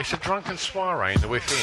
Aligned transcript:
It's 0.00 0.14
a 0.14 0.16
drunken 0.16 0.56
soiree 0.56 1.12
in 1.12 1.20
the 1.20 1.28
within. 1.28 1.58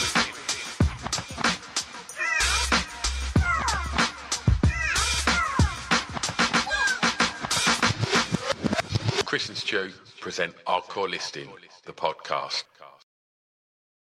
Chris 9.26 9.50
and 9.50 9.58
Stu 9.58 9.90
present 10.22 10.54
Hardcore 10.68 11.10
Listing, 11.10 11.50
the 11.86 11.94
podcast. 11.94 12.66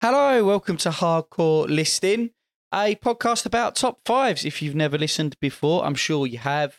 Hello, 0.02 0.44
welcome 0.44 0.76
to 0.76 0.90
Hardcore 0.90 1.66
Listing, 1.66 2.32
a 2.74 2.96
podcast 2.96 3.46
about 3.46 3.76
top 3.76 4.00
fives. 4.04 4.44
If 4.44 4.60
you've 4.60 4.74
never 4.74 4.98
listened 4.98 5.36
before, 5.40 5.86
I'm 5.86 5.94
sure 5.94 6.26
you 6.26 6.36
have. 6.36 6.76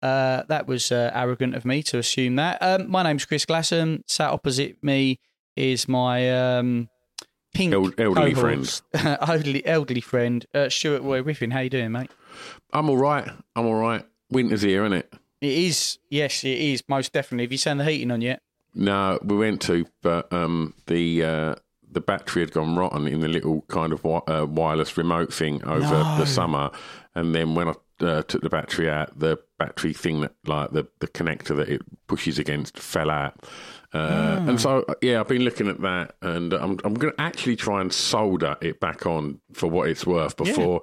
Uh, 0.00 0.44
that 0.48 0.66
was 0.66 0.90
uh, 0.90 1.10
arrogant 1.12 1.56
of 1.56 1.66
me 1.66 1.82
to 1.82 1.98
assume 1.98 2.36
that. 2.36 2.56
Um, 2.62 2.90
my 2.90 3.02
name's 3.02 3.26
Chris 3.26 3.44
Glassam. 3.44 4.00
Sat 4.06 4.30
opposite 4.30 4.82
me 4.82 5.20
is 5.56 5.88
my 5.88 6.58
um, 6.58 6.88
pink 7.54 7.72
El- 7.72 7.92
elderly 7.98 8.34
co-host, 8.34 8.82
elderly, 8.94 9.66
elderly 9.66 10.00
friend, 10.00 10.46
uh, 10.54 10.68
Stuart 10.68 11.02
Roy 11.02 11.22
Riffin. 11.22 11.52
How 11.52 11.60
you 11.60 11.70
doing, 11.70 11.92
mate? 11.92 12.10
I'm 12.72 12.88
all 12.90 12.98
right. 12.98 13.28
I'm 13.54 13.66
all 13.66 13.74
right. 13.74 14.04
Winter's 14.30 14.62
here, 14.62 14.84
isn't 14.84 14.98
it? 14.98 15.12
It 15.40 15.52
is, 15.52 15.98
yes, 16.10 16.44
it 16.44 16.58
is 16.58 16.82
most 16.88 17.12
definitely. 17.12 17.44
Have 17.44 17.52
you 17.52 17.58
turned 17.58 17.80
the 17.80 17.84
heating 17.84 18.10
on 18.10 18.20
yet? 18.20 18.40
No, 18.74 19.18
we 19.22 19.36
went 19.36 19.60
to, 19.62 19.86
but 20.02 20.30
um, 20.32 20.74
the 20.86 21.22
uh, 21.24 21.54
the 21.90 22.00
battery 22.00 22.42
had 22.42 22.52
gone 22.52 22.76
rotten 22.76 23.06
in 23.06 23.20
the 23.20 23.28
little 23.28 23.62
kind 23.68 23.92
of 23.92 24.02
wi- 24.02 24.22
uh, 24.26 24.44
wireless 24.44 24.96
remote 24.98 25.32
thing 25.32 25.64
over 25.64 25.80
No. 25.80 26.16
the 26.18 26.26
summer, 26.26 26.70
and 27.14 27.34
then 27.34 27.54
when 27.54 27.68
I 27.68 27.74
uh, 28.00 28.22
took 28.22 28.42
the 28.42 28.50
battery 28.50 28.90
out, 28.90 29.18
the 29.18 29.38
battery 29.58 29.94
thing 29.94 30.20
that 30.22 30.34
like 30.46 30.72
the 30.72 30.86
the 30.98 31.08
connector 31.08 31.56
that 31.56 31.68
it 31.70 31.82
pushes 32.06 32.38
against 32.38 32.78
fell 32.78 33.10
out. 33.10 33.34
Uh, 33.96 34.44
And 34.48 34.60
so, 34.60 34.84
yeah, 35.02 35.20
I've 35.20 35.28
been 35.28 35.42
looking 35.42 35.68
at 35.68 35.80
that, 35.80 36.14
and 36.22 36.52
I'm 36.52 36.78
I'm 36.84 36.94
going 36.94 37.12
to 37.14 37.20
actually 37.20 37.56
try 37.56 37.80
and 37.80 37.92
solder 37.92 38.56
it 38.60 38.80
back 38.80 39.06
on 39.06 39.40
for 39.52 39.68
what 39.68 39.88
it's 39.88 40.06
worth 40.06 40.36
before 40.36 40.82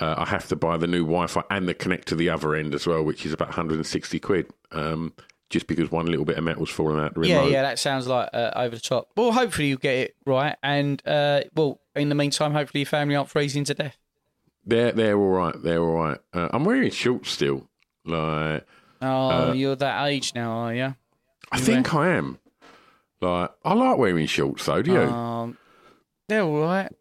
uh, 0.00 0.14
I 0.18 0.24
have 0.26 0.48
to 0.48 0.56
buy 0.56 0.76
the 0.76 0.86
new 0.86 1.02
Wi-Fi 1.04 1.42
and 1.50 1.68
the 1.68 1.74
connect 1.74 2.08
to 2.08 2.16
the 2.16 2.30
other 2.30 2.54
end 2.54 2.74
as 2.74 2.86
well, 2.86 3.02
which 3.04 3.24
is 3.26 3.32
about 3.32 3.48
160 3.48 4.18
quid. 4.20 4.46
Um, 4.72 5.12
just 5.50 5.66
because 5.68 5.90
one 5.92 6.06
little 6.06 6.24
bit 6.24 6.36
of 6.36 6.42
metal's 6.42 6.70
fallen 6.70 6.98
out 6.98 7.14
the 7.14 7.20
Yeah, 7.28 7.36
remote. 7.36 7.52
yeah, 7.52 7.62
that 7.62 7.78
sounds 7.78 8.08
like 8.08 8.28
uh, 8.32 8.50
over 8.56 8.74
the 8.74 8.80
top. 8.80 9.08
Well, 9.16 9.30
hopefully 9.30 9.68
you 9.68 9.76
get 9.76 9.94
it 9.96 10.16
right, 10.26 10.56
and 10.62 11.00
uh, 11.06 11.42
well, 11.54 11.80
in 11.94 12.08
the 12.08 12.14
meantime, 12.16 12.52
hopefully 12.52 12.80
your 12.80 12.86
family 12.86 13.14
aren't 13.14 13.28
freezing 13.30 13.62
to 13.64 13.74
death. 13.74 13.96
They're 14.66 14.92
they're 14.92 15.16
all 15.18 15.28
right. 15.28 15.54
They're 15.62 15.82
all 15.82 15.94
right. 15.94 16.18
Uh, 16.32 16.48
I'm 16.52 16.64
wearing 16.64 16.90
shorts 16.90 17.30
still. 17.30 17.68
Like 18.04 18.66
Oh, 19.00 19.52
you're 19.52 19.76
that 19.76 20.06
age 20.06 20.32
now, 20.34 20.50
are 20.50 20.74
you? 20.74 20.94
I 21.52 21.60
think 21.60 21.94
I 21.94 22.14
am. 22.16 22.38
Like 23.20 23.50
I 23.64 23.74
like 23.74 23.98
wearing 23.98 24.26
shorts 24.26 24.66
though. 24.66 24.82
Do 24.82 24.92
you? 24.92 25.00
Um, 25.00 25.58
they're 26.28 26.42
all 26.42 26.60
right. 26.60 26.92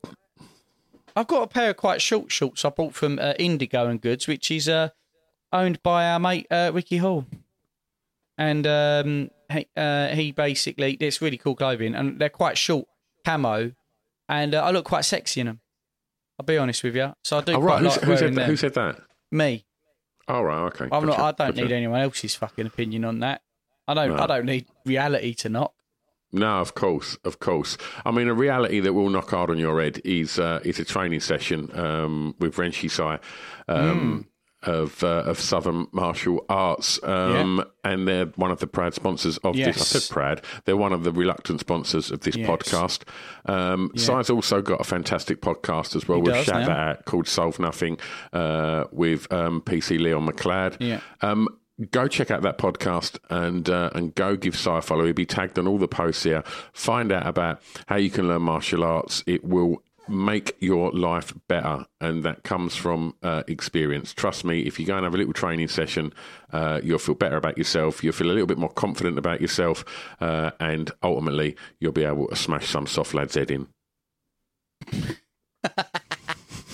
I've 1.15 1.27
got 1.27 1.43
a 1.43 1.47
pair 1.47 1.71
of 1.71 1.77
quite 1.77 2.01
short 2.01 2.31
shorts 2.31 2.65
I 2.65 2.69
bought 2.69 2.93
from 2.93 3.19
uh, 3.19 3.33
Indigo 3.37 3.87
and 3.87 4.01
Goods, 4.01 4.27
which 4.27 4.49
is 4.49 4.67
uh, 4.67 4.89
owned 5.51 5.81
by 5.83 6.07
our 6.07 6.19
mate 6.19 6.47
uh, 6.49 6.71
Ricky 6.73 6.97
Hall, 6.97 7.25
and 8.37 8.65
um, 8.65 9.29
he, 9.51 9.67
uh, 9.77 10.07
he 10.09 10.31
basically 10.31 10.93
it's 10.93 11.21
really 11.21 11.37
cool 11.37 11.55
clothing, 11.55 11.93
and 11.93 12.19
they're 12.19 12.29
quite 12.29 12.57
short 12.57 12.87
camo, 13.25 13.73
and 14.27 14.55
uh, 14.55 14.63
I 14.63 14.71
look 14.71 14.85
quite 14.85 15.05
sexy 15.05 15.41
in 15.41 15.47
them. 15.47 15.59
I'll 16.39 16.45
be 16.45 16.57
honest 16.57 16.83
with 16.83 16.95
you, 16.95 17.13
so 17.23 17.37
I 17.37 17.41
do 17.41 17.53
oh, 17.53 17.61
quite 17.61 17.65
right. 17.65 17.83
Like 17.83 18.01
who 18.01 18.07
wearing 18.07 18.17
said 18.17 18.31
that? 18.31 18.35
them. 18.35 18.49
Who 18.49 18.57
said 18.57 18.73
that? 18.73 18.99
Me. 19.31 19.65
Oh 20.27 20.41
right. 20.41 20.63
Okay. 20.67 20.87
I'm 20.91 21.05
not. 21.05 21.19
I 21.19 21.31
don't 21.31 21.37
gotcha. 21.37 21.61
need 21.61 21.71
anyone 21.71 21.99
else's 21.99 22.33
fucking 22.35 22.65
opinion 22.65 23.05
on 23.05 23.19
that. 23.19 23.41
I 23.87 23.93
don't. 23.93 24.15
No. 24.15 24.23
I 24.23 24.27
don't 24.27 24.45
need 24.45 24.65
reality 24.85 25.35
to 25.35 25.49
knock. 25.49 25.73
No, 26.33 26.57
of 26.59 26.73
course, 26.73 27.15
of 27.23 27.39
course. 27.39 27.77
I 28.05 28.11
mean, 28.11 28.27
a 28.27 28.33
reality 28.33 28.79
that 28.79 28.93
will 28.93 29.09
knock 29.09 29.29
hard 29.29 29.49
on 29.51 29.59
your 29.59 29.79
head 29.81 30.01
is 30.03 30.39
uh, 30.39 30.59
is 30.65 30.79
a 30.79 30.85
training 30.85 31.19
session 31.21 31.69
um, 31.77 32.33
with 32.39 32.55
Renshi 32.55 32.89
Sai 32.89 33.19
um, 33.67 34.25
of 34.63 35.03
uh, 35.03 35.23
of 35.25 35.39
Southern 35.39 35.87
Martial 35.91 36.43
Arts, 36.49 36.99
um, 37.03 37.63
and 37.83 38.07
they're 38.07 38.25
one 38.37 38.49
of 38.49 38.59
the 38.59 38.67
proud 38.67 38.93
sponsors 38.93 39.37
of 39.39 39.55
this. 39.55 39.77
I 39.93 39.99
said 39.99 40.11
proud; 40.13 40.41
they're 40.65 40.77
one 40.77 40.93
of 40.93 41.03
the 41.03 41.11
reluctant 41.11 41.59
sponsors 41.59 42.09
of 42.11 42.21
this 42.21 42.35
Yes. 42.35 42.49
podcast. 42.49 43.03
Um, 43.45 43.91
Sai's 43.95 44.29
also 44.29 44.61
got 44.61 44.79
a 44.81 44.85
fantastic 44.85 45.41
podcast 45.41 45.95
as 45.95 46.07
well. 46.07 46.17
He 46.19 46.23
We'll 46.23 46.43
shout 46.43 46.61
now. 46.61 46.67
that 46.67 46.77
out 46.79 47.05
called 47.05 47.27
Solve 47.27 47.59
Nothing 47.59 47.97
uh, 48.31 48.85
with 48.91 49.31
um, 49.31 49.61
PC 49.61 49.99
Leon 49.99 50.25
McLeod. 50.27 50.77
Yeah. 50.79 51.01
Go 51.89 52.07
check 52.07 52.29
out 52.29 52.43
that 52.43 52.59
podcast 52.59 53.17
and 53.29 53.67
uh, 53.67 53.89
and 53.95 54.13
go 54.13 54.35
give 54.35 54.55
Sai 54.55 54.77
a 54.77 54.81
follow. 54.81 55.05
He'll 55.05 55.13
be 55.13 55.25
tagged 55.25 55.57
on 55.57 55.67
all 55.67 55.79
the 55.79 55.87
posts 55.87 56.23
here. 56.23 56.43
Find 56.71 57.11
out 57.11 57.25
about 57.25 57.61
how 57.87 57.95
you 57.95 58.11
can 58.11 58.27
learn 58.27 58.43
martial 58.43 58.83
arts. 58.83 59.23
It 59.25 59.43
will 59.43 59.81
make 60.07 60.55
your 60.59 60.91
life 60.91 61.33
better, 61.47 61.85
and 61.99 62.23
that 62.23 62.43
comes 62.43 62.75
from 62.75 63.15
uh, 63.23 63.41
experience. 63.47 64.13
Trust 64.13 64.45
me, 64.45 64.61
if 64.61 64.79
you 64.79 64.85
go 64.85 64.95
and 64.95 65.03
have 65.03 65.15
a 65.15 65.17
little 65.17 65.33
training 65.33 65.67
session, 65.67 66.13
uh, 66.51 66.79
you'll 66.83 66.99
feel 66.99 67.15
better 67.15 67.37
about 67.37 67.57
yourself. 67.57 68.03
You'll 68.03 68.13
feel 68.13 68.27
a 68.29 68.33
little 68.33 68.45
bit 68.45 68.57
more 68.57 68.69
confident 68.69 69.17
about 69.17 69.41
yourself, 69.41 69.83
uh, 70.21 70.51
and 70.59 70.91
ultimately, 71.01 71.55
you'll 71.79 71.91
be 71.91 72.03
able 72.03 72.27
to 72.27 72.35
smash 72.35 72.69
some 72.69 72.85
soft 72.85 73.13
lad's 73.13 73.35
head 73.35 73.49
in. 73.49 73.67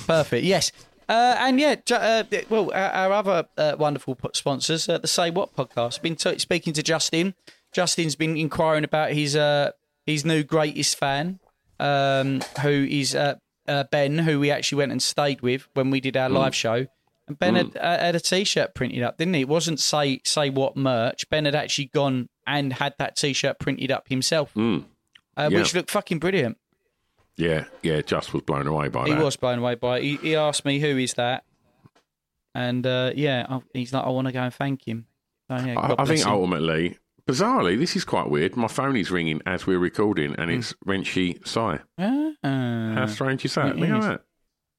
Perfect. 0.08 0.44
Yes. 0.44 0.72
Uh, 1.10 1.36
and 1.40 1.60
yeah, 1.60 1.76
uh, 1.92 2.24
well, 2.50 2.72
our, 2.72 2.92
our 2.92 3.12
other 3.14 3.48
uh, 3.58 3.76
wonderful 3.80 4.16
sponsors, 4.34 4.88
uh, 4.88 5.00
the 5.00 5.08
Say 5.08 5.32
What 5.32 5.56
podcast. 5.56 6.02
Been 6.04 6.16
t- 6.16 6.38
speaking 6.38 6.72
to 6.74 6.84
Justin. 6.84 7.34
Justin's 7.74 8.16
been 8.16 8.38
inquiring 8.38 8.84
about 8.84 9.12
his 9.12 9.36
uh, 9.36 9.72
his 10.06 10.24
new 10.24 10.44
greatest 10.44 10.98
fan, 11.00 11.40
um, 11.80 12.42
who 12.62 12.86
is 12.88 13.16
uh, 13.16 13.36
uh, 13.68 13.86
Ben, 13.86 14.20
who 14.20 14.40
we 14.40 14.52
actually 14.52 14.78
went 14.78 14.92
and 14.92 15.02
stayed 15.02 15.42
with 15.42 15.68
when 15.74 15.90
we 15.90 16.00
did 16.00 16.16
our 16.16 16.30
live 16.30 16.54
show. 16.54 16.86
And 17.28 17.40
Ben 17.40 17.56
had, 17.56 17.76
uh, 17.78 17.98
had 17.98 18.16
a 18.16 18.20
T-shirt 18.20 18.76
printed 18.76 19.02
up, 19.02 19.18
didn't 19.18 19.34
he? 19.34 19.42
It 19.42 19.48
wasn't 19.50 19.80
say 19.80 20.22
say 20.24 20.52
what 20.52 20.78
merch. 20.78 21.28
Ben 21.32 21.46
had 21.46 21.56
actually 21.56 21.86
gone 21.88 22.30
and 22.46 22.74
had 22.74 22.94
that 23.00 23.16
T-shirt 23.16 23.58
printed 23.58 23.90
up 23.92 24.10
himself, 24.10 24.56
uh, 24.56 24.82
Yeah. 25.38 25.48
which 25.50 25.74
looked 25.74 25.90
fucking 25.90 26.20
brilliant. 26.20 26.59
Yeah, 27.40 27.66
yeah. 27.84 28.02
Just 28.02 28.34
was 28.34 28.44
blown 28.44 28.68
away 28.68 28.90
by 28.90 29.06
He 29.06 29.12
that. 29.12 29.18
He 29.18 29.24
was 29.24 29.36
blown 29.38 29.60
away 29.60 29.76
by 29.76 29.98
it. 30.00 30.04
He, 30.04 30.16
he 30.18 30.36
asked 30.36 30.66
me, 30.66 30.80
who 30.80 30.98
is 30.98 31.14
that? 31.16 31.44
And 32.54 32.86
uh, 32.86 33.12
yeah, 33.16 33.46
I, 33.50 33.62
he's 33.74 33.94
like, 33.94 34.04
I 34.04 34.10
want 34.10 34.28
to 34.28 34.34
go 34.34 34.42
and 34.42 34.54
thank 34.54 34.88
him. 34.88 35.06
So, 35.50 35.56
yeah, 35.58 35.80
I, 35.80 36.02
I 36.02 36.06
think 36.06 36.22
him. 36.22 36.28
ultimately, 36.30 36.98
bizarrely, 37.28 37.78
this 37.78 37.96
is 37.96 38.04
quite 38.04 38.30
weird. 38.30 38.56
My 38.58 38.68
phone 38.68 38.96
is 38.98 39.10
ringing 39.12 39.42
as 39.46 39.66
we're 39.66 39.80
recording, 39.80 40.36
and 40.38 40.52
it's 40.52 40.74
Renshi 40.86 41.46
Sai. 41.48 41.80
How 41.98 42.34
Ah. 42.44 43.06
strange 43.08 43.46
is 43.46 43.56
that? 43.56 43.68
it 43.70 43.76
Look 43.78 43.90
at 43.90 44.22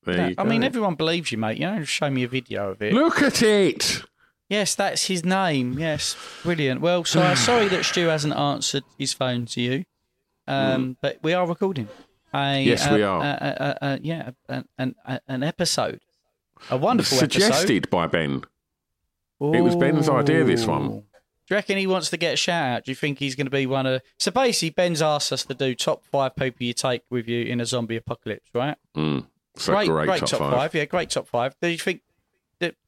that. 0.04 0.28
You 0.30 0.34
I 0.38 0.44
mean, 0.44 0.62
everyone 0.64 0.94
believes 0.96 1.30
you, 1.32 1.38
mate. 1.38 1.58
You 1.58 1.66
know, 1.66 1.84
show 1.84 2.10
me 2.10 2.24
a 2.24 2.28
video 2.28 2.70
of 2.70 2.82
it. 2.82 2.92
Look 2.92 3.22
at 3.22 3.42
it. 3.42 4.02
Yes, 4.48 4.74
that's 4.74 5.06
his 5.06 5.24
name. 5.24 5.78
Yes, 5.78 6.16
brilliant. 6.42 6.80
Well, 6.80 7.04
so 7.04 7.22
I'm 7.22 7.36
sorry 7.50 7.68
that 7.68 7.84
Stu 7.84 8.06
hasn't 8.08 8.34
answered 8.34 8.82
his 8.98 9.12
phone 9.12 9.46
to 9.46 9.60
you, 9.60 9.84
um, 10.48 10.96
but 11.00 11.18
we 11.22 11.32
are 11.34 11.46
recording. 11.46 11.88
A. 12.34 12.62
Yes, 12.62 12.86
uh, 12.86 12.94
we 12.94 13.02
are. 13.02 13.20
Uh, 13.22 13.74
uh, 13.80 13.98
yeah, 14.02 14.30
an, 14.48 14.94
an, 15.28 15.42
episode. 15.42 16.00
A 16.70 16.76
wonderful 16.76 17.18
episode. 17.18 17.32
Suggested 17.32 17.90
by 17.90 18.06
Ben. 18.06 18.44
episode. 19.40 19.54
It 19.56 19.60
was 19.62 19.76
Ben's 19.76 20.08
idea, 20.08 20.44
this 20.44 20.66
one. 20.66 20.88
Do 20.88 21.54
you 21.54 21.56
reckon 21.56 21.78
he 21.78 21.86
wants 21.88 22.10
to 22.10 22.16
get 22.16 22.34
a 22.34 22.36
shout 22.36 22.76
out? 22.76 22.84
Do 22.84 22.92
you 22.92 22.94
think 22.94 23.18
he's 23.18 23.34
going 23.34 23.46
to 23.46 23.50
be 23.50 23.66
one 23.66 23.84
of? 23.86 24.02
So 24.18 24.30
basically, 24.30 24.70
Ben's 24.70 25.02
asked 25.02 25.32
us 25.32 25.44
to 25.46 25.54
do 25.54 25.74
top 25.74 26.04
five 26.04 26.36
people 26.36 26.64
you 26.64 26.72
take 26.72 27.02
with 27.10 27.26
you 27.26 27.44
in 27.44 27.60
a 27.60 27.66
zombie 27.66 27.96
apocalypse, 27.96 28.48
right? 28.54 28.76
Mm. 28.96 29.26
So 29.56 29.72
great, 29.84 30.26
top, 30.26 30.38
five. 30.38 30.74
Yeah, 30.74 30.84
great 30.84 31.10
top 31.10 31.26
five. 31.26 31.56
Do 31.60 31.68
you 31.68 31.78
think? 31.78 32.02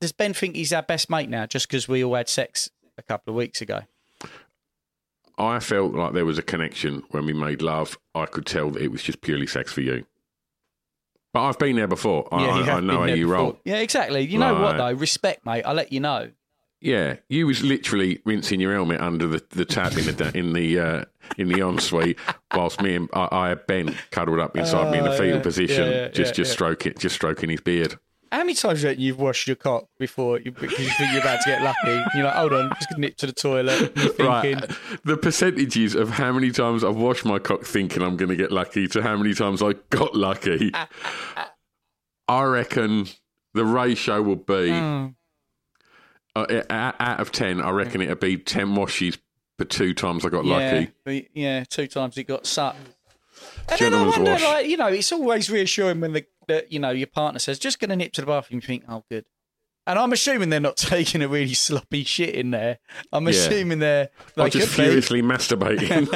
Does 0.01 0.13
Ben 0.13 0.33
think 0.33 0.55
he's 0.55 0.73
our 0.73 0.83
best 0.83 1.11
mate 1.11 1.29
now, 1.29 1.47
just 1.47 1.67
because 1.67 1.89
we 1.89 2.05
all 2.05 2.15
had 2.15 2.29
sex 2.29 2.71
a 2.97 3.03
couple 3.03 3.33
of 3.33 3.37
weeks 3.37 3.61
ago? 3.61 3.81
I 5.39 5.59
felt 5.61 5.95
like 5.95 6.13
there 6.13 6.25
was 6.25 6.39
a 6.39 6.43
connection 6.43 7.03
when 7.11 7.27
we 7.27 7.33
made 7.33 7.63
love. 7.63 7.99
I 8.15 8.27
could 8.27 8.47
tell 8.47 8.71
that 8.71 8.83
it 8.83 8.89
was 8.93 9.03
just 9.03 9.21
purely 9.21 9.47
sex 9.47 9.73
for 9.73 9.81
you. 9.81 10.05
But 11.33 11.45
I've 11.45 11.59
been 11.59 11.77
there 11.77 11.89
before. 11.89 12.29
I, 12.33 12.45
yeah, 12.61 12.75
I, 12.75 12.77
I 12.77 12.81
know 12.81 12.99
how 12.99 13.05
you 13.07 13.25
before. 13.27 13.35
roll. 13.43 13.59
Yeah, 13.65 13.77
exactly. 13.77 14.21
You 14.27 14.39
know 14.39 14.61
what 14.61 14.77
though? 14.77 14.93
Respect, 14.93 15.47
mate. 15.47 15.63
I'll 15.63 15.75
let 15.75 15.93
you 15.93 16.01
know. 16.01 16.31
Yeah, 16.81 17.17
you 17.29 17.47
was 17.47 17.63
literally 17.63 18.21
rinsing 18.25 18.59
your 18.61 18.73
helmet 18.73 19.01
under 19.01 19.29
the, 19.29 19.43
the 19.51 19.65
tap 19.65 19.97
in 19.97 20.05
the 20.17 20.33
in 20.37 20.53
the 20.53 20.79
uh, 20.81 21.05
in 21.39 21.49
the 21.49 21.61
ensuite, 21.61 22.19
whilst 22.55 22.83
me 22.83 22.97
and 22.97 23.09
I, 23.13 23.29
I 23.31 23.49
had 23.51 23.67
Ben 23.69 23.95
cuddled 24.11 24.41
up 24.41 24.57
inside 24.57 24.91
me 24.91 24.99
in 24.99 25.05
the 25.05 25.13
Oh, 25.15 25.17
fetal 25.17 25.37
yeah. 25.37 25.43
position, 25.43 25.89
Yeah, 25.91 26.09
just 26.09 26.35
just 26.35 26.51
stroking 26.53 26.95
just 26.99 27.15
stroking 27.15 27.51
his 27.51 27.61
beard. 27.61 27.99
How 28.33 28.39
many 28.39 28.55
times 28.55 28.81
do 28.83 28.91
you 28.93 29.15
washed 29.15 29.47
your 29.47 29.57
cock 29.57 29.89
before 29.99 30.41
you, 30.41 30.53
because 30.53 30.79
you 30.79 30.89
think 30.99 31.13
you're 31.13 31.21
about 31.21 31.41
to 31.43 31.51
get 31.51 31.63
lucky? 31.63 32.03
You're 32.15 32.25
like, 32.25 32.35
hold 32.35 32.53
on, 32.55 32.65
I'm 32.67 32.75
just 32.77 32.89
to 32.91 32.99
nip 33.01 33.17
to 33.19 33.27
the 33.27 33.33
toilet. 33.33 33.95
Thinking, 33.95 34.27
Right, 34.27 34.71
the 35.05 35.17
percentages 35.19 35.95
of 35.95 36.09
how 36.09 36.33
many 36.33 36.51
times 36.51 36.83
I've 36.83 36.97
washed 36.97 37.25
my 37.27 37.39
cock 37.39 37.63
thinking 37.65 38.03
I'm 38.03 38.17
going 38.17 38.31
to 38.31 38.37
get 38.37 38.51
lucky 38.51 38.89
to 38.89 39.03
how 39.03 39.17
many 39.19 39.35
times 39.35 39.63
I 39.63 39.75
got 39.91 40.15
lucky, 40.17 40.73
I 42.29 42.43
reckon 42.45 43.07
the 43.55 43.65
ratio 43.67 44.23
will 44.23 44.37
be 44.37 44.71
Hmm. 44.71 45.07
uh, 46.35 46.63
out 46.71 47.21
of 47.21 47.33
ten. 47.33 47.61
I 47.61 47.71
reckon 47.71 48.01
it'd 48.01 48.19
be 48.21 48.39
ten 48.39 48.75
washes 48.75 49.19
per 49.59 49.65
two 49.67 49.93
times 49.93 50.25
I 50.25 50.31
got 50.31 50.47
yeah, 50.47 50.87
lucky. 51.05 51.29
yeah, 51.35 51.65
two 51.69 51.87
times 51.87 52.17
it 52.17 52.25
got 52.25 52.47
sucked. 52.47 52.79
And 53.69 53.79
then 53.79 53.95
I 53.95 54.07
wonder, 54.07 54.31
wash. 54.33 54.43
like, 54.43 54.67
you 54.67 54.77
know, 54.77 54.87
it's 54.87 55.13
always 55.13 55.51
reassuring 55.51 56.01
when 56.01 56.13
the, 56.13 56.25
the 56.49 56.67
you 56.69 56.79
know 56.79 56.91
your 56.91 57.07
partner 57.07 57.39
says, 57.39 57.59
"Just 57.59 57.79
going 57.81 57.91
to 57.91 57.97
nip 57.97 58.13
to 58.15 58.21
the 58.21 58.27
bathroom." 58.27 58.61
You 58.63 58.67
think, 58.67 58.85
"Oh, 58.89 59.05
good." 59.11 59.25
And 59.87 59.99
I'm 59.99 60.13
assuming 60.13 60.51
they're 60.51 60.61
not 60.61 60.77
taking 60.95 61.23
a 61.23 61.29
really 61.29 61.55
sloppy 61.55 62.05
shit 62.05 62.35
in 62.35 62.53
there. 62.53 62.79
I'm 63.13 63.25
Yeah. 63.25 63.31
assuming 63.31 63.79
they're 63.81 64.11
just 64.49 64.69
furiously 64.75 65.23
masturbating. 65.23 66.09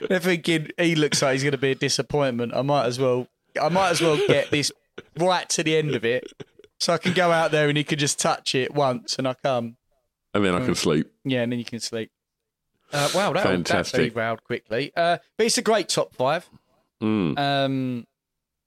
they're 0.08 0.18
thinking 0.20 0.70
he 0.78 0.94
looks 0.96 1.22
like 1.22 1.32
he's 1.34 1.42
going 1.44 1.52
to 1.52 1.58
be 1.58 1.70
a 1.70 1.74
disappointment. 1.76 2.52
I 2.54 2.62
might 2.62 2.86
as 2.86 2.98
well, 2.98 3.28
I 3.60 3.68
might 3.68 3.90
as 3.90 4.00
well 4.00 4.16
get 4.26 4.50
this 4.50 4.72
right 5.18 5.48
to 5.50 5.62
the 5.62 5.76
end 5.76 5.94
of 5.94 6.04
it, 6.04 6.24
so 6.80 6.92
I 6.92 6.98
can 6.98 7.12
go 7.12 7.30
out 7.30 7.50
there 7.52 7.68
and 7.68 7.78
he 7.78 7.84
can 7.84 7.98
just 7.98 8.18
touch 8.18 8.54
it 8.54 8.74
once, 8.74 9.16
and 9.16 9.28
I 9.28 9.34
come. 9.34 9.76
and 10.34 10.44
then 10.44 10.54
I 10.54 10.64
can 10.64 10.74
sleep. 10.74 11.10
Yeah, 11.24 11.42
and 11.42 11.52
then 11.52 11.58
you 11.60 11.64
can 11.64 11.78
sleep. 11.80 12.10
Uh, 12.92 13.08
wow, 13.14 13.32
that, 13.32 13.44
Fantastic. 13.44 14.12
that 14.14 14.18
round 14.18 14.42
quickly. 14.44 14.92
Uh, 14.96 15.18
but 15.36 15.46
it's 15.46 15.58
a 15.58 15.62
great 15.62 15.88
top 15.88 16.14
five. 16.14 16.48
Mm. 17.02 17.38
Um, 17.38 18.06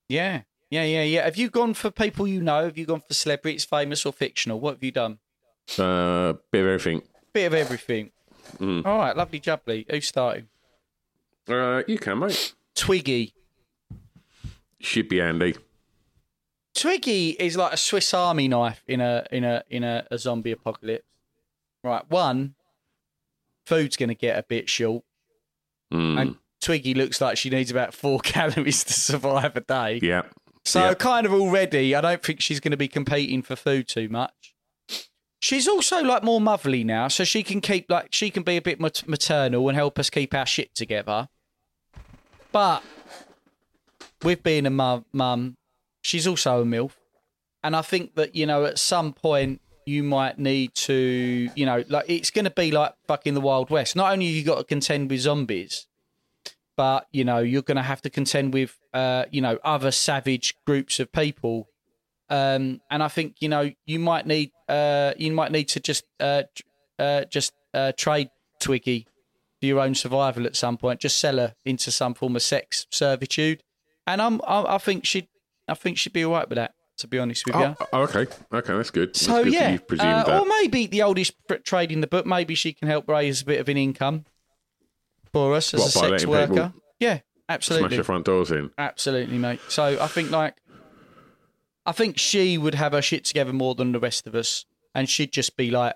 yeah, 0.09 0.41
yeah, 0.69 0.83
yeah, 0.83 1.03
yeah. 1.03 1.23
Have 1.25 1.37
you 1.37 1.49
gone 1.49 1.73
for 1.73 1.91
people 1.91 2.27
you 2.27 2.41
know? 2.41 2.65
Have 2.65 2.77
you 2.77 2.85
gone 2.85 3.01
for 3.07 3.13
celebrities, 3.13 3.65
famous 3.65 4.05
or 4.05 4.13
fictional? 4.13 4.59
What 4.59 4.75
have 4.75 4.83
you 4.83 4.91
done? 4.91 5.19
Uh, 5.77 6.33
bit 6.51 6.61
of 6.61 6.67
everything. 6.67 7.01
Bit 7.33 7.45
of 7.47 7.53
everything. 7.53 8.11
Mm. 8.57 8.85
All 8.85 8.97
right, 8.97 9.15
lovely 9.15 9.39
jubbly. 9.39 9.85
Who's 9.89 10.07
starting? 10.07 10.47
Uh, 11.49 11.83
you 11.87 11.97
can, 11.97 12.19
mate. 12.19 12.53
Twiggy. 12.75 13.33
Should 14.79 15.09
be 15.09 15.21
Andy. 15.21 15.55
Twiggy 16.75 17.31
is 17.31 17.57
like 17.57 17.73
a 17.73 17.77
Swiss 17.77 18.13
Army 18.13 18.47
knife 18.47 18.83
in 18.87 19.01
a 19.01 19.25
in 19.31 19.43
a 19.43 19.63
in 19.69 19.83
a, 19.83 20.05
a 20.11 20.17
zombie 20.17 20.51
apocalypse. 20.51 21.03
Right, 21.83 22.03
one, 22.09 22.55
food's 23.65 23.97
going 23.97 24.09
to 24.09 24.15
get 24.15 24.37
a 24.37 24.43
bit 24.43 24.69
short, 24.69 25.03
Mm. 25.93 26.19
and 26.21 26.35
Twiggy 26.67 26.93
looks 26.95 27.21
like 27.21 27.37
she 27.37 27.49
needs 27.49 27.71
about 27.71 27.93
four 27.93 28.19
calories 28.23 28.83
to 28.83 28.91
survive 28.93 29.55
a 29.55 29.61
day. 29.61 29.99
yeah. 30.03 30.23
So 30.65 30.81
Yeah. 30.89 30.93
kind 30.95 31.25
of 31.25 31.31
already, 31.31 31.95
I 31.95 32.01
don't 32.01 32.21
think 32.21 32.41
she's 32.41 32.59
going 32.59 32.71
to 32.71 32.77
be 32.77 32.89
competing 32.89 33.41
for 33.41 33.55
food 33.55 33.87
too 33.87 34.09
much. 34.09 34.53
She's 35.41 35.65
also 35.65 36.03
like 36.03 36.23
more 36.23 36.41
motherly 36.41 36.83
now, 36.83 37.07
so 37.07 37.23
she 37.23 37.41
can 37.41 37.61
keep 37.61 37.89
like 37.89 38.07
she 38.11 38.29
can 38.29 38.43
be 38.43 38.57
a 38.57 38.61
bit 38.61 38.81
maternal 38.81 39.69
and 39.69 39.77
help 39.77 39.97
us 39.97 40.09
keep 40.09 40.33
our 40.33 40.45
shit 40.45 40.75
together. 40.75 41.29
But 42.51 42.83
with 44.23 44.43
being 44.43 44.65
a 44.65 44.69
mum, 44.69 45.05
mum, 45.13 45.55
she's 46.01 46.27
also 46.27 46.63
a 46.63 46.65
milf, 46.65 46.91
and 47.63 47.75
I 47.77 47.81
think 47.81 48.15
that 48.15 48.35
you 48.35 48.45
know 48.45 48.65
at 48.65 48.77
some 48.77 49.13
point 49.13 49.61
you 49.85 50.03
might 50.03 50.37
need 50.37 50.73
to, 50.75 51.49
you 51.55 51.65
know, 51.65 51.85
like 51.87 52.09
it's 52.09 52.29
going 52.31 52.43
to 52.43 52.51
be 52.51 52.71
like 52.71 52.93
fucking 53.07 53.35
the 53.35 53.39
Wild 53.41 53.69
West. 53.69 53.95
Not 53.95 54.11
only 54.11 54.25
have 54.25 54.35
you 54.35 54.43
got 54.43 54.57
to 54.57 54.63
contend 54.65 55.09
with 55.09 55.21
zombies, 55.21 55.87
but 56.77 57.07
you 57.11 57.25
know 57.25 57.39
you're 57.39 57.63
going 57.63 57.75
to 57.75 57.83
have 57.83 58.01
to 58.03 58.09
contend 58.09 58.53
with 58.53 58.77
uh, 58.93 59.25
you 59.31 59.41
know 59.41 59.59
other 59.63 59.91
savage 59.91 60.55
groups 60.65 60.99
of 60.99 61.11
people 61.11 61.67
um, 62.29 62.81
and 62.89 63.03
I 63.03 63.07
think 63.07 63.35
you 63.39 63.49
know 63.49 63.71
you 63.85 63.99
might 63.99 64.25
need 64.25 64.51
uh, 64.69 65.13
you 65.17 65.31
might 65.31 65.51
need 65.51 65.65
to 65.69 65.79
just 65.79 66.03
uh, 66.19 66.43
uh, 66.99 67.25
just 67.25 67.53
uh, 67.73 67.91
trade 67.97 68.29
Twiggy 68.59 69.07
for 69.59 69.65
your 69.65 69.79
own 69.79 69.95
survival 69.95 70.45
at 70.45 70.55
some 70.55 70.77
point. 70.77 70.99
Just 70.99 71.19
sell 71.19 71.37
her 71.37 71.53
into 71.63 71.91
some 71.91 72.13
form 72.13 72.35
of 72.35 72.41
sex 72.41 72.87
servitude, 72.91 73.63
and 74.05 74.21
I'm 74.21 74.41
I, 74.47 74.75
I 74.75 74.77
think 74.77 75.05
she'd 75.05 75.27
I 75.67 75.73
think 75.73 75.97
she'd 75.97 76.13
be 76.13 76.25
all 76.25 76.33
right 76.33 76.49
with 76.49 76.57
that. 76.57 76.73
To 76.99 77.07
be 77.07 77.19
honest 77.19 77.45
with 77.45 77.55
you. 77.55 77.61
Oh, 77.61 77.75
oh, 77.93 78.01
okay. 78.01 78.25
Okay, 78.51 78.73
that's 78.73 78.89
good. 78.89 79.09
That's 79.09 79.21
So 79.21 79.43
good 79.43 79.53
yeah, 79.53 79.77
uh, 79.99 80.23
that. 80.23 80.41
or 80.41 80.47
maybe 80.47 80.87
the 80.87 81.03
oldest 81.03 81.33
trade 81.63 81.91
in 81.91 82.01
the 82.01 82.07
book. 82.07 82.25
Maybe 82.25 82.55
she 82.55 82.73
can 82.73 82.87
help 82.87 83.07
raise 83.07 83.43
a 83.43 83.45
bit 83.45 83.59
of 83.59 83.69
an 83.69 83.77
income 83.77 84.25
for 85.33 85.53
us 85.55 85.73
as 85.73 85.79
What, 85.81 85.87
a 85.87 85.91
sex 86.19 86.25
worker. 86.25 86.73
Yeah, 86.99 87.19
absolutely. 87.49 87.89
Smash 87.89 87.95
your 87.97 88.03
front 88.03 88.25
doors 88.25 88.51
in. 88.51 88.71
absolutely, 88.77 89.37
mate. 89.37 89.59
So 89.69 89.97
I 90.01 90.07
think 90.07 90.31
like, 90.31 90.55
I 91.85 91.91
think 91.91 92.17
she 92.17 92.57
would 92.57 92.75
have 92.75 92.91
her 92.93 93.01
shit 93.01 93.25
together 93.25 93.53
more 93.53 93.75
than 93.75 93.91
the 93.91 93.99
rest 93.99 94.27
of 94.27 94.35
us, 94.35 94.65
and 94.95 95.07
she'd 95.09 95.31
just 95.31 95.55
be 95.57 95.71
like, 95.71 95.95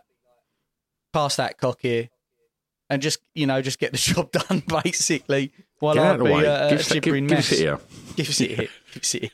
pass 1.14 1.36
that 1.36 1.58
cock 1.58 1.80
here, 1.82 2.10
and 2.90 3.02
just 3.02 3.20
you 3.34 3.46
know 3.48 3.62
just 3.62 3.80
get 3.80 3.92
the 3.92 3.98
job 4.14 4.32
done 4.32 4.64
basically. 4.84 5.52
While 5.80 5.96
Get 5.96 6.04
I 6.04 6.08
out 6.10 6.16
of 6.16 6.20
the 6.20 6.26
be 6.26 6.32
a, 6.46 6.64
uh, 6.64 6.68
a 6.68 6.70
give, 6.70 6.80
us 6.80 6.88
that- 6.90 6.94
give, 6.96 7.04
gibbering 7.04 7.28
give 7.28 7.38
mess. 7.38 7.52
us 7.52 7.58
it 7.60 7.62
here. 7.64 7.80
Give 8.16 8.30
it 8.30 8.38
here. 8.38 8.56
Give 8.58 8.70
it 9.04 9.06
here. 9.06 9.30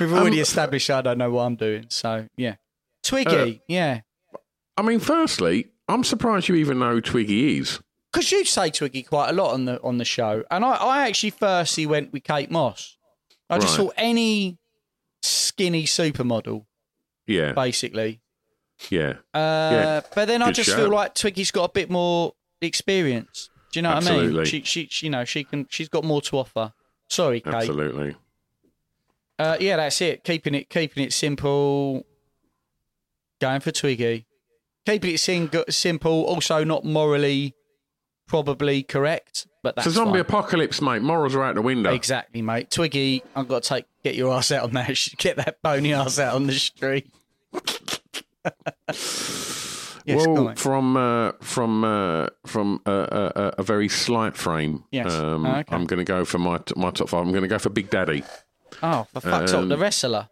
We've 0.00 0.12
already 0.12 0.38
um, 0.38 0.42
established 0.42 0.90
I 0.90 1.02
don't 1.02 1.18
know 1.18 1.30
what 1.30 1.42
I'm 1.42 1.56
doing, 1.56 1.86
so 1.88 2.28
yeah. 2.36 2.56
Twiggy, 3.02 3.56
uh, 3.60 3.62
yeah. 3.68 4.00
I 4.76 4.82
mean, 4.82 4.98
firstly, 5.00 5.68
I'm 5.88 6.02
surprised 6.02 6.48
you 6.48 6.54
even 6.56 6.78
know 6.80 6.92
who 6.94 7.00
Twiggy 7.00 7.58
is. 7.58 7.80
Because 8.16 8.32
you 8.32 8.44
say 8.46 8.70
Twiggy 8.70 9.02
quite 9.02 9.28
a 9.28 9.32
lot 9.34 9.52
on 9.52 9.66
the 9.66 9.78
on 9.82 9.98
the 9.98 10.04
show, 10.06 10.42
and 10.50 10.64
I, 10.64 10.70
I 10.72 11.06
actually 11.08 11.30
firstly 11.30 11.84
went 11.84 12.12
with 12.14 12.24
Kate 12.24 12.50
Moss. 12.50 12.96
I 13.50 13.58
just 13.58 13.76
Right. 13.76 13.84
thought 13.88 13.94
any 13.98 14.58
skinny 15.22 15.84
supermodel, 15.84 16.64
Yeah, 17.26 17.52
basically. 17.52 18.22
yeah. 18.88 19.16
Uh, 19.34 19.70
Yeah. 19.72 20.00
But 20.14 20.28
then 20.28 20.40
I 20.40 20.50
just 20.50 20.70
shout. 20.70 20.78
feel 20.78 20.88
like 20.88 21.14
Twiggy's 21.14 21.50
got 21.50 21.64
a 21.64 21.72
bit 21.72 21.90
more 21.90 22.32
experience. 22.62 23.50
Do 23.72 23.78
you 23.78 23.82
know 23.82 23.94
what 23.96 24.06
I 24.08 24.16
mean? 24.28 24.44
She, 24.46 24.62
she, 24.62 24.88
you 25.02 25.10
know, 25.10 25.24
she 25.26 25.44
can. 25.44 25.66
She's 25.68 25.90
got 25.90 26.02
more 26.02 26.22
to 26.22 26.38
offer. 26.38 26.72
Sorry, 27.10 27.40
Kate. 27.42 27.52
Absolutely. 27.54 28.16
Uh, 29.38 29.58
yeah, 29.60 29.76
that's 29.76 30.00
it. 30.00 30.24
Keeping 30.24 30.54
it, 30.54 30.70
keeping 30.70 31.04
it 31.04 31.12
simple. 31.12 32.06
Going 33.42 33.60
for 33.60 33.70
Twiggy. 33.72 34.26
Keeping 34.86 35.14
it 35.14 35.18
sing- 35.20 35.50
simple. 35.68 36.24
Also, 36.24 36.64
not 36.64 36.84
morally 36.84 37.52
probably 38.26 38.82
correct, 38.82 39.46
but 39.62 39.76
that's 39.76 39.86
it's 39.86 39.96
a 39.96 39.98
zombie 39.98 40.12
fine. 40.12 40.20
apocalypse, 40.20 40.80
mate. 40.82 41.02
Morals 41.02 41.34
are 41.34 41.42
out 41.44 41.54
the 41.54 41.62
window. 41.62 41.92
Exactly, 41.92 42.42
mate. 42.42 42.70
Twiggy, 42.70 43.22
I've 43.34 43.48
got 43.48 43.62
to 43.62 43.68
take 43.68 43.84
get 44.04 44.14
your 44.14 44.32
ass 44.34 44.50
out 44.52 44.64
on 44.64 44.72
that. 44.72 44.88
Get 45.18 45.36
that 45.36 45.62
bony 45.62 45.92
ass 45.92 46.18
out 46.18 46.34
on 46.34 46.46
the 46.46 46.52
street. 46.54 47.10
yes, 48.88 50.24
go 50.26 50.44
well, 50.44 50.54
from 50.56 50.96
uh, 50.96 51.32
from 51.40 51.84
uh, 51.84 52.26
from 52.46 52.80
uh, 52.86 52.90
uh, 52.90 53.32
uh, 53.34 53.50
a 53.58 53.62
very 53.62 53.88
slight 53.88 54.36
frame, 54.36 54.84
Yes. 54.90 55.12
um, 55.12 55.46
Oh, 55.46 55.56
okay. 55.58 55.74
I'm 55.74 55.84
going 55.86 55.98
to 55.98 56.04
go 56.04 56.24
for 56.24 56.38
my 56.38 56.60
my 56.76 56.90
top 56.90 57.08
five. 57.08 57.20
I'm 57.22 57.30
going 57.32 57.42
to 57.42 57.48
go 57.48 57.58
for 57.58 57.70
Big 57.70 57.90
Daddy. 57.90 58.22
Oh, 58.82 59.06
for 59.12 59.20
fuck's 59.20 59.50
sake, 59.52 59.60
Um, 59.60 59.68
the 59.68 59.78
wrestler. 59.78 60.28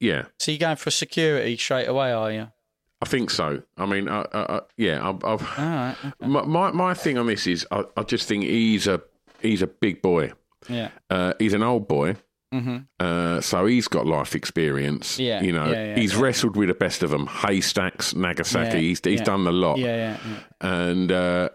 Yeah, 0.00 0.26
So 0.38 0.52
you're 0.52 0.60
going 0.60 0.76
for 0.76 0.92
security 0.92 1.56
straight 1.56 1.88
away, 1.88 2.12
are 2.12 2.30
you? 2.30 2.52
I 3.00 3.06
think 3.06 3.30
so. 3.30 3.62
I 3.76 3.86
mean, 3.86 4.06
yeah, 4.76 5.08
I've, 5.08 5.24
I've, 5.24 5.58
right. 5.58 5.96
my, 6.20 6.42
my 6.42 6.70
my 6.72 6.94
thing 6.94 7.16
on 7.16 7.26
this 7.26 7.46
is 7.46 7.66
I, 7.70 7.84
I 7.96 8.02
just 8.02 8.26
think 8.26 8.44
he's 8.44 8.86
a 8.86 9.00
he's 9.40 9.62
a 9.62 9.68
big 9.68 10.02
boy. 10.02 10.32
Yeah. 10.68 10.90
Uh, 11.08 11.34
he's 11.38 11.54
an 11.54 11.62
old 11.62 11.86
boy. 11.86 12.16
Mm-hmm. 12.52 12.78
Uh, 12.98 13.40
so 13.40 13.66
he's 13.66 13.88
got 13.88 14.06
life 14.06 14.34
experience. 14.34 15.18
Yeah, 15.18 15.42
you 15.42 15.52
know, 15.52 15.66
yeah, 15.66 15.84
yeah, 15.84 15.96
he's 15.96 16.14
yeah. 16.14 16.22
wrestled 16.22 16.56
with 16.56 16.68
the 16.68 16.74
best 16.74 17.02
of 17.02 17.10
them. 17.10 17.26
Haystacks, 17.26 18.14
Nagasaki. 18.14 18.80
He's 18.80 19.00
he's 19.04 19.20
done 19.20 19.46
a 19.46 19.52
lot. 19.52 19.78
Yeah, 19.78 19.86
yeah, 19.86 20.16
yeah. 20.26 20.88
and 20.88 21.12
uh, 21.12 21.48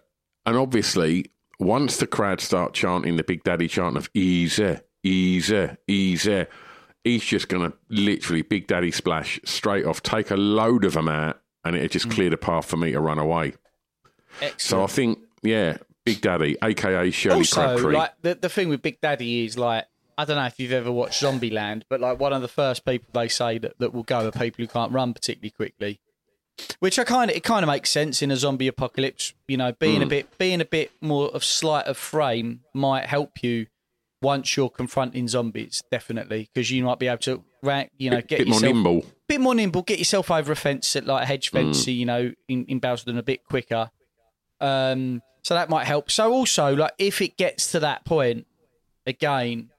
and 0.45 0.55
obviously 0.55 1.31
once 1.59 1.97
the 1.97 2.05
crowd 2.05 2.41
start 2.41 2.73
chanting 2.73 3.15
the 3.15 3.23
Big 3.23 3.43
Daddy 3.43 3.67
chant 3.67 3.97
of 3.97 4.09
easy, 4.13 4.77
easy, 5.03 5.69
easy, 5.87 6.45
he's 7.03 7.23
just 7.23 7.47
going 7.49 7.69
to 7.71 7.77
literally 7.89 8.41
Big 8.41 8.67
Daddy 8.67 8.91
splash 8.91 9.39
straight 9.45 9.85
off, 9.85 10.01
take 10.03 10.31
a 10.31 10.35
load 10.37 10.85
of 10.85 10.93
them 10.93 11.09
out, 11.09 11.39
and 11.65 11.75
it 11.75 11.91
just 11.91 12.09
cleared 12.09 12.33
a 12.33 12.37
path 12.37 12.65
for 12.65 12.77
me 12.77 12.91
to 12.91 12.99
run 12.99 13.19
away. 13.19 13.53
So 14.57 14.83
I 14.83 14.87
think, 14.87 15.19
yeah, 15.41 15.77
Big 16.05 16.21
Daddy, 16.21 16.57
aka 16.63 17.11
Shirley 17.11 17.37
also, 17.37 17.61
Crabtree. 17.61 17.93
like 17.93 18.11
the 18.21 18.35
the 18.35 18.49
thing 18.49 18.69
with 18.69 18.81
Big 18.81 18.99
Daddy 18.99 19.45
is 19.45 19.57
like 19.57 19.85
I 20.17 20.25
don't 20.25 20.35
know 20.37 20.45
if 20.45 20.59
you've 20.59 20.71
ever 20.73 20.91
watched 20.91 21.21
Zombieland, 21.23 21.83
but 21.89 21.99
like 22.01 22.19
one 22.19 22.33
of 22.33 22.41
the 22.41 22.47
first 22.47 22.83
people 22.85 23.07
they 23.13 23.27
say 23.27 23.57
that, 23.59 23.77
that 23.79 23.93
will 23.93 24.03
go 24.03 24.27
are 24.27 24.31
people 24.31 24.63
who 24.63 24.67
can't 24.67 24.91
run 24.91 25.13
particularly 25.13 25.51
quickly. 25.51 25.99
Which 26.79 26.99
I 26.99 27.03
kind 27.03 27.31
of 27.31 27.37
it 27.37 27.43
kind 27.43 27.63
of 27.63 27.67
makes 27.67 27.89
sense 27.89 28.21
in 28.21 28.29
a 28.31 28.35
zombie 28.35 28.67
apocalypse. 28.67 29.33
You 29.47 29.57
know, 29.57 29.71
being 29.71 29.97
Hmm. 29.97 30.03
a 30.03 30.07
bit 30.07 30.37
being 30.37 30.61
a 30.61 30.65
bit 30.65 30.91
more 31.01 31.29
of 31.29 31.43
slight 31.43 31.85
of 31.87 31.97
frame 31.97 32.61
might 32.73 33.05
help 33.05 33.41
you 33.43 33.67
once 34.23 34.57
you're 34.57 34.69
confronting 34.69 35.27
zombies, 35.27 35.83
definitely, 35.91 36.49
because 36.51 36.71
you 36.71 36.83
might 36.83 36.97
be 36.97 37.07
able 37.07 37.19
to 37.19 37.43
you 37.97 38.09
know, 38.09 38.17
bit, 38.17 38.27
get 38.27 38.37
bit 38.39 38.47
more 38.47 38.55
yourself 38.55 38.73
nimble. 38.73 39.05
bit 39.27 39.41
more 39.41 39.53
nimble, 39.53 39.83
get 39.83 39.99
yourself 39.99 40.31
over 40.31 40.51
a 40.51 40.55
fence 40.55 40.95
at 40.95 41.05
like 41.05 41.23
a 41.23 41.25
hedge 41.25 41.49
fence, 41.51 41.87
you 41.87 42.05
know, 42.05 42.31
in, 42.47 42.65
in 42.65 42.79
Basildon 42.79 43.17
a 43.17 43.23
bit 43.23 43.43
quicker. 43.45 43.91
Um, 44.59 45.21
so 45.43 45.53
that 45.53 45.69
might 45.69 45.85
help. 45.85 46.09
So 46.09 46.31
also, 46.31 46.75
like, 46.75 46.93
if 46.97 47.21
it 47.21 47.37
gets 47.37 47.71
to 47.73 47.81
that 47.81 48.05
point 48.05 48.47
again, 49.05 49.69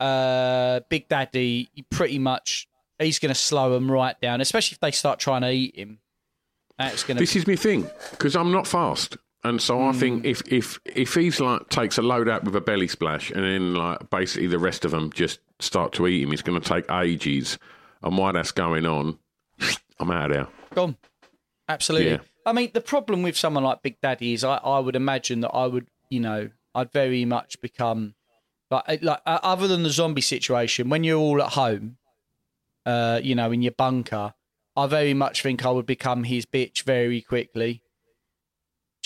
uh, 0.00 0.80
Big 0.88 1.08
Daddy, 1.08 1.68
pretty 1.90 2.18
much 2.18 2.68
he's 2.98 3.18
going 3.18 3.32
to 3.32 3.38
slow 3.38 3.72
them 3.72 3.90
right 3.90 4.18
down, 4.20 4.40
especially 4.40 4.74
if 4.74 4.80
they 4.80 4.90
start 4.90 5.18
trying 5.18 5.42
to 5.42 5.50
eat 5.50 5.76
him. 5.76 5.98
That's 6.78 7.04
going 7.04 7.16
to. 7.16 7.22
This 7.22 7.36
is 7.36 7.46
my 7.46 7.56
thing 7.56 7.88
because 8.10 8.36
I'm 8.36 8.52
not 8.52 8.66
fast, 8.66 9.16
and 9.48 9.60
so 9.60 9.82
I 9.82 9.92
think 9.92 10.22
Hmm. 10.22 10.26
if 10.26 10.42
if 10.52 10.78
if 10.84 11.14
he's 11.14 11.40
like 11.40 11.68
takes 11.68 11.98
a 11.98 12.02
load 12.02 12.28
out 12.28 12.44
with 12.44 12.54
a 12.56 12.60
belly 12.60 12.88
splash, 12.88 13.30
and 13.30 13.44
then 13.44 13.74
like 13.74 14.10
basically 14.10 14.46
the 14.48 14.58
rest 14.58 14.84
of 14.84 14.90
them 14.90 15.10
just 15.12 15.40
start 15.60 15.92
to 15.94 16.06
eat 16.06 16.22
him, 16.22 16.32
it's 16.32 16.42
going 16.42 16.60
to 16.60 16.68
take 16.68 16.90
ages. 16.90 17.58
And 18.02 18.16
while 18.18 18.32
that's 18.32 18.52
going 18.52 18.86
on, 18.86 19.18
I'm 20.00 20.10
out 20.10 20.30
of 20.30 20.36
there. 20.36 20.46
Gone. 20.74 20.96
Absolutely. 21.68 22.10
Yeah. 22.12 22.18
I 22.44 22.52
mean, 22.52 22.70
the 22.74 22.80
problem 22.80 23.22
with 23.22 23.36
someone 23.36 23.64
like 23.64 23.82
Big 23.82 24.00
Daddy 24.00 24.32
is 24.34 24.44
I, 24.44 24.56
I 24.58 24.78
would 24.78 24.94
imagine 24.94 25.40
that 25.40 25.50
I 25.50 25.66
would, 25.66 25.88
you 26.10 26.20
know, 26.20 26.50
I'd 26.74 26.92
very 26.92 27.24
much 27.24 27.60
become 27.60 28.14
like, 28.70 29.02
like 29.02 29.20
uh, 29.26 29.38
other 29.42 29.66
than 29.66 29.82
the 29.82 29.90
zombie 29.90 30.20
situation, 30.20 30.88
when 30.88 31.02
you're 31.02 31.18
all 31.18 31.42
at 31.42 31.54
home, 31.54 31.96
uh, 32.84 33.20
you 33.22 33.34
know, 33.34 33.50
in 33.50 33.62
your 33.62 33.72
bunker, 33.72 34.34
I 34.76 34.86
very 34.86 35.14
much 35.14 35.42
think 35.42 35.64
I 35.64 35.70
would 35.70 35.86
become 35.86 36.24
his 36.24 36.46
bitch 36.46 36.82
very 36.82 37.20
quickly. 37.20 37.82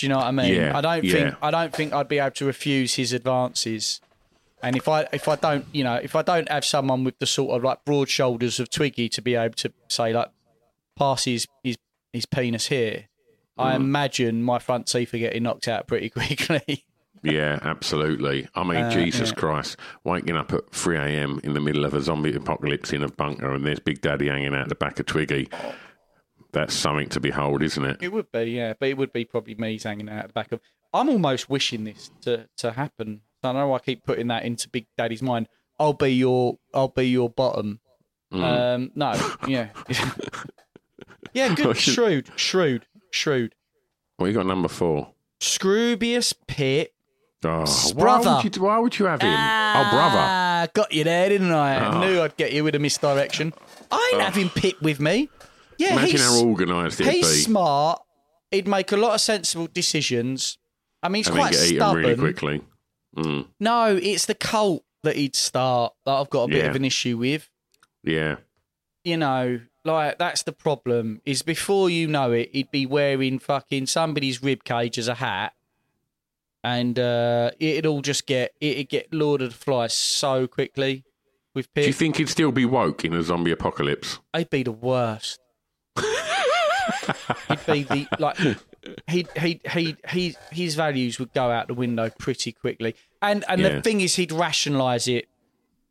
Do 0.01 0.07
you 0.07 0.09
know 0.09 0.17
what 0.17 0.25
I 0.25 0.31
mean? 0.31 0.55
Yeah, 0.55 0.75
I 0.75 0.81
don't 0.81 1.03
yeah. 1.03 1.13
think 1.13 1.35
I 1.43 1.51
don't 1.51 1.71
think 1.75 1.93
I'd 1.93 2.07
be 2.07 2.17
able 2.17 2.31
to 2.31 2.45
refuse 2.45 2.95
his 2.95 3.13
advances. 3.13 4.01
And 4.63 4.75
if 4.75 4.87
I 4.89 5.07
if 5.13 5.27
I 5.27 5.35
don't, 5.35 5.65
you 5.71 5.83
know, 5.83 5.93
if 5.95 6.15
I 6.15 6.23
don't 6.23 6.49
have 6.49 6.65
someone 6.65 7.03
with 7.03 7.19
the 7.19 7.27
sort 7.27 7.55
of 7.55 7.63
like 7.63 7.85
broad 7.85 8.09
shoulders 8.09 8.59
of 8.59 8.71
Twiggy 8.71 9.09
to 9.09 9.21
be 9.21 9.35
able 9.35 9.53
to 9.55 9.71
say 9.89 10.11
like 10.11 10.29
pass 10.97 11.25
his 11.25 11.47
his, 11.63 11.77
his 12.11 12.25
penis 12.25 12.67
here, 12.69 13.05
I 13.59 13.73
Mm. 13.73 13.75
imagine 13.75 14.43
my 14.43 14.57
front 14.57 14.87
teeth 14.87 15.13
are 15.13 15.19
getting 15.19 15.43
knocked 15.43 15.67
out 15.67 15.85
pretty 15.85 16.09
quickly. 16.17 16.83
Yeah, 17.23 17.59
absolutely. 17.61 18.47
I 18.55 18.63
mean, 18.63 18.77
Uh, 18.85 18.89
Jesus 18.91 19.29
yeah. 19.29 19.35
Christ, 19.35 19.77
waking 20.03 20.35
up 20.35 20.51
at 20.53 20.71
3 20.71 20.97
a.m. 20.97 21.39
in 21.43 21.53
the 21.53 21.59
middle 21.61 21.85
of 21.85 21.93
a 21.93 22.01
zombie 22.01 22.33
apocalypse 22.35 22.91
in 22.93 23.03
a 23.03 23.09
bunker 23.09 23.53
and 23.53 23.63
there's 23.63 23.79
Big 23.79 24.01
Daddy 24.01 24.27
hanging 24.29 24.55
out 24.55 24.69
the 24.69 24.73
back 24.75 24.99
of 24.99 25.05
Twiggy. 25.05 25.47
That's 26.51 26.73
something 26.73 27.07
to 27.09 27.19
behold, 27.19 27.63
isn't 27.63 27.83
it? 27.83 27.97
it 28.01 28.11
would 28.11 28.31
be, 28.31 28.43
yeah, 28.43 28.73
but 28.77 28.89
it 28.89 28.97
would 28.97 29.13
be 29.13 29.25
probably 29.25 29.55
me 29.55 29.79
hanging 29.81 30.09
out 30.09 30.27
the 30.27 30.33
back 30.33 30.51
of. 30.51 30.59
I'm 30.93 31.07
almost 31.09 31.49
wishing 31.49 31.85
this 31.85 32.11
to 32.21 32.47
to 32.57 32.71
happen. 32.73 33.21
I 33.43 33.53
know 33.53 33.73
I 33.73 33.79
keep 33.79 34.05
putting 34.05 34.27
that 34.27 34.43
into 34.43 34.69
Big 34.69 34.87
Daddy's 34.97 35.21
mind. 35.21 35.47
I'll 35.79 35.93
be 35.93 36.09
your 36.09 36.57
I'll 36.73 36.89
be 36.89 37.05
your 37.05 37.29
bottom. 37.29 37.79
Mm. 38.33 38.43
Um, 38.43 38.91
no, 38.95 39.35
yeah, 39.47 39.69
yeah, 41.33 41.53
good, 41.55 41.77
shrewd, 41.77 42.29
shrewd, 42.35 42.85
shrewd. 43.11 43.55
Well, 44.19 44.27
you 44.27 44.33
got 44.33 44.45
number 44.45 44.67
four. 44.67 45.11
Scroobius 45.39 46.33
Pip. 46.47 46.93
Oh, 47.43 47.65
Brother. 47.95 48.29
Why 48.29 48.43
would, 48.43 48.55
you, 48.55 48.61
why 48.61 48.77
would 48.77 48.99
you 48.99 49.05
have 49.05 49.21
him? 49.21 49.33
oh, 49.33 49.89
brother. 49.91 50.19
Ah, 50.19 50.67
got 50.75 50.93
you 50.93 51.03
there, 51.03 51.27
didn't 51.27 51.51
I? 51.51 51.83
Oh. 51.83 51.89
I 51.89 52.05
knew 52.05 52.21
I'd 52.21 52.37
get 52.37 52.53
you 52.53 52.63
with 52.63 52.75
a 52.75 52.79
misdirection. 52.79 53.51
I 53.91 54.11
ain't 54.13 54.21
having 54.21 54.49
Pip 54.49 54.79
with 54.81 54.99
me. 54.99 55.29
Yeah, 55.81 55.93
Imagine 55.93 56.09
he's, 56.11 56.25
how 56.25 56.45
organised 56.45 57.01
it'd 57.01 57.13
he's 57.13 57.27
be. 57.27 57.33
smart. 57.41 58.01
He'd 58.51 58.67
make 58.67 58.91
a 58.91 58.97
lot 58.97 59.13
of 59.15 59.21
sensible 59.21 59.67
decisions. 59.73 60.57
I 61.03 61.09
mean, 61.09 61.21
he's 61.21 61.27
and 61.27 61.35
then 61.37 61.41
quite 61.43 61.51
get 61.53 61.63
eaten 61.65 61.77
stubborn. 61.77 62.03
really 62.03 62.15
quickly. 62.17 62.61
Mm, 63.17 63.47
No, 63.59 63.95
it's 64.01 64.25
the 64.25 64.35
cult 64.35 64.83
that 65.03 65.15
he'd 65.15 65.35
start 65.35 65.93
that 66.05 66.11
I've 66.11 66.29
got 66.29 66.43
a 66.43 66.47
bit 66.47 66.57
Yeah. 66.63 66.69
of 66.69 66.75
an 66.75 66.85
issue 66.85 67.17
with. 67.17 67.49
yeah. 68.03 68.37
You 69.03 69.17
know, 69.17 69.59
like 69.83 70.19
that's 70.19 70.43
the 70.43 70.51
problem. 70.51 71.21
Is 71.25 71.41
before 71.41 71.89
you 71.89 72.07
know 72.07 72.31
it, 72.33 72.49
he'd 72.53 72.69
be 72.69 72.85
wearing 72.85 73.39
fucking 73.39 73.87
somebody's 73.87 74.43
rib 74.43 74.63
cage 74.63 74.99
as 74.99 75.07
a 75.07 75.15
hat, 75.15 75.53
and 76.63 76.99
uh, 76.99 77.49
it'd 77.59 77.87
all 77.87 78.01
just 78.01 78.27
get 78.27 78.53
it'd 78.61 78.89
get 78.89 79.11
Lord 79.11 79.41
of 79.41 79.49
the 79.53 79.57
Flies 79.57 79.97
so 79.97 80.45
quickly 80.47 81.03
with 81.55 81.73
people 81.73 81.81
Do 81.83 81.87
you 81.87 81.93
Pip. 81.93 81.99
think 81.99 82.17
he'd 82.17 82.29
still 82.29 82.51
be 82.51 82.63
woke 82.65 83.03
in 83.03 83.13
a 83.15 83.23
zombie 83.23 83.49
apocalypse? 83.51 84.19
He'd 84.37 84.51
be 84.51 84.61
the 84.61 84.71
worst. 84.71 85.39
He'd 87.47 87.65
be 87.67 87.83
the 87.83 88.07
like 88.19 88.37
he 89.07 89.27
he 89.39 89.59
he 89.71 89.95
he 90.09 90.35
his 90.51 90.75
values 90.75 91.19
would 91.19 91.33
go 91.33 91.49
out 91.51 91.67
the 91.67 91.73
window 91.73 92.09
pretty 92.17 92.51
quickly. 92.51 92.95
And 93.21 93.43
and 93.47 93.61
Yeah. 93.61 93.69
the 93.75 93.81
thing 93.81 94.01
is 94.01 94.15
he'd 94.15 94.31
rationalise 94.31 95.07
it 95.07 95.27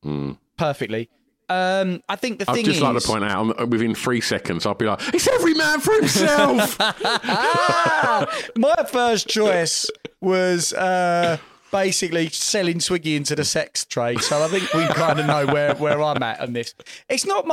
Mm. 0.04 0.38
perfectly. 0.56 1.08
Um 1.48 2.02
I 2.08 2.16
think 2.16 2.38
the 2.38 2.44
thing 2.46 2.46
is 2.46 2.48
I'd 2.48 2.54
thing 2.54 2.64
just 2.64 2.76
is 2.76 2.82
like 2.82 3.02
to 3.02 3.08
point 3.08 3.24
out, 3.24 3.68
within 3.68 3.94
three 3.94 4.20
seconds, 4.20 4.64
I'd 4.66 4.78
be 4.78 4.86
like, 4.86 5.00
it's 5.14 5.26
every 5.28 5.54
man 5.54 5.80
for 5.80 5.92
himself. 5.94 6.78
my 8.56 8.74
first 8.90 9.28
choice 9.28 9.90
was 10.20 10.72
uh 10.72 11.38
basically 11.72 12.28
selling 12.30 12.78
Twiggy 12.80 13.14
into 13.16 13.36
the 13.36 13.44
sex 13.44 13.84
trade. 13.84 14.20
So 14.22 14.42
I 14.42 14.48
think 14.48 14.72
we 14.74 14.86
kind 14.88 15.20
of 15.20 15.26
know 15.26 15.46
where, 15.46 15.74
where 15.76 16.02
I'm 16.02 16.20
at 16.22 16.40
on 16.40 16.52
this. 16.52 16.74
It's 17.08 17.24
not 17.24 17.46
my 17.46 17.52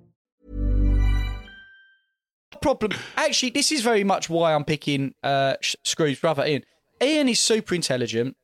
Problem. 2.61 2.91
Actually, 3.17 3.51
this 3.51 3.71
is 3.71 3.81
very 3.81 4.03
much 4.03 4.29
why 4.29 4.53
I'm 4.53 4.63
picking 4.63 5.13
uh, 5.23 5.55
Scrooge's 5.61 6.19
brother, 6.19 6.45
Ian. 6.45 6.63
Ian 7.01 7.29
is 7.29 7.39
super 7.39 7.75
intelligent, 7.75 8.37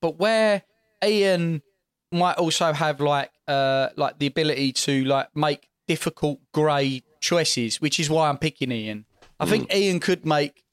but 0.00 0.18
where 0.18 0.62
Ian 1.04 1.62
might 2.10 2.38
also 2.38 2.72
have 2.72 3.00
like 3.00 3.30
uh, 3.46 3.88
like 3.96 4.18
the 4.18 4.26
ability 4.26 4.72
to 4.72 5.04
like 5.04 5.28
make 5.36 5.68
difficult 5.86 6.40
grey 6.52 7.02
choices, 7.20 7.80
which 7.80 8.00
is 8.00 8.08
why 8.08 8.28
I'm 8.28 8.38
picking 8.38 8.72
Ian. 8.72 9.04
I 9.38 9.46
think 9.46 9.74
Ian 9.74 10.00
could 10.00 10.26
make 10.26 10.64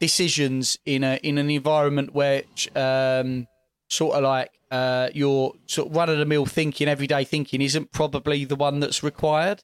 decisions 0.00 0.78
in 0.84 1.04
a 1.04 1.18
in 1.22 1.38
an 1.38 1.50
environment 1.50 2.14
where 2.14 2.42
um, 2.74 3.46
sort 3.88 4.16
of 4.16 4.22
like 4.22 4.50
uh, 4.70 5.08
your 5.14 5.52
sort 5.66 5.88
of 5.88 5.96
run 5.96 6.08
of 6.08 6.18
the 6.18 6.24
mill 6.24 6.46
thinking, 6.46 6.88
everyday 6.88 7.24
thinking, 7.24 7.60
isn't 7.60 7.92
probably 7.92 8.44
the 8.44 8.56
one 8.56 8.80
that's 8.80 9.02
required. 9.02 9.62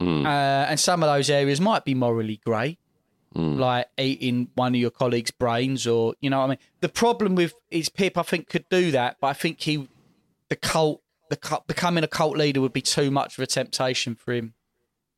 Mm. 0.00 0.24
Uh, 0.24 0.66
and 0.68 0.80
some 0.80 1.02
of 1.02 1.08
those 1.08 1.30
areas 1.30 1.60
might 1.60 1.84
be 1.84 1.94
morally 1.94 2.40
grey, 2.44 2.78
mm. 3.34 3.58
like 3.58 3.88
eating 3.96 4.48
one 4.54 4.74
of 4.74 4.80
your 4.80 4.90
colleagues' 4.90 5.30
brains, 5.30 5.86
or 5.86 6.14
you 6.20 6.30
know 6.30 6.38
what 6.38 6.44
I 6.44 6.48
mean. 6.48 6.58
The 6.80 6.88
problem 6.88 7.34
with 7.34 7.54
is 7.70 7.88
Pip, 7.88 8.18
I 8.18 8.22
think, 8.22 8.48
could 8.48 8.68
do 8.68 8.90
that, 8.90 9.18
but 9.20 9.28
I 9.28 9.32
think 9.34 9.60
he, 9.60 9.88
the 10.48 10.56
cult, 10.56 11.02
the 11.30 11.36
cult, 11.36 11.66
becoming 11.66 12.04
a 12.04 12.08
cult 12.08 12.36
leader 12.36 12.60
would 12.60 12.72
be 12.72 12.82
too 12.82 13.10
much 13.10 13.38
of 13.38 13.42
a 13.42 13.46
temptation 13.46 14.14
for 14.14 14.32
him, 14.32 14.54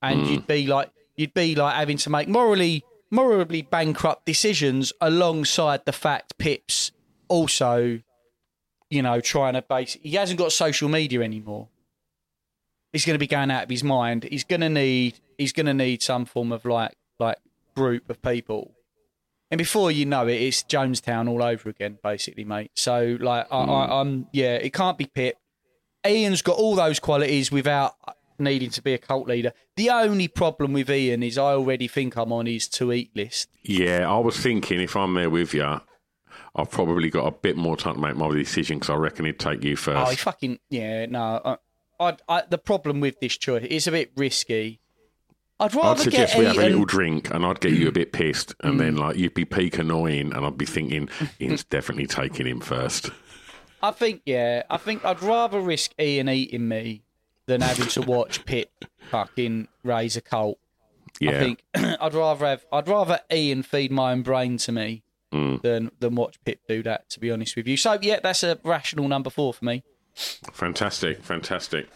and 0.03 0.23
mm. 0.23 0.31
you'd 0.31 0.47
be 0.47 0.67
like, 0.67 0.91
you'd 1.17 1.35
be 1.35 1.55
like 1.55 1.75
having 1.75 1.97
to 1.99 2.11
make 2.11 2.29
morally, 2.29 2.85
morally 3.11 3.63
bankrupt 3.63 4.27
decisions 4.27 4.93
alongside 5.01 5.87
the 5.87 5.93
fact 5.93 6.37
Pip's 6.37 6.93
also, 7.29 8.01
you 8.91 9.03
know, 9.03 9.21
trying 9.21 9.55
to 9.55 9.63
base. 9.63 9.97
He 10.03 10.13
hasn't 10.17 10.39
got 10.39 10.53
social 10.53 10.91
media 10.91 11.23
anymore 11.23 11.69
he's 12.93 13.05
going 13.05 13.15
to 13.15 13.19
be 13.19 13.27
going 13.27 13.51
out 13.51 13.65
of 13.65 13.71
his 13.71 13.85
mind. 13.85 14.25
He's 14.25 14.45
going 14.45 14.61
to 14.61 14.69
need 14.69 15.21
he's 15.39 15.53
going 15.53 15.67
to 15.67 15.75
need 15.75 16.03
some 16.03 16.25
form 16.25 16.53
of 16.53 16.65
like 16.65 16.95
like 17.19 17.39
group 17.75 18.09
of 18.11 18.21
people. 18.23 18.75
And 19.51 19.59
before 19.59 19.93
you 19.93 20.07
know 20.07 20.27
it, 20.27 20.41
it's 20.41 20.65
Jonestown 20.65 21.29
all 21.29 21.43
over 21.43 21.69
again, 21.69 21.99
basically, 22.03 22.45
mate. 22.45 22.73
So 22.75 23.17
like 23.21 23.47
I, 23.51 23.59
I, 23.59 23.87
hmm. 23.87 23.93
I'm 23.93 24.27
yeah, 24.33 24.55
it 24.55 24.73
can't 24.73 24.99
be 24.99 25.07
Pip. 25.07 25.37
Ian's 26.07 26.43
got 26.43 26.57
all 26.57 26.75
those 26.75 27.01
qualities 27.01 27.51
without 27.51 27.95
needing 28.39 28.71
to 28.71 28.83
be 28.83 28.95
a 28.95 28.99
cult 28.99 29.29
leader. 29.29 29.53
The 29.77 29.91
only 29.91 30.29
problem 30.29 30.73
with 30.73 30.91
Ian 30.91 31.23
is 31.23 31.39
I 31.39 31.53
already 31.53 31.89
think 31.89 32.17
I'm 32.17 32.33
on 32.33 32.47
his 32.47 32.69
to 32.69 32.93
eat 32.93 33.11
list. 33.15 33.49
Yeah, 33.63 34.11
I 34.11 34.19
was 34.19 34.37
thinking 34.37 34.81
if 34.81 34.97
I'm 34.97 35.15
there 35.15 35.31
with 35.31 35.55
you, 35.55 35.81
I've 36.55 36.71
probably 36.71 37.11
got 37.11 37.27
a 37.27 37.33
bit 37.33 37.57
more 37.57 37.77
time 37.77 37.95
to 37.95 38.01
make 38.01 38.17
my 38.17 38.33
decision 38.33 38.79
because 38.79 38.91
I 38.91 38.97
reckon 38.97 39.25
he'd 39.25 39.39
take 39.39 39.63
you 39.63 39.77
first. 39.77 40.07
Oh, 40.07 40.11
he 40.11 40.17
fucking 40.17 40.59
yeah, 40.71 41.07
no. 41.07 41.41
I, 41.45 41.57
I, 41.99 42.17
I, 42.29 42.43
the 42.49 42.59
problem 42.59 43.01
with 43.01 43.21
this 43.21 43.37
choice 43.37 43.65
is 43.65 43.87
a 43.87 43.91
bit 43.93 44.13
risky. 44.17 44.81
I'd 45.59 45.75
rather 45.75 45.89
I'd 45.91 45.99
suggest 46.01 46.35
get 46.35 46.39
we 46.39 46.45
have 46.45 46.59
a 46.59 46.61
little 46.69 46.85
drink 46.85 47.31
and 47.31 47.45
I'd 47.47 47.61
get 47.61 47.73
you 47.73 47.89
a 47.89 47.93
bit 47.93 48.13
pissed 48.13 48.55
and 48.61 48.75
Mm. 48.75 48.79
then 48.79 48.97
like 48.97 49.17
you'd 49.17 49.33
be 49.35 49.47
peak 49.47 49.79
annoying 49.79 50.33
and 50.35 50.45
I'd 50.45 50.59
be 50.59 50.67
thinking 50.67 51.09
Ian's 51.41 51.65
definitely 51.77 52.07
taking 52.07 52.47
him 52.47 52.61
first. 52.61 53.11
I 53.83 53.91
think, 53.91 54.21
yeah, 54.27 54.65
I 54.69 54.77
think 54.77 55.05
I'd 55.05 55.23
rather 55.23 55.61
risk 55.61 55.93
Ian 55.99 56.29
eating 56.29 56.69
me 56.69 57.03
than 57.47 57.61
having 57.63 57.87
to 57.89 58.03
watch 58.03 58.45
Pip 58.45 58.85
fucking 59.11 59.69
raise 59.85 60.17
a 60.17 60.21
cult. 60.21 60.59
Yeah. 61.21 61.31
I 61.31 61.39
think 61.39 61.65
I'd 61.75 62.13
rather 62.15 62.45
have, 62.47 62.67
I'd 62.71 62.89
rather 62.89 63.21
Ian 63.33 63.63
feed 63.63 63.91
my 63.91 64.13
own 64.13 64.23
brain 64.23 64.59
to 64.59 64.73
me 64.73 65.03
Mm. 65.33 65.61
than 65.61 65.91
than 65.99 66.15
watch 66.15 66.37
Pip 66.45 66.61
do 66.69 66.85
that. 66.85 67.11
To 67.11 67.19
be 67.21 67.33
honest 67.33 67.57
with 67.57 67.67
you, 67.67 67.77
so 67.77 67.99
yeah, 68.01 68.21
that's 68.23 68.45
a 68.45 68.61
rational 68.63 69.09
number 69.09 69.29
four 69.29 69.53
for 69.53 69.65
me. 69.65 69.83
Fantastic, 70.17 71.23
fantastic. 71.23 71.89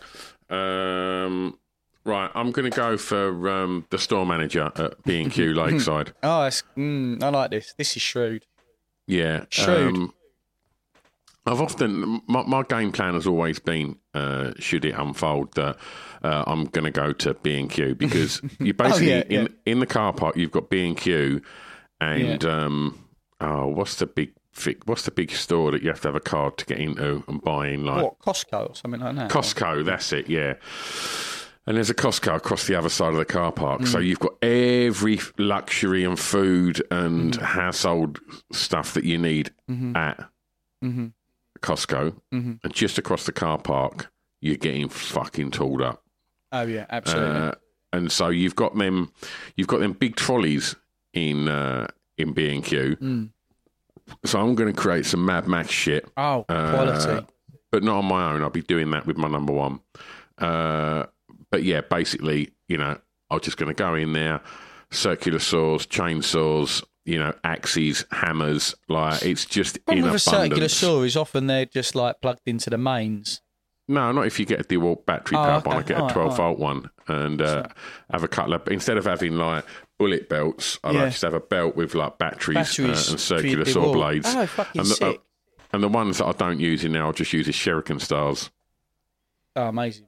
Um, 0.49 1.59
right, 2.05 2.31
I'm 2.35 2.51
going 2.51 2.71
to 2.71 2.77
go 2.77 2.97
for 2.97 3.49
um, 3.49 3.87
the 3.91 3.99
store 3.99 4.27
manager 4.27 4.71
at 4.77 5.03
B&Q 5.05 5.55
Lakeside. 5.55 6.13
Oh, 6.23 6.49
mm, 6.77 7.23
I 7.23 7.29
like 7.31 7.51
this. 7.51 7.73
This 7.77 7.97
is 7.97 8.03
shrewd. 8.03 8.47
Yeah. 9.07 9.45
Shrewd. 9.49 9.97
Um, 9.97 10.15
I've 11.47 11.61
often 11.61 12.21
my, 12.29 12.43
my 12.43 12.63
game 12.63 12.93
plan 12.93 13.15
has 13.15 13.27
always 13.27 13.59
been 13.59 13.97
uh, 14.15 14.53
should 14.59 14.85
it 14.85 14.95
unfold 14.95 15.55
that 15.55 15.79
uh, 16.23 16.45
I'm 16.47 16.67
going 16.67 16.85
to 16.85 16.91
go 16.91 17.13
to 17.15 17.35
B 17.35 17.59
and 17.59 17.71
Q 17.71 17.95
because 17.99 18.43
you 18.61 18.75
basically 18.75 19.15
Oh, 19.15 19.17
yeah, 19.17 19.23
in 19.29 19.43
yeah. 19.43 19.49
in 19.73 19.81
the 19.81 19.87
car 19.87 20.13
park 20.13 20.37
you've 20.37 20.51
got 20.53 20.69
B 20.69 20.87
and 20.87 20.97
Q 20.97 21.41
and 22.01 22.45
um, 22.45 23.09
oh 23.41 23.69
what's 23.69 23.97
the 23.97 24.07
big 24.07 24.33
what's 24.85 25.03
the 25.05 25.11
big 25.11 25.31
store 25.31 25.71
that 25.71 25.83
you 25.83 25.89
have 25.89 26.01
to 26.03 26.09
have 26.09 26.15
a 26.15 26.21
card 26.21 26.57
to 26.59 26.65
get 26.67 26.79
into 26.79 27.23
and 27.29 27.41
buy 27.43 27.69
in 27.69 27.85
like 27.85 28.03
What 28.03 28.19
Costco 28.19 28.71
or 28.71 28.75
something 28.75 29.01
like 29.01 29.17
that? 29.17 29.31
Costco, 29.31 29.85
that's 29.85 30.13
it, 30.13 30.29
yeah. 30.29 30.55
And 31.67 31.77
there's 31.77 31.91
a 31.91 31.95
Costco 31.95 32.37
across 32.37 32.67
the 32.67 32.75
other 32.75 32.89
side 32.89 33.11
of 33.13 33.17
the 33.19 33.25
car 33.25 33.53
park. 33.53 33.83
Mm. 33.83 33.89
So 33.89 33.99
you've 33.99 34.19
got 34.19 34.33
every 34.43 35.21
luxury 35.39 36.05
and 36.05 36.19
food 36.19 36.83
and 36.91 37.35
Mm. 37.39 37.43
household 37.43 38.19
stuff 38.51 38.95
that 38.95 39.05
you 39.05 39.19
need 39.19 39.53
Mhm. 39.71 39.95
at 39.97 40.29
Mhm. 40.83 41.13
Costco. 41.61 42.15
Mhm. 42.33 42.59
And 42.65 42.73
just 42.73 42.99
across 42.99 43.25
the 43.27 43.33
car 43.33 43.59
park, 43.59 44.11
you're 44.41 44.57
getting 44.57 44.89
fucking 44.89 45.51
tooled 45.53 45.83
up. 45.83 46.03
Oh 46.51 46.63
yeah, 46.63 46.87
absolutely. 46.91 47.37
Uh, 47.41 47.53
and 47.93 48.11
so 48.11 48.31
you've 48.31 48.57
got 48.57 48.77
them, 48.77 49.13
you've 49.57 49.69
got 49.69 49.81
them 49.81 49.93
big 49.93 50.17
trolleys 50.17 50.75
in 51.13 51.47
uh, 51.49 51.87
in 52.17 52.33
B 52.33 52.53
and 52.53 52.65
Q. 52.65 52.97
Mm. 52.97 53.31
So 54.25 54.41
I'm 54.41 54.55
going 54.55 54.73
to 54.73 54.79
create 54.81 55.07
some 55.07 55.25
Mad 55.25 55.47
Max 55.49 55.71
shit. 55.71 56.07
Oh, 56.17 56.45
Uh, 56.49 56.71
quality. 56.75 57.27
but 57.73 57.83
not 57.83 57.99
on 57.99 58.05
my 58.07 58.33
own. 58.33 58.43
I'll 58.43 58.51
be 58.51 58.63
doing 58.63 58.91
that 58.93 59.07
with 59.07 59.17
my 59.17 59.29
number 59.29 59.53
one. 59.53 59.81
Uh, 60.39 61.07
but 61.51 61.63
yeah, 61.63 61.81
basically, 61.83 62.53
you 62.69 62.77
know, 62.77 62.97
I'm 63.31 63.41
just 63.41 63.57
going 63.57 63.69
to 63.69 63.75
go 63.75 63.95
in 63.95 64.13
there, 64.13 64.41
circular 64.91 65.39
saws, 65.39 65.87
chainsaws, 65.87 66.83
you 67.05 67.19
know, 67.19 67.33
axes, 67.45 68.05
hammers. 68.11 68.75
Like 68.89 69.23
it's 69.23 69.45
just 69.47 69.85
Problem 69.85 70.05
in 70.07 70.13
with 70.13 70.15
a 70.17 70.19
circular 70.19 70.69
saw 70.69 71.03
is 71.03 71.17
often 71.17 71.47
they're 71.47 71.67
just 71.67 71.95
like 71.95 72.21
plugged 72.21 72.43
into 72.47 72.71
the 72.71 72.79
mains. 72.79 73.41
No, 73.89 74.13
not 74.13 74.27
if 74.27 74.39
you 74.39 74.47
get 74.47 74.61
a 74.61 74.65
DeWalt 74.65 75.05
battery 75.05 75.37
Oh, 75.37 75.43
powered 75.43 75.67
one. 75.67 75.77
I 75.77 75.81
okay. 75.81 75.89
get 75.95 75.97
a 76.11 76.13
12 76.13 76.17
alright. 76.17 76.37
volt 76.37 76.59
one 76.61 76.91
and 77.09 77.43
uh, 77.43 77.65
have 78.13 78.23
a 78.23 78.29
couple 78.29 78.55
of, 78.55 78.69
instead 78.69 78.97
of 78.97 79.05
having 79.05 79.37
like 79.37 79.65
bullet 80.01 80.29
belts, 80.31 80.79
I 80.83 80.93
Yeah. 80.93 81.03
like 81.03 81.11
just 81.11 81.23
have 81.23 81.35
a 81.35 81.41
belt 81.41 81.77
with 81.77 81.95
like 81.95 82.17
batteries, 82.17 82.55
Batteries 82.57 83.09
uh, 83.09 83.11
and 83.13 83.21
circular 83.21 83.65
saw 83.67 83.93
blades. 83.93 84.35
Oh, 84.35 84.47
fucking 84.47 84.81
and 84.81 84.89
the, 84.91 84.95
sick. 84.95 85.21
and 85.75 85.83
the 85.83 85.89
ones 85.89 86.19
that 86.19 86.25
I 86.27 86.33
don't 86.33 86.59
use 86.59 86.85
in 86.85 86.93
there, 86.93 87.05
I'll 87.05 87.13
just 87.13 87.33
use 87.35 87.47
as 87.49 87.55
Shuriken 87.55 88.01
stars. 88.01 88.51
Oh, 89.55 89.69
amazing. 89.69 90.07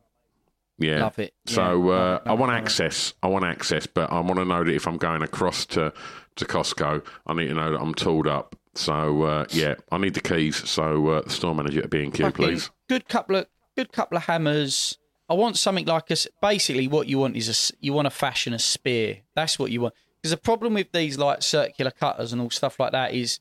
Yeah. 0.78 1.02
Love 1.02 1.18
it. 1.18 1.34
So 1.46 1.88
Yeah. 1.90 1.92
uh, 1.94 2.20
it, 2.24 2.28
I 2.30 2.32
want 2.32 2.52
it. 2.52 2.56
access. 2.56 3.12
I 3.22 3.26
want 3.26 3.44
access, 3.44 3.86
but 3.86 4.10
I 4.10 4.20
want 4.20 4.36
to 4.36 4.46
know 4.46 4.64
that 4.64 4.74
if 4.74 4.86
I'm 4.88 4.96
going 4.96 5.22
across 5.22 5.66
to, 5.66 5.92
to 6.36 6.44
Costco, 6.46 7.04
I 7.26 7.34
need 7.34 7.48
to 7.48 7.54
know 7.54 7.72
that 7.72 7.80
I'm 7.80 7.92
tooled 7.94 8.26
up. 8.26 8.56
So 8.74 9.22
uh, 9.24 9.44
yeah, 9.50 9.74
I 9.92 9.98
need 9.98 10.14
the 10.14 10.22
keys. 10.22 10.56
So 10.68 11.06
uh, 11.08 11.20
the 11.20 11.30
store 11.30 11.54
manager 11.54 11.80
at 11.82 11.90
B 11.90 12.02
and 12.02 12.14
Q, 12.14 12.30
please. 12.32 12.70
Good 12.88 13.06
couple 13.08 13.36
of 13.36 13.46
good 13.76 13.92
couple 13.92 14.16
of 14.16 14.24
hammers. 14.24 14.96
I 15.32 15.34
want 15.34 15.56
something 15.56 15.86
like 15.86 16.10
a. 16.10 16.16
Basically, 16.40 16.86
what 16.88 17.08
you 17.08 17.18
want 17.18 17.36
is 17.36 17.48
a. 17.48 17.56
You 17.84 17.92
want 17.94 18.06
to 18.06 18.10
fashion 18.10 18.52
a 18.52 18.58
spear. 18.58 19.18
That's 19.34 19.58
what 19.58 19.70
you 19.70 19.80
want. 19.80 19.94
Because 20.20 20.30
the 20.32 20.36
problem 20.50 20.74
with 20.74 20.92
these 20.92 21.16
like 21.18 21.42
circular 21.42 21.90
cutters 21.90 22.32
and 22.32 22.40
all 22.42 22.50
stuff 22.50 22.78
like 22.78 22.92
that 22.92 23.14
is 23.14 23.40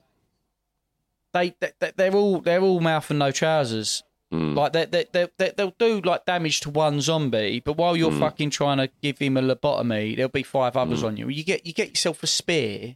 they, 1.34 1.54
they 1.60 1.92
they're 1.96 2.14
all 2.16 2.40
they're 2.42 2.62
all 2.62 2.80
mouth 2.80 3.10
and 3.10 3.20
no 3.20 3.32
trousers. 3.32 4.04
Mm. 4.34 4.56
Like 4.56 4.74
they 4.74 4.86
they 4.86 5.06
they 5.12 5.28
they 5.38 5.52
they'll 5.56 5.76
do 5.78 6.02
like 6.02 6.26
damage 6.26 6.62
to 6.62 6.70
one 6.70 7.02
zombie, 7.02 7.62
but 7.64 7.78
while 7.78 7.96
you're 7.98 8.12
Mm. 8.12 8.20
fucking 8.20 8.50
trying 8.50 8.78
to 8.78 8.90
give 9.02 9.18
him 9.20 9.38
a 9.38 9.42
lobotomy, 9.42 10.16
there'll 10.16 10.30
be 10.30 10.44
five 10.44 10.76
others 10.78 11.04
on 11.04 11.18
you. 11.18 11.28
You 11.30 11.44
get 11.44 11.66
you 11.66 11.74
get 11.74 11.90
yourself 11.90 12.24
a 12.24 12.28
spear. 12.28 12.96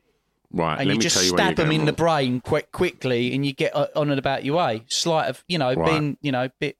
Right, 0.51 0.79
and 0.79 0.89
you 0.89 0.97
just 0.99 1.21
you 1.21 1.29
stab 1.29 1.58
them 1.58 1.69
in 1.71 1.79
going 1.79 1.86
the 1.88 1.93
brain 1.93 2.39
quick, 2.39 2.71
quickly, 2.71 3.34
and 3.36 3.45
you 3.45 3.51
get 3.51 3.75
uh, 3.75 3.88
on 3.95 4.10
and 4.10 4.17
about 4.19 4.45
your 4.45 4.55
way. 4.58 4.84
Slight 4.88 5.27
of, 5.27 5.43
you 5.49 5.58
know, 5.58 5.73
Right. 5.73 5.86
being, 5.91 6.17
you 6.21 6.31
know, 6.31 6.47
bit 6.62 6.77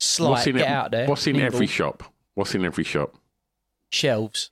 slight. 0.00 0.30
What's 0.30 0.46
in 0.48 0.56
get 0.56 0.62
it- 0.62 0.68
out 0.68 0.90
there. 0.90 1.06
What's 1.06 1.26
in 1.26 1.36
nimble. 1.36 1.54
every 1.54 1.66
shop? 1.68 2.02
What's 2.34 2.54
in 2.54 2.64
every 2.64 2.84
shop? 2.84 3.14
shelves? 3.92 4.50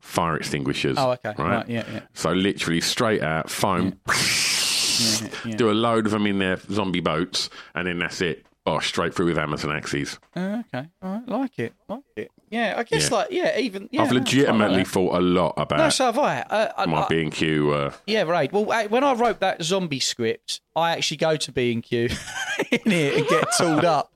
Fire 0.00 0.36
extinguishers. 0.36 0.96
Oh, 0.98 1.12
okay. 1.12 1.30
Right. 1.38 1.56
Right, 1.56 1.68
yeah, 1.68 1.84
yeah. 1.90 2.00
So 2.12 2.32
literally 2.32 2.80
straight 2.82 3.22
out 3.22 3.48
foam. 3.50 3.98
Yeah, 4.06 5.28
yeah. 5.46 5.56
Do 5.56 5.70
a 5.70 5.72
load 5.72 6.04
of 6.06 6.12
them 6.12 6.26
in 6.26 6.38
their 6.38 6.58
zombie 6.70 7.00
boats, 7.00 7.48
and 7.74 7.86
then 7.86 7.98
that's 7.98 8.20
it. 8.20 8.44
Oh, 8.66 8.78
straight 8.80 9.14
through 9.14 9.26
with 9.26 9.36
hammers 9.36 9.62
and 9.64 9.72
axes. 9.72 10.18
Uh, 10.36 10.62
okay, 10.74 10.88
all 11.02 11.10
right, 11.14 11.28
like 11.28 11.58
it, 11.58 11.74
like 11.88 12.02
it. 12.16 12.30
Yeah, 12.50 12.74
I 12.76 12.82
guess 12.84 13.10
Yeah. 13.10 13.16
like 13.16 13.30
yeah, 13.30 13.58
even 13.58 13.88
yeah. 13.92 14.02
I've 14.02 14.12
legitimately 14.12 14.78
like 14.78 14.86
thought 14.86 15.16
a 15.16 15.20
lot 15.20 15.54
about 15.56 15.78
No, 15.78 15.88
so 15.90 16.06
have 16.06 16.18
I. 16.18 16.40
Uh, 16.42 16.72
I, 16.76 16.86
my 16.86 17.02
I- 17.02 17.08
B 17.08 17.22
and 17.22 17.32
Q. 17.32 17.72
Uh, 17.72 17.92
Yeah, 18.06 18.22
right. 18.22 18.50
Well, 18.52 18.70
I, 18.72 18.86
when 18.86 19.04
I 19.04 19.14
wrote 19.14 19.40
that 19.40 19.62
zombie 19.62 20.00
script, 20.00 20.60
I 20.76 20.92
actually 20.92 21.16
go 21.18 21.36
to 21.36 21.52
B 21.52 21.72
and 21.72 21.82
Q 21.82 22.08
in 22.70 22.92
it 22.92 23.14
and 23.18 23.26
get 23.26 23.44
tooled 23.58 23.84
up. 23.86 24.12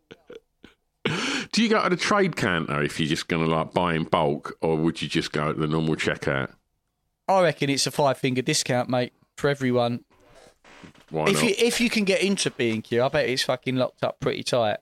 Do 1.53 1.63
you 1.63 1.69
go 1.69 1.83
to 1.83 1.89
the 1.91 1.97
trade 1.97 2.37
counter 2.37 2.83
if 2.83 2.99
you're 3.01 3.09
just 3.09 3.29
going 3.29 3.45
to 3.45 3.51
like 3.51 3.73
buy 3.73 3.95
in 3.95 4.05
bulk, 4.05 4.57
or 4.61 4.77
would 4.77 5.01
you 5.03 5.09
just 5.09 5.33
go 5.33 5.53
to 5.53 5.59
the 5.59 5.67
normal 5.67 5.97
checkout? 5.97 6.53
I 7.27 7.43
reckon 7.43 7.71
it's 7.71 7.87
a 7.87 7.91
five 7.91 8.19
finger 8.19 8.43
discount, 8.43 8.89
mate, 8.89 9.13
for 9.37 9.49
everyone. 9.51 10.05
Why 11.11 11.25
if 11.29 11.35
not? 11.35 11.43
you 11.45 11.55
if 11.59 11.81
you 11.81 11.89
can 11.91 12.05
get 12.05 12.23
into 12.23 12.51
B 12.51 12.71
and 12.71 12.85
Q, 12.85 13.03
I 13.03 13.09
bet 13.09 13.29
it's 13.29 13.43
fucking 13.45 13.77
locked 13.77 14.03
up 14.05 14.21
pretty 14.21 14.43
tight. 14.43 14.79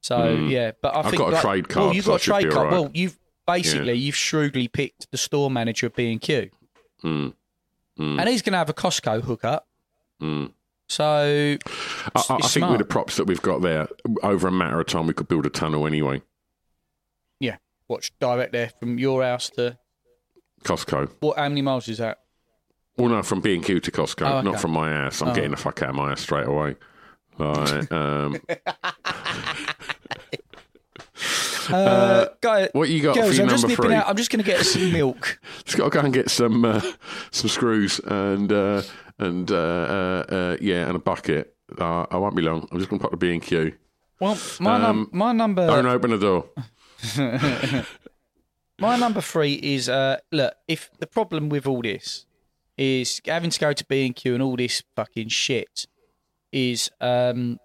So 0.00 0.16
Mm. 0.18 0.50
yeah, 0.50 0.72
but 0.80 0.94
I 0.94 1.00
I've 1.00 1.06
think 1.06 1.18
got 1.18 1.28
a 1.28 1.32
like- 1.32 1.42
trade 1.42 1.74
Well, 1.74 1.92
you've 1.94 2.04
so 2.04 2.12
got 2.12 2.20
a 2.20 2.24
trade 2.24 2.50
card. 2.50 2.56
alright. 2.56 2.72
Well, 2.72 2.90
you've 2.94 3.18
basically 3.46 3.94
you've 3.94 4.14
shrewdly 4.16 4.68
picked 4.68 5.10
the 5.10 5.16
store 5.18 5.50
manager 5.50 5.86
of 5.86 5.94
B 5.96 6.10
and 6.12 6.20
Q, 6.20 6.50
Mm. 7.02 7.34
Mm. 7.98 8.20
and 8.20 8.28
he's 8.28 8.42
going 8.42 8.52
to 8.52 8.58
have 8.58 8.68
a 8.70 8.74
Costco 8.74 9.22
hookup. 9.22 9.66
Mm. 10.22 10.52
So 10.88 11.04
I, 11.04 11.56
I, 12.14 12.20
think 12.20 12.44
smart. 12.44 12.70
with 12.72 12.78
the 12.80 12.84
props 12.86 13.16
that 13.16 13.24
we've 13.24 13.42
got 13.42 13.60
there, 13.62 13.88
over 14.22 14.48
a 14.48 14.52
matter 14.52 14.78
of 14.80 14.86
time, 14.86 15.06
we 15.06 15.14
could 15.14 15.26
build 15.28 15.44
a 15.46 15.50
tunnel 15.50 15.86
anyway. 15.86 16.22
yeah, 17.40 17.56
Watch 17.88 18.12
direct 18.20 18.52
there 18.52 18.70
from 18.78 18.98
your 18.98 19.22
house 19.22 19.50
to 19.50 19.78
Costco. 20.64 21.10
what? 21.20 21.36
How 21.38 21.48
many 21.48 21.62
miles 21.62 21.88
is 21.88 21.98
that? 21.98 22.18
Well, 22.96 23.08
no, 23.08 23.22
from 23.22 23.40
B 23.40 23.54
and 23.54 23.64
Q 23.64 23.78
to 23.80 23.90
Costco, 23.90 24.26
Oh, 24.26 24.36
okay. 24.38 24.44
not 24.50 24.60
from 24.60 24.70
my 24.70 24.90
ass. 24.90 25.20
I'm 25.20 25.28
Oh. 25.28 25.34
getting 25.34 25.50
the 25.50 25.56
fuck 25.56 25.82
out 25.82 25.90
of 25.90 25.94
my 25.96 26.12
ass 26.12 26.20
straight 26.22 26.46
away. 26.46 26.76
Like, 27.38 27.92
um, 27.92 28.40
Uh, 31.70 32.26
guy, 32.40 32.68
what 32.72 32.88
you 32.88 33.02
got 33.02 33.14
for 33.16 33.22
girls, 33.22 33.38
I'm 33.38 33.48
just 33.48 33.66
nipping 33.66 33.84
three? 33.86 33.94
out. 33.94 34.08
I'm 34.08 34.16
just 34.16 34.30
going 34.30 34.42
to 34.44 34.50
get 34.50 34.64
some 34.64 34.92
milk. 34.92 35.38
Just 35.64 35.76
got 35.76 35.84
to 35.84 35.90
go 35.90 36.00
and 36.00 36.12
get 36.14 36.30
some 36.30 36.64
uh, 36.64 36.80
some 37.30 37.48
screws 37.48 38.00
and 38.04 38.52
uh, 38.52 38.82
and 39.18 39.50
uh, 39.50 39.54
uh, 39.54 40.24
uh, 40.28 40.56
yeah, 40.60 40.86
and 40.86 40.96
a 40.96 40.98
bucket. 40.98 41.54
Uh, 41.78 42.06
I 42.10 42.16
won't 42.16 42.36
be 42.36 42.42
long. 42.42 42.68
I'm 42.70 42.78
just 42.78 42.88
going 42.88 43.00
to 43.00 43.02
pop 43.02 43.10
the 43.10 43.16
B 43.16 43.32
and 43.32 43.42
Q. 43.42 43.72
Well, 44.20 44.38
my 44.60 44.78
num- 44.78 45.00
Um, 45.00 45.08
my 45.12 45.32
number 45.32 45.66
Don't 45.66 45.86
open 45.86 46.10
the 46.10 46.18
door. 46.18 46.46
My 48.78 48.96
number 48.96 49.20
three 49.22 49.54
is 49.54 49.88
uh 49.88 50.18
look, 50.30 50.54
if 50.68 50.90
the 50.98 51.06
problem 51.06 51.48
with 51.48 51.66
all 51.66 51.80
this 51.82 52.26
is 52.76 53.22
having 53.24 53.48
to 53.50 53.58
go 53.58 53.72
to 53.72 53.84
B 53.86 54.04
and 54.04 54.14
Q 54.14 54.34
and 54.34 54.42
all 54.42 54.56
this 54.56 54.82
fucking 54.94 55.28
shit 55.28 55.86
is 56.52 56.90
um 57.00 57.58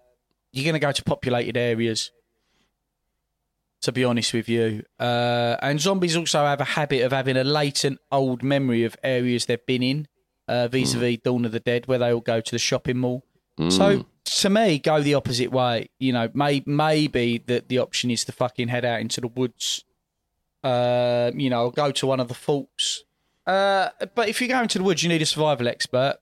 you're 0.52 0.64
gonna 0.64 0.78
go 0.78 0.92
to 0.92 1.02
populated 1.04 1.56
areas. 1.56 2.10
To 3.82 3.92
be 3.92 4.04
honest 4.04 4.32
with 4.32 4.48
you, 4.48 4.84
uh, 5.00 5.56
and 5.60 5.80
zombies 5.80 6.16
also 6.16 6.44
have 6.44 6.60
a 6.60 6.64
habit 6.64 7.02
of 7.02 7.10
having 7.12 7.36
a 7.36 7.42
latent 7.42 7.98
old 8.12 8.42
memory 8.42 8.84
of 8.84 8.96
areas 9.02 9.46
they've 9.46 9.66
been 9.66 9.82
in, 9.82 10.06
uh, 10.46 10.68
vis-a-vis 10.68 11.18
Dawn 11.24 11.44
of 11.44 11.50
the 11.50 11.58
Dead, 11.58 11.86
where 11.88 11.98
they 11.98 12.12
all 12.12 12.20
go 12.20 12.40
to 12.40 12.50
the 12.52 12.60
shopping 12.60 12.98
mall. 12.98 13.24
So 13.70 14.06
to 14.24 14.50
me, 14.50 14.78
go 14.78 15.02
the 15.02 15.14
opposite 15.14 15.50
way. 15.50 15.90
You 15.98 16.12
know, 16.12 16.28
may, 16.32 16.62
maybe 16.64 17.38
that 17.46 17.68
the 17.68 17.78
option 17.78 18.10
is 18.10 18.24
to 18.26 18.32
fucking 18.32 18.68
head 18.68 18.84
out 18.84 19.00
into 19.00 19.20
the 19.20 19.28
woods 19.28 19.84
uh, 20.62 21.32
you 21.34 21.50
know, 21.50 21.70
go 21.70 21.90
to 21.90 22.06
one 22.06 22.20
of 22.20 22.28
the 22.28 22.34
forts. 22.34 23.04
Uh, 23.46 23.88
but 24.14 24.28
if 24.28 24.40
you 24.40 24.48
go 24.48 24.62
into 24.62 24.78
the 24.78 24.84
woods, 24.84 25.02
you 25.02 25.08
need 25.08 25.22
a 25.22 25.26
survival 25.26 25.68
expert 25.68 26.18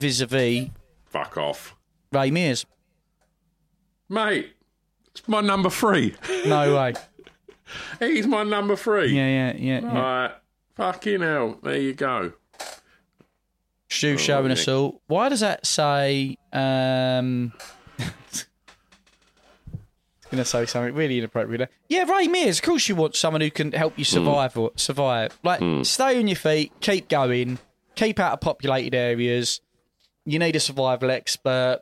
vis-a-vis 0.00 0.68
Fuck 1.06 1.36
off, 1.36 1.76
Ray 2.10 2.30
Mears. 2.30 2.64
mate. 4.08 4.54
It's 5.14 5.28
my 5.28 5.40
number 5.40 5.70
three. 5.70 6.14
No 6.46 6.74
way. 6.76 6.94
He's 7.98 8.26
my 8.26 8.42
number 8.42 8.76
three. 8.76 9.14
Yeah, 9.14 9.28
yeah, 9.28 9.56
yeah. 9.56 9.80
yeah. 9.80 10.00
Right. 10.00 10.32
Fucking 10.76 11.20
hell. 11.20 11.58
There 11.62 11.76
you 11.76 11.94
go. 11.94 12.32
Stu 13.88 14.16
showing 14.16 14.50
us 14.50 14.66
all. 14.68 15.02
Why 15.06 15.28
does 15.28 15.40
that 15.40 15.66
say? 15.66 16.38
Um, 16.52 17.52
going 20.32 20.42
to 20.42 20.44
say 20.44 20.66
something 20.66 20.94
really 20.94 21.18
inappropriate. 21.18 21.58
there. 21.58 21.68
Yeah, 21.88 22.10
Ray 22.10 22.26
Mears. 22.26 22.58
Of 22.58 22.64
course, 22.64 22.88
you 22.88 22.96
want 22.96 23.14
someone 23.14 23.42
who 23.42 23.50
can 23.50 23.72
help 23.72 23.98
you 23.98 24.04
survive 24.04 24.56
or 24.56 24.72
survive. 24.76 25.38
Like, 25.44 25.60
stay 25.84 26.18
on 26.18 26.26
your 26.26 26.36
feet, 26.36 26.72
keep 26.80 27.08
going, 27.08 27.58
keep 27.94 28.18
out 28.18 28.32
of 28.32 28.40
populated 28.40 28.94
areas. 28.96 29.60
You 30.24 30.38
need 30.38 30.56
a 30.56 30.60
survival 30.60 31.10
expert. 31.10 31.80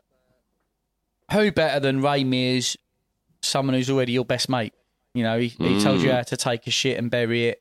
Who 1.32 1.52
better 1.52 1.78
than 1.78 2.02
Ray 2.02 2.24
Mears? 2.24 2.76
Someone 3.42 3.74
who's 3.74 3.90
already 3.90 4.12
your 4.12 4.24
best 4.24 4.48
mate. 4.48 4.72
You 5.14 5.24
know, 5.24 5.38
he, 5.38 5.48
he 5.48 5.80
told 5.80 6.02
you 6.02 6.12
how 6.12 6.22
to 6.22 6.36
take 6.36 6.66
a 6.66 6.70
shit 6.70 6.96
and 6.98 7.10
bury 7.10 7.48
it. 7.48 7.60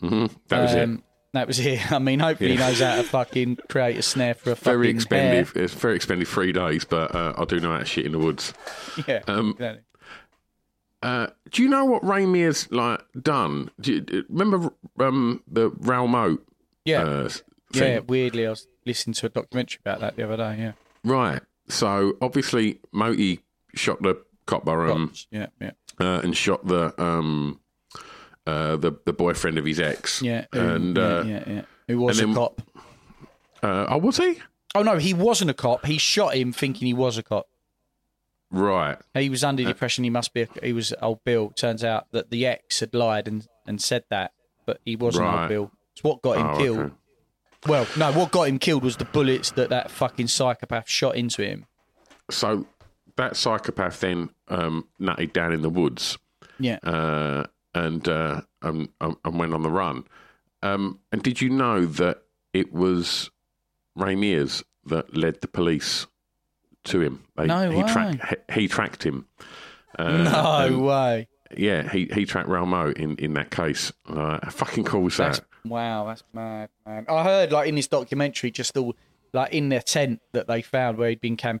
hmm 0.00 0.26
That 0.48 0.62
was 0.62 0.74
it. 0.74 0.82
Um, 0.84 1.02
That 1.32 1.46
was 1.48 1.58
it. 1.58 1.90
I 1.92 1.98
mean, 1.98 2.20
hopefully 2.20 2.50
he 2.50 2.56
Yeah. 2.56 2.68
knows 2.68 2.80
how 2.80 2.96
to 2.96 3.02
fucking 3.02 3.58
create 3.68 3.96
a 3.96 4.02
snare 4.02 4.34
for 4.34 4.52
a 4.52 4.54
Very 4.54 4.86
fucking 4.86 4.96
expensive. 4.96 5.56
It's 5.56 5.74
very 5.74 5.96
expensive 5.96 6.28
three 6.28 6.52
days, 6.52 6.84
but 6.84 7.14
uh, 7.14 7.34
I 7.36 7.44
do 7.44 7.58
know 7.60 7.72
how 7.72 7.78
to 7.78 7.84
shit 7.84 8.06
in 8.06 8.12
the 8.12 8.18
woods. 8.18 8.52
Yeah. 9.08 9.20
Um, 9.26 9.50
exactly. 9.50 9.82
Uh, 11.02 11.26
do 11.50 11.62
you 11.62 11.68
know 11.68 11.84
what 11.84 12.04
Ray 12.04 12.24
Mears 12.26 12.70
like 12.72 13.00
done? 13.20 13.70
Do 13.80 13.94
you, 13.94 14.24
remember 14.28 14.70
um, 14.98 15.42
the 15.46 15.70
Raoul 15.70 16.08
Moat? 16.08 16.46
Yeah. 16.84 17.02
Uh, 17.02 17.28
yeah. 17.74 17.98
Weirdly, 18.00 18.46
I 18.46 18.50
was 18.50 18.66
listening 18.86 19.14
to 19.14 19.26
a 19.26 19.28
documentary 19.28 19.80
about 19.84 20.00
that 20.00 20.16
the 20.16 20.22
other 20.24 20.36
day. 20.36 20.56
Yeah. 20.58 20.72
Right. 21.04 21.42
So 21.68 22.16
obviously, 22.22 22.80
Moti 22.92 23.40
shot 23.74 24.00
the 24.02 24.16
um, 24.52 25.12
Yeah. 25.30 25.46
Yeah. 25.60 25.70
uh, 26.00 26.20
and 26.22 26.36
shot 26.36 26.66
the 26.66 26.94
um, 27.02 27.60
uh, 28.46 28.76
the 28.76 28.92
the 29.04 29.12
boyfriend 29.12 29.58
of 29.58 29.64
his 29.64 29.80
ex. 29.80 30.22
Yeah. 30.22 30.46
who- 30.52 30.60
And 30.60 30.96
yeah, 30.96 31.02
uh, 31.04 31.22
yeah, 31.24 31.44
yeah. 31.46 31.62
Who 31.88 32.00
was 32.00 32.18
a 32.20 32.26
then- 32.26 32.34
cop? 32.34 32.62
uh, 33.62 33.86
oh, 33.88 33.98
was 33.98 34.16
he? 34.18 34.40
Oh 34.74 34.82
no, 34.82 34.98
he 34.98 35.14
wasn't 35.14 35.50
a 35.50 35.54
cop. 35.54 35.86
He 35.86 35.98
shot 35.98 36.34
him 36.36 36.52
thinking 36.52 36.86
he 36.86 36.94
was 36.94 37.16
a 37.18 37.22
cop. 37.22 37.46
Right. 38.50 38.96
He 39.14 39.28
was 39.28 39.42
under 39.42 39.62
Uh, 39.62 39.66
the 39.66 39.70
impression 39.70 40.04
he 40.04 40.10
must 40.10 40.32
be. 40.32 40.42
A, 40.42 40.48
he 40.62 40.72
was 40.72 40.94
old 41.02 41.24
Bill. 41.24 41.50
Turns 41.50 41.82
out 41.82 42.06
that 42.12 42.30
the 42.30 42.46
ex 42.46 42.80
had 42.80 42.94
lied 42.94 43.26
and, 43.26 43.46
and 43.66 43.80
said 43.82 44.04
that, 44.10 44.32
but 44.66 44.80
he 44.84 44.94
wasn't 44.96 45.24
Right. 45.26 45.40
old 45.40 45.48
Bill. 45.48 45.70
It's 45.92 46.04
what 46.04 46.22
got 46.22 46.38
him 46.38 46.46
Oh, 46.46 46.56
killed. 46.58 46.78
okay. 46.78 46.94
Well, 47.66 47.86
no, 47.96 48.12
what 48.12 48.30
got 48.30 48.42
him 48.48 48.58
killed 48.60 48.84
was 48.84 48.96
the 48.98 49.04
bullets 49.06 49.50
that 49.52 49.70
that 49.70 49.90
fucking 49.90 50.28
psychopath 50.28 50.88
shot 50.88 51.16
into 51.16 51.42
him. 51.42 51.66
So 52.30 52.66
that 53.16 53.36
psychopath 53.36 54.00
then 54.00 54.30
um, 54.48 54.86
nutted 55.00 55.32
down 55.32 55.52
in 55.52 55.62
the 55.62 55.70
woods. 55.70 56.18
Yeah. 56.58 56.78
uh, 56.82 57.44
and, 57.74 58.08
uh, 58.08 58.40
and 58.62 58.88
and 59.00 59.16
and 59.24 59.38
went 59.38 59.52
on 59.52 59.62
the 59.62 59.70
run. 59.70 60.04
Um, 60.62 61.00
and 61.12 61.22
did 61.22 61.40
you 61.42 61.50
know 61.50 61.84
that 61.84 62.22
it 62.54 62.72
was 62.72 63.30
Ray 63.94 64.16
Mears 64.16 64.64
that 64.86 65.14
led 65.16 65.42
the 65.42 65.48
police 65.48 66.06
to 66.84 67.02
him? 67.02 67.24
They, 67.36 67.46
No 67.46 67.70
he 67.70 67.82
way. 67.82 67.88
Tracked, 67.92 68.40
he, 68.50 68.60
he 68.62 68.68
tracked 68.68 69.02
him. 69.02 69.26
Uh, 69.98 70.68
no 70.70 70.78
way. 70.78 71.28
Yeah, 71.56 71.88
he, 71.90 72.08
he 72.12 72.24
tracked 72.24 72.48
Raoul 72.48 72.66
Moat 72.66 72.96
in, 72.96 73.16
in 73.16 73.34
that 73.34 73.50
case. 73.50 73.92
Uh, 74.08 74.38
fucking 74.50 74.84
cool 74.84 75.02
was 75.02 75.16
That's 75.18 75.38
that? 75.40 75.46
wow. 75.66 76.06
That's 76.06 76.24
mad, 76.32 76.70
man. 76.86 77.04
I 77.08 77.22
heard 77.22 77.52
like 77.52 77.68
in 77.68 77.74
this 77.74 77.88
documentary, 77.88 78.50
just 78.50 78.76
all 78.76 78.96
like 79.34 79.52
in 79.52 79.68
their 79.68 79.82
tent 79.82 80.22
that 80.32 80.46
they 80.48 80.62
found 80.62 80.96
where 80.96 81.10
he'd 81.10 81.20
been 81.20 81.36
camping. 81.36 81.60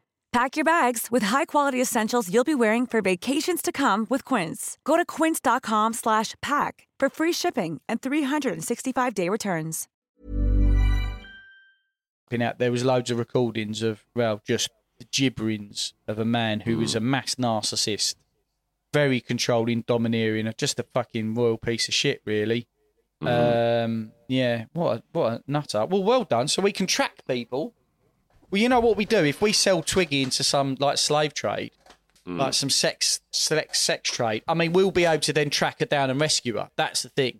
Pack 0.31 0.55
your 0.55 0.63
bags 0.63 1.09
with 1.11 1.23
high-quality 1.23 1.81
essentials 1.81 2.33
you'll 2.33 2.45
be 2.45 2.55
wearing 2.55 2.87
for 2.87 3.01
vacations 3.01 3.61
to 3.61 3.73
come 3.73 4.07
with 4.09 4.23
Quince. 4.23 4.77
Go 4.85 4.95
to 4.95 5.03
quince.com 5.03 5.91
slash 5.91 6.35
pack 6.41 6.87
for 6.97 7.09
free 7.09 7.33
shipping 7.33 7.81
and 7.89 8.01
365-day 8.01 9.27
returns. 9.27 9.89
out. 12.39 12.59
There 12.59 12.71
was 12.71 12.85
loads 12.85 13.11
of 13.11 13.19
recordings 13.19 13.83
of 13.83 14.05
well, 14.15 14.41
just 14.47 14.69
the 14.99 15.05
gibberings 15.05 15.91
of 16.07 16.17
a 16.17 16.23
man 16.23 16.61
who 16.61 16.77
was 16.77 16.95
a 16.95 17.01
mass 17.01 17.35
narcissist, 17.35 18.15
very 18.93 19.19
controlling, 19.19 19.81
domineering, 19.81 20.49
just 20.57 20.79
a 20.79 20.83
fucking 20.93 21.33
royal 21.33 21.57
piece 21.57 21.89
of 21.89 21.93
shit, 21.93 22.21
really. 22.23 22.69
Um, 23.21 24.13
yeah, 24.29 24.65
what 24.71 24.99
a, 24.99 25.03
what 25.11 25.33
a 25.33 25.43
nutter. 25.45 25.85
Well, 25.85 26.03
well 26.03 26.23
done. 26.23 26.47
So 26.47 26.61
we 26.61 26.71
can 26.71 26.87
track 26.87 27.23
people. 27.27 27.73
Well, 28.51 28.61
you 28.61 28.69
know 28.69 28.81
what 28.81 28.97
we 28.97 29.05
do 29.05 29.23
if 29.23 29.41
we 29.41 29.53
sell 29.53 29.81
Twiggy 29.81 30.21
into 30.21 30.43
some 30.43 30.75
like 30.79 30.97
slave 30.97 31.33
trade, 31.33 31.71
like 32.25 32.53
some 32.53 32.69
sex 32.69 33.21
select 33.31 33.75
sex 33.77 34.11
trade. 34.11 34.43
I 34.47 34.53
mean, 34.53 34.73
we'll 34.73 34.91
be 34.91 35.05
able 35.05 35.21
to 35.21 35.33
then 35.33 35.49
track 35.49 35.79
her 35.79 35.85
down 35.85 36.09
and 36.09 36.19
rescue 36.19 36.57
her. 36.57 36.69
That's 36.75 37.01
the 37.01 37.09
thing. 37.09 37.39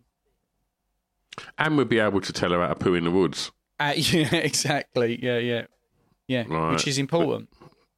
And 1.57 1.77
we'd 1.77 1.89
be 1.89 1.99
able 1.99 2.21
to 2.21 2.33
tell 2.33 2.51
her 2.51 2.61
how 2.61 2.69
to 2.69 2.75
poo 2.75 2.93
in 2.93 3.03
the 3.03 3.11
woods. 3.11 3.51
Uh, 3.79 3.93
yeah, 3.97 4.35
exactly. 4.35 5.19
Yeah, 5.21 5.37
yeah, 5.37 5.65
yeah. 6.27 6.45
Right. 6.47 6.73
Which 6.73 6.87
is 6.87 6.97
important. 6.97 7.49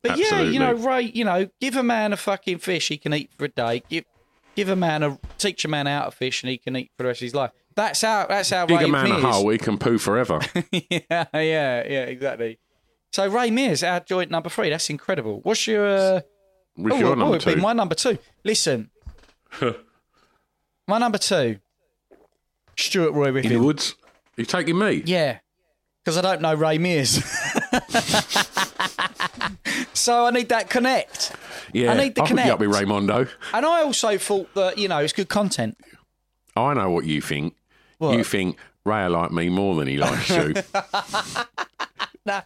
But 0.01 0.17
yeah, 0.17 0.41
you 0.41 0.59
know, 0.59 0.73
Ray, 0.73 1.03
you 1.03 1.23
know, 1.23 1.49
give 1.61 1.77
a 1.77 1.83
man 1.83 2.11
a 2.11 2.17
fucking 2.17 2.57
fish 2.57 2.89
he 2.89 2.97
can 2.97 3.13
eat 3.13 3.31
for 3.37 3.45
a 3.45 3.49
day. 3.49 3.83
Give 3.89 4.03
give 4.55 4.69
a 4.69 4.75
man 4.75 5.01
a 5.03 5.17
teach 5.37 5.63
a 5.65 5.67
man 5.67 5.85
how 5.85 6.05
to 6.05 6.11
fish 6.11 6.43
and 6.43 6.49
he 6.49 6.57
can 6.57 6.75
eat 6.75 6.91
for 6.97 7.03
the 7.03 7.07
rest 7.07 7.21
of 7.21 7.25
his 7.25 7.35
life. 7.35 7.51
That's 7.75 8.01
how 8.01 8.25
that's 8.27 8.49
how 8.49 8.65
Dig 8.65 8.79
Ray 8.79 8.85
a 8.85 8.87
man 8.89 9.11
a 9.11 9.19
hole, 9.19 9.49
he 9.49 9.57
can 9.57 9.77
poo 9.77 9.97
forever. 9.97 10.41
yeah, 10.71 10.99
yeah, 11.09 11.27
yeah, 11.33 12.05
exactly. 12.05 12.59
So 13.13 13.27
Ray 13.27 13.51
Mears, 13.51 13.83
our 13.83 13.99
joint 13.99 14.31
number 14.31 14.49
three. 14.49 14.71
That's 14.71 14.89
incredible. 14.89 15.39
What's 15.43 15.67
your 15.67 15.87
uh, 15.87 16.21
oh, 16.79 16.97
your 16.97 17.11
oh, 17.11 17.13
number 17.13 17.35
it'd 17.35 17.47
be 17.47 17.53
two? 17.53 17.61
my 17.61 17.71
number 17.71 17.93
two. 17.93 18.17
Listen, 18.43 18.89
my 20.87 20.97
number 20.97 21.19
two, 21.19 21.59
Stuart 22.75 23.11
Roy 23.11 23.35
in 23.35 23.47
the 23.47 23.57
woods? 23.57 23.93
You 24.35 24.45
taking 24.45 24.79
me? 24.79 25.03
Yeah, 25.05 25.37
because 26.03 26.17
I 26.17 26.21
don't 26.21 26.41
know 26.41 26.55
Ray 26.55 26.79
Mears. 26.79 27.23
so 29.93 30.25
I 30.25 30.31
need 30.31 30.49
that 30.49 30.71
connect. 30.71 31.33
Yeah, 31.71 31.91
I 31.91 31.97
need 31.97 32.15
the 32.15 32.21
hook 32.21 32.31
you 32.31 32.37
up 32.37 32.57
connect. 32.57 32.59
with 32.61 32.71
Raymondo. 32.71 33.29
And 33.53 33.63
I 33.63 33.83
also 33.83 34.17
thought 34.17 34.51
that, 34.55 34.79
you 34.79 34.87
know, 34.87 34.97
it's 34.97 35.13
good 35.13 35.29
content. 35.29 35.77
I 36.55 36.73
know 36.73 36.89
what 36.89 37.05
you 37.05 37.21
think. 37.21 37.55
What? 37.99 38.17
You 38.17 38.23
think 38.23 38.57
Ray 38.85 39.07
like 39.07 39.31
me 39.31 39.49
more 39.49 39.75
than 39.75 39.87
he 39.87 39.97
likes 39.97 40.31
you. 40.31 40.55
nah, 42.25 42.41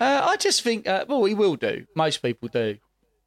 uh, 0.00 0.22
I 0.28 0.36
just 0.36 0.62
think. 0.62 0.86
Uh, 0.86 1.04
well, 1.08 1.24
he 1.24 1.34
will 1.34 1.56
do. 1.56 1.86
Most 1.94 2.22
people 2.22 2.48
do. 2.48 2.78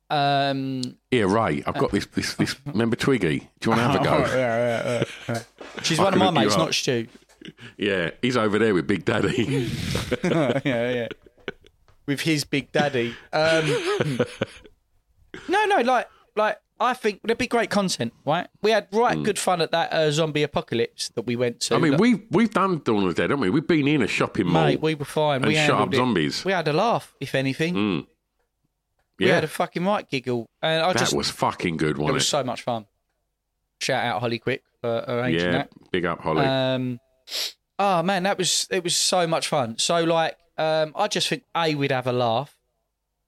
Um, 0.10 0.82
Yeah, 1.12 1.24
Ray, 1.24 1.64
I've 1.68 1.78
got 1.78 1.92
this. 1.92 2.06
This. 2.08 2.36
this 2.36 2.56
remember 2.66 2.96
Twiggy? 2.96 3.40
Do 3.60 3.70
you 3.70 3.78
want 3.78 3.80
to 3.82 4.00
have 4.00 4.02
a 4.02 4.04
go? 4.04 4.18
yeah, 4.38 4.84
yeah, 4.94 5.04
yeah. 5.28 5.42
She's 5.84 6.00
I 6.00 6.04
one 6.04 6.14
of 6.14 6.20
my 6.20 6.32
mates, 6.32 6.58
not 6.58 6.74
Stu. 6.74 7.08
Yeah, 7.78 8.12
he's 8.22 8.38
over 8.38 8.60
there 8.60 8.74
with 8.74 8.88
Big 8.88 9.06
Daddy. 9.06 9.70
yeah, 10.24 10.62
yeah. 10.64 11.08
With 12.06 12.22
his 12.22 12.44
big 12.44 12.72
daddy. 12.72 13.16
Um, 13.32 14.20
no, 15.48 15.66
no, 15.66 15.82
like, 15.82 16.10
like 16.36 16.60
I 16.82 16.94
think 16.94 17.20
there'd 17.24 17.38
be 17.38 17.48
great 17.48 17.70
content, 17.70 18.14
right? 18.26 18.48
We 18.62 18.72
had 18.72 18.88
right 18.94 19.22
good 19.22 19.38
fun 19.38 19.62
at 19.62 19.72
that 19.72 19.92
uh, 19.92 20.12
zombie 20.12 20.44
apocalypse 20.44 21.10
that 21.10 21.24
we 21.24 21.36
went 21.36 21.60
to. 21.62 21.76
I 21.76 21.78
mean, 21.78 21.92
Like, 21.94 22.02
we've 22.02 22.22
we've 22.32 22.54
done 22.54 22.82
Dawn 22.84 23.04
of 23.04 23.10
the 23.16 23.22
Dead, 23.22 23.30
haven't 23.32 23.42
we? 23.42 23.50
We've 23.50 23.68
been 23.68 23.88
in 23.88 24.02
a 24.02 24.08
shopping 24.08 24.48
mall. 24.48 24.66
mate, 24.66 24.82
we 24.82 24.96
were 24.96 25.04
fine. 25.06 25.42
we 25.42 25.56
shot 25.56 25.82
up 25.82 25.94
it. 25.94 25.98
zombies. 25.98 26.46
We 26.46 26.52
had 26.54 26.68
a 26.68 26.74
laugh, 26.74 27.14
if 27.20 27.36
anything. 27.36 27.76
Mm. 27.76 28.08
We 29.20 29.28
Yeah, 29.28 29.36
had 29.36 29.44
a 29.44 29.48
fucking 29.48 29.86
right 29.86 30.10
giggle, 30.10 30.50
and 30.62 30.82
I 30.84 30.94
that 30.94 31.00
just 31.00 31.14
was 31.14 31.30
fucking 31.30 31.76
good, 31.78 31.92
it 31.92 31.98
wasn't 31.98 32.14
was 32.14 32.24
it? 32.24 32.26
Was 32.26 32.28
so 32.30 32.44
much 32.44 32.62
fun. 32.62 32.86
Shout 33.82 34.06
out 34.06 34.22
Holly 34.22 34.40
Quick 34.40 34.64
for 34.80 35.04
arranging 35.08 35.42
yeah, 35.48 35.52
that. 35.52 35.92
big 35.92 36.06
up, 36.06 36.22
Holly. 36.22 36.46
Um, 36.46 37.00
oh 37.78 38.02
man, 38.04 38.24
that 38.24 38.38
was 38.38 38.68
it 38.72 38.84
was 38.84 38.96
so 38.96 39.28
much 39.28 39.50
fun. 39.50 39.78
So 39.78 40.04
like, 40.06 40.38
um, 40.58 40.94
I 40.96 41.10
just 41.10 41.28
think 41.28 41.44
a 41.56 41.76
we'd 41.76 41.92
have 41.92 42.08
a 42.08 42.14
laugh. 42.14 42.56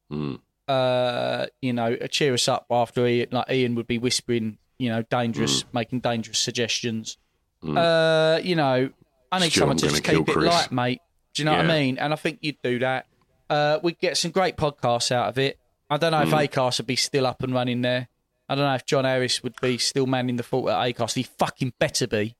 Mm. 0.09 0.39
Uh, 0.71 1.47
you 1.62 1.73
know, 1.73 1.95
cheer 2.10 2.34
us 2.34 2.47
up 2.47 2.65
after 2.69 3.05
Ian, 3.05 3.27
like 3.31 3.49
Ian 3.51 3.75
would 3.75 3.88
be 3.88 3.97
whispering, 3.97 4.57
you 4.79 4.89
know, 4.89 5.01
dangerous, 5.03 5.62
Hmm. 5.63 5.67
making 5.73 5.99
dangerous 5.99 6.39
suggestions. 6.39 7.17
Uh, 7.63 8.39
you 8.43 8.55
know, 8.55 8.89
I 9.31 9.39
need 9.39 9.49
Stu, 9.51 9.60
someone 9.60 9.77
to 9.77 9.88
just 9.89 10.03
keep 10.03 10.27
it 10.27 10.31
Chris. 10.34 10.45
light, 10.47 10.71
mate. 10.71 11.01
Do 11.34 11.41
you 11.41 11.45
know 11.45 11.51
what 11.53 11.62
I 11.69 11.79
mean? 11.79 11.97
And 11.97 12.12
I 12.13 12.15
think 12.15 12.39
you'd 12.41 12.62
do 12.63 12.79
that. 12.79 13.05
Uh, 13.49 13.79
we'd 13.84 13.99
get 13.99 14.17
some 14.17 14.31
great 14.31 14.57
podcasts 14.57 15.12
out 15.12 15.27
of 15.29 15.38
it. 15.38 15.60
I 15.89 15.97
don't 15.97 16.12
know 16.12 16.23
Hmm. 16.25 16.34
if 16.34 16.51
Acast 16.51 16.79
would 16.79 16.88
be 16.88 16.95
still 16.95 17.27
up 17.27 17.43
and 17.43 17.53
running 17.53 17.81
there. 17.81 18.07
I 18.49 18.55
don't 18.55 18.65
know 18.65 18.75
if 18.75 18.86
John 18.86 19.05
Harris 19.05 19.43
would 19.43 19.60
be 19.62 19.77
still 19.77 20.05
manning 20.07 20.36
the 20.38 20.43
fort 20.43 20.71
at 20.71 20.77
Acast. 20.95 21.15
He 21.15 21.23
fucking 21.23 21.73
better 21.79 22.07
be. 22.07 22.36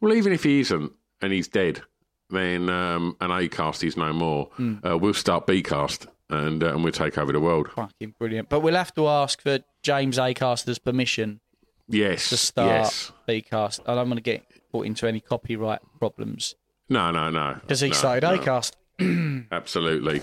Well, 0.00 0.12
even 0.14 0.32
if 0.32 0.44
he 0.44 0.60
isn't 0.60 0.92
and 1.22 1.32
he's 1.32 1.48
dead, 1.48 1.82
then 2.30 2.68
um, 2.68 3.16
an 3.20 3.30
Acast 3.30 3.84
is 3.86 3.96
no 3.96 4.12
more. 4.12 4.46
Hmm. 4.56 4.76
Uh, 4.86 4.96
we'll 4.98 5.14
start 5.14 5.46
B 5.46 5.62
cast 5.62 6.06
and 6.30 6.62
uh, 6.62 6.68
and 6.74 6.82
we'll 6.84 6.92
take 6.92 7.18
over 7.18 7.32
the 7.32 7.40
world. 7.40 7.68
Fucking 7.72 8.14
brilliant. 8.18 8.48
But 8.48 8.60
we'll 8.60 8.74
have 8.74 8.94
to 8.94 9.06
ask 9.08 9.40
for 9.42 9.58
James 9.82 10.18
Acaster's 10.18 10.78
permission 10.78 11.40
Yes, 11.88 12.30
to 12.30 12.36
start 12.36 12.68
yes. 12.68 13.12
Acast. 13.28 13.80
I 13.86 13.94
don't 13.94 14.08
want 14.08 14.16
to 14.18 14.22
get 14.22 14.44
put 14.72 14.86
into 14.86 15.06
any 15.06 15.20
copyright 15.20 15.80
problems 16.00 16.56
No, 16.88 17.10
no, 17.12 17.30
no. 17.30 17.58
because 17.60 17.80
he 17.80 17.88
no, 17.90 17.94
started 17.94 18.22
no. 18.26 18.38
Acast. 18.38 18.72
Absolutely. 19.52 20.22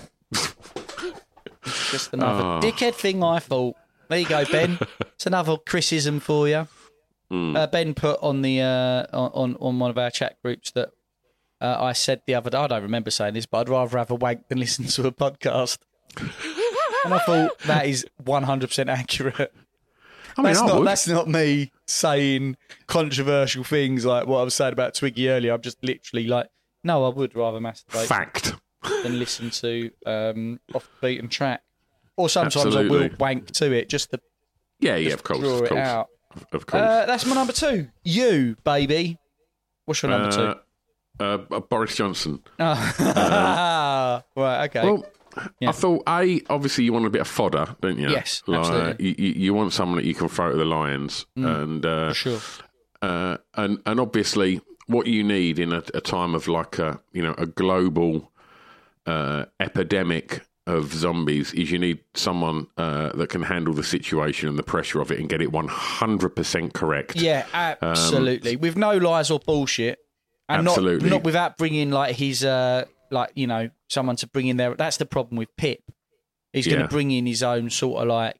Just 1.90 2.12
another 2.12 2.42
Oh. 2.44 2.60
dickhead 2.62 2.94
thing 2.94 3.22
I 3.22 3.38
thought. 3.38 3.76
There 4.08 4.18
you 4.18 4.26
go, 4.28 4.44
Ben. 4.44 4.78
it's 5.00 5.26
another 5.26 5.56
criticism 5.56 6.20
for 6.20 6.46
you. 6.48 6.68
Hmm. 7.30 7.56
Uh, 7.56 7.66
ben 7.66 7.94
put 7.94 8.22
on 8.22 8.42
the 8.42 8.60
uh, 8.60 9.06
on 9.16 9.56
on 9.58 9.78
one 9.78 9.90
of 9.90 9.96
our 9.96 10.10
chat 10.10 10.36
groups 10.42 10.70
that 10.72 10.90
uh, 11.62 11.76
I 11.80 11.94
said 11.94 12.20
the 12.26 12.34
other 12.34 12.50
day. 12.50 12.58
I 12.58 12.66
don't 12.66 12.82
remember 12.82 13.10
saying 13.10 13.32
this, 13.32 13.46
but 13.46 13.60
I'd 13.60 13.68
rather 13.70 13.96
have 13.96 14.10
a 14.10 14.14
wank 14.14 14.48
than 14.48 14.58
listen 14.58 14.84
to 14.84 15.06
a 15.06 15.12
podcast. 15.12 15.78
And 16.20 17.14
I 17.14 17.18
thought 17.18 17.58
that 17.60 17.86
is 17.86 18.06
one 18.24 18.42
hundred 18.42 18.68
percent 18.68 18.90
accurate. 18.90 19.52
I 20.36 20.42
mean, 20.42 20.52
that's 20.52 20.60
I 20.62 20.66
not 20.66 20.78
would. 20.78 20.86
that's 20.88 21.06
not 21.08 21.28
me 21.28 21.70
saying 21.86 22.56
controversial 22.86 23.62
things 23.64 24.04
like 24.04 24.26
what 24.26 24.40
I 24.40 24.42
was 24.42 24.54
saying 24.54 24.72
about 24.72 24.94
Twiggy 24.94 25.28
earlier. 25.30 25.52
I'm 25.52 25.60
just 25.62 25.82
literally 25.82 26.26
like, 26.26 26.48
no, 26.82 27.04
I 27.04 27.08
would 27.08 27.36
rather 27.36 27.60
masturbate 27.60 28.06
Fact. 28.06 28.54
than 29.02 29.18
listen 29.18 29.50
to 29.50 29.90
um, 30.06 30.60
off 30.74 30.88
the 31.00 31.06
beaten 31.08 31.28
track. 31.28 31.62
Or 32.16 32.28
sometimes 32.28 32.76
I 32.76 32.82
will 32.82 33.10
wank 33.18 33.50
to 33.52 33.72
it 33.72 33.88
just 33.88 34.10
to 34.10 34.20
Yeah, 34.80 34.96
yeah, 34.96 35.10
just 35.10 35.16
of 35.16 35.22
course, 35.24 35.38
draw 35.40 35.54
of 35.58 35.62
it 35.62 35.68
course, 35.68 35.80
out. 35.80 36.08
of 36.52 36.66
course. 36.66 36.82
Uh, 36.82 37.06
that's 37.06 37.26
my 37.26 37.34
number 37.34 37.52
two. 37.52 37.88
You, 38.04 38.56
baby. 38.64 39.18
What's 39.84 40.02
your 40.02 40.10
number 40.10 40.30
two? 40.30 40.54
Uh, 41.20 41.38
uh, 41.50 41.60
Boris 41.60 41.94
Johnson. 41.96 42.42
Oh. 42.58 44.22
right, 44.36 44.64
okay. 44.66 44.82
Well, 44.84 45.06
Yeah. 45.60 45.70
I 45.70 45.72
thought 45.72 46.02
a 46.08 46.40
obviously 46.48 46.84
you 46.84 46.92
want 46.92 47.06
a 47.06 47.10
bit 47.10 47.20
of 47.20 47.28
fodder, 47.28 47.76
don't 47.80 47.98
you? 47.98 48.10
Yes, 48.10 48.42
like, 48.46 48.60
absolutely. 48.60 49.22
You, 49.22 49.32
you, 49.32 49.54
want 49.54 49.72
someone 49.72 49.96
that 49.96 50.04
you 50.04 50.14
can 50.14 50.28
throw 50.28 50.50
to 50.50 50.56
the 50.56 50.64
lions, 50.64 51.26
and 51.36 51.84
uh, 51.84 52.12
sure. 52.12 52.40
uh, 53.02 53.38
and 53.54 53.80
and 53.86 54.00
obviously 54.00 54.60
what 54.86 55.06
you 55.06 55.24
need 55.24 55.58
in 55.58 55.72
a, 55.72 55.82
a 55.94 56.00
time 56.00 56.34
of 56.34 56.48
like 56.48 56.78
a 56.78 57.00
you 57.12 57.22
know 57.22 57.34
a 57.38 57.46
global 57.46 58.30
uh, 59.06 59.46
epidemic 59.60 60.42
of 60.66 60.92
zombies 60.92 61.52
is 61.52 61.70
you 61.70 61.78
need 61.78 62.00
someone 62.14 62.66
uh, 62.78 63.10
that 63.12 63.28
can 63.28 63.42
handle 63.42 63.74
the 63.74 63.84
situation 63.84 64.48
and 64.48 64.58
the 64.58 64.62
pressure 64.62 65.00
of 65.00 65.10
it 65.10 65.20
and 65.20 65.28
get 65.28 65.42
it 65.42 65.52
one 65.52 65.68
hundred 65.68 66.30
percent 66.30 66.72
correct. 66.72 67.16
Yeah, 67.16 67.46
absolutely. 67.52 68.56
With 68.56 68.76
no 68.76 68.96
lies 68.96 69.30
or 69.30 69.38
bullshit. 69.38 69.98
And 70.46 70.68
Absolutely. 70.68 71.08
not 71.08 71.16
not 71.16 71.24
without 71.24 71.56
bringing 71.56 71.90
like 71.90 72.16
his 72.16 72.44
uh 72.44 72.84
like 73.10 73.30
you 73.34 73.46
know 73.46 73.70
someone 73.88 74.16
to 74.16 74.26
bring 74.26 74.46
in 74.48 74.56
there. 74.56 74.74
That's 74.74 74.96
the 74.96 75.06
problem 75.06 75.36
with 75.36 75.54
Pip. 75.56 75.80
He's 76.52 76.66
going 76.66 76.82
to 76.82 76.88
bring 76.88 77.10
in 77.10 77.26
his 77.26 77.42
own 77.42 77.68
sort 77.70 78.02
of 78.02 78.08
like 78.08 78.36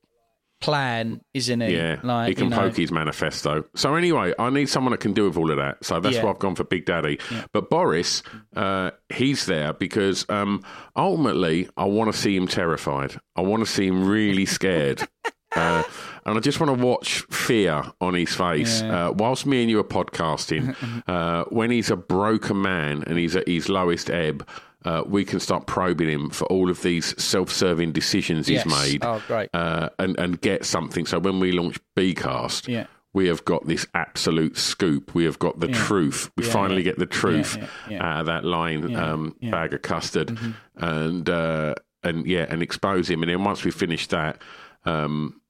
plan, 0.60 1.20
isn't 1.34 1.60
he? 1.60 1.76
Yeah, 1.76 1.98
like 2.02 2.28
he 2.28 2.34
can 2.34 2.44
you 2.44 2.50
know, 2.50 2.56
poke 2.56 2.76
his 2.76 2.90
manifesto. 2.92 3.64
So 3.74 3.96
anyway, 3.96 4.32
I 4.38 4.50
need 4.50 4.68
someone 4.68 4.92
that 4.92 5.00
can 5.00 5.12
do 5.12 5.24
with 5.24 5.36
all 5.36 5.50
of 5.50 5.56
that. 5.58 5.84
So 5.84 5.98
that's 6.00 6.14
Yeah. 6.16 6.24
why 6.24 6.30
I've 6.30 6.38
gone 6.38 6.54
for 6.54 6.64
Big 6.64 6.86
Daddy. 6.86 7.18
But 7.52 7.70
Boris, 7.70 8.22
uh, 8.54 8.92
he's 9.12 9.46
there 9.46 9.72
because 9.72 10.24
um, 10.30 10.62
ultimately 10.96 11.68
I 11.76 11.84
want 11.84 12.12
to 12.12 12.18
see 12.18 12.36
him 12.36 12.46
terrified. 12.46 13.18
I 13.36 13.42
want 13.42 13.64
to 13.66 13.70
see 13.70 13.86
him 13.86 14.06
really 14.06 14.46
scared. 14.46 15.06
Uh, 15.56 15.82
and 16.26 16.36
I 16.36 16.40
just 16.40 16.58
want 16.60 16.76
to 16.78 16.84
watch 16.86 17.20
fear 17.30 17.82
on 18.00 18.14
his 18.14 18.34
face 18.34 18.82
Yeah. 18.82 19.08
uh, 19.08 19.12
whilst 19.12 19.46
me 19.46 19.60
and 19.62 19.70
you 19.70 19.78
are 19.80 19.84
podcasting. 19.84 20.74
uh, 21.08 21.44
when 21.50 21.70
he's 21.70 21.90
a 21.90 21.96
broken 21.96 22.60
man 22.62 23.04
and 23.06 23.18
he's 23.18 23.36
at 23.36 23.46
his 23.46 23.68
lowest 23.68 24.10
ebb, 24.10 24.46
uh, 24.84 25.02
we 25.06 25.24
can 25.24 25.40
start 25.40 25.66
probing 25.66 26.08
him 26.08 26.30
for 26.30 26.44
all 26.46 26.70
of 26.70 26.82
these 26.82 27.14
self-serving 27.22 27.92
decisions 27.92 28.46
he's 28.46 28.64
Yes. 28.66 28.84
made 28.90 29.04
Oh, 29.04 29.22
great. 29.26 29.48
uh, 29.54 29.88
and 29.98 30.18
and 30.18 30.40
get 30.40 30.64
something. 30.64 31.06
So 31.06 31.18
when 31.18 31.40
we 31.40 31.52
launch 31.52 31.78
Bcast, 31.96 32.68
Yeah. 32.68 32.86
we 33.14 33.28
have 33.28 33.44
got 33.46 33.66
this 33.66 33.86
absolute 33.94 34.58
scoop. 34.58 35.14
We 35.14 35.24
have 35.24 35.38
got 35.38 35.60
the 35.60 35.68
Yeah. 35.68 35.74
truth. 35.86 36.30
We 36.36 36.44
Yeah, 36.44 36.52
finally 36.52 36.82
get 36.82 36.98
the 36.98 37.06
truth 37.06 37.56
out 37.90 38.20
of 38.20 38.26
that 38.26 38.44
line 38.44 38.94
um, 38.96 39.34
bag 39.40 39.72
of 39.72 39.82
custard, 39.82 40.28
Mm-hmm. 40.28 40.84
and 40.84 41.30
uh, 41.30 41.74
and 42.02 42.26
yeah, 42.26 42.44
and 42.50 42.62
expose 42.62 43.08
him. 43.08 43.22
And 43.22 43.30
then 43.30 43.44
once 43.44 43.64
we 43.64 43.70
finish 43.70 44.06
that. 44.08 44.42
Um, 44.86 45.40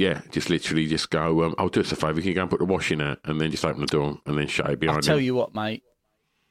yeah, 0.00 0.22
just 0.30 0.48
literally 0.50 0.86
just 0.86 1.10
go. 1.10 1.44
Um, 1.44 1.54
I'll 1.58 1.68
do 1.68 1.80
us 1.80 1.92
a 1.92 1.96
favour. 1.96 2.20
Can 2.20 2.28
you 2.28 2.34
go 2.34 2.40
and 2.42 2.50
put 2.50 2.58
the 2.60 2.64
washing 2.64 3.00
out, 3.02 3.18
and 3.24 3.38
then 3.40 3.50
just 3.50 3.64
open 3.64 3.82
the 3.82 3.86
door 3.86 4.18
and 4.26 4.38
then 4.38 4.46
shut 4.46 4.70
it 4.70 4.80
behind 4.80 4.96
I'll 4.96 5.02
tell 5.02 5.18
him? 5.18 5.24
you 5.24 5.34
what, 5.34 5.54
mate. 5.54 5.82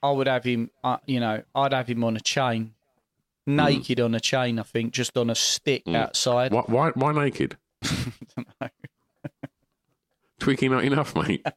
I 0.03 0.11
would 0.11 0.27
have 0.27 0.43
him. 0.43 0.69
Uh, 0.83 0.97
you 1.07 1.19
know, 1.19 1.41
I'd 1.55 1.73
have 1.73 1.87
him 1.87 2.03
on 2.03 2.15
a 2.15 2.19
chain, 2.21 2.73
naked 3.47 3.99
on 3.99 4.13
a 4.15 4.19
chain. 4.19 4.59
I 4.59 4.63
think 4.63 4.93
just 4.93 5.17
on 5.17 5.29
a 5.29 5.35
stick 5.35 5.87
outside. 5.87 6.53
Why, 6.53 6.63
why, 6.67 6.89
why 6.91 7.11
naked? 7.11 7.57
Tweaking 10.39 10.71
not 10.71 10.83
enough, 10.85 11.15
mate. 11.15 11.45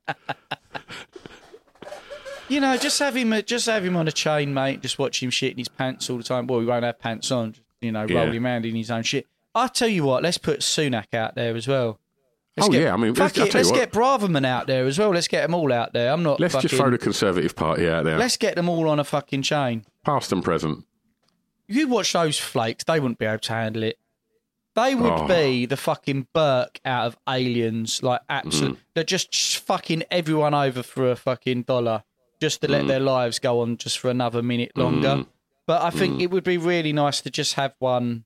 You 2.49 2.61
know, 2.61 2.77
just 2.77 2.99
have 2.99 3.17
him. 3.17 3.33
uh, 3.33 3.41
Just 3.41 3.65
have 3.65 3.83
him 3.83 3.97
on 3.97 4.07
a 4.09 4.13
chain, 4.13 4.53
mate. 4.53 4.83
Just 4.83 4.99
watch 4.99 5.23
him 5.23 5.31
shit 5.31 5.53
in 5.53 5.59
his 5.59 5.69
pants 5.69 6.11
all 6.11 6.19
the 6.19 6.23
time. 6.23 6.47
Well, 6.47 6.61
he 6.61 6.67
won't 6.67 6.85
have 6.85 6.99
pants 6.99 7.31
on. 7.31 7.53
Just, 7.53 7.65
you 7.81 7.91
know, 7.93 8.05
Yeah. 8.07 8.25
rolling 8.25 8.45
around 8.45 8.67
in 8.67 8.75
his 8.75 8.91
own 8.91 9.05
shit. 9.05 9.27
I'll 9.55 9.69
tell 9.69 9.89
you 9.89 10.05
what. 10.05 10.23
Let's 10.23 10.39
put 10.39 10.61
Sunak 10.61 11.13
out 11.15 11.35
there 11.35 11.55
as 11.57 11.69
well. 11.69 11.99
Let's 12.57 12.69
Oh, 12.69 12.73
get, 12.73 12.83
yeah, 12.83 12.93
I 12.95 12.97
mean, 12.97 13.15
fuck 13.15 13.37
let's- 13.37 13.49
it. 13.51 13.55
Let's 13.55 13.71
what. 13.71 13.79
get 13.79 13.93
Braverman 13.93 14.47
out 14.47 14.67
there 14.67 14.85
as 14.87 14.99
well. 14.99 15.11
Let's 15.11 15.29
get 15.29 15.43
them 15.43 15.55
all 15.55 15.73
out 15.73 15.93
there. 15.95 16.13
I'm 16.13 16.23
not. 16.23 16.39
Let's 16.41 16.55
fucking, 16.55 16.69
just 16.69 16.81
throw 16.81 16.91
the 16.91 16.99
Conservative 16.99 17.57
Party 17.57 17.89
out 17.89 18.05
there, 18.05 18.19
Let's 18.19 18.37
get 18.37 18.57
them 18.57 18.69
all 18.69 18.89
on 18.89 18.99
a 19.01 19.05
fucking 19.05 19.43
chain. 19.43 19.85
past 20.05 20.33
and 20.33 20.45
present. 20.45 20.85
You 21.69 21.89
watch 21.89 22.13
those 22.13 22.39
flakes, 22.39 22.85
they 22.85 23.01
wouldn't 23.01 23.19
be 23.19 23.25
able 23.25 23.39
to 23.39 23.53
handle 23.53 23.83
it. 23.85 23.99
They 24.75 24.95
would 24.95 25.13
Oh. 25.13 25.27
be 25.29 25.65
the 25.67 25.77
fucking 25.77 26.29
Burke 26.35 26.81
out 26.85 27.07
of 27.07 27.17
aliens, 27.29 28.03
like 28.03 28.21
absolute. 28.29 28.75
Mm. 28.77 28.81
They're 28.95 29.05
just 29.05 29.57
fucking 29.59 30.03
everyone 30.11 30.55
over 30.55 30.83
for 30.83 31.11
a 31.11 31.17
fucking 31.17 31.63
dollar, 31.63 32.05
just 32.41 32.61
to 32.63 32.67
Mm. 32.69 32.71
let 32.71 32.87
their 32.89 33.01
lives 33.01 33.39
go 33.39 33.61
on 33.61 33.77
just 33.77 33.99
for 33.99 34.11
another 34.11 34.43
minute 34.43 34.77
longer. 34.77 35.25
But 35.67 35.83
I 35.83 35.91
think 35.91 36.17
Mm. 36.19 36.23
it 36.23 36.31
would 36.31 36.45
be 36.45 36.59
really 36.59 36.93
nice 36.93 37.21
to 37.23 37.31
just 37.31 37.55
have 37.55 37.75
one 37.79 38.25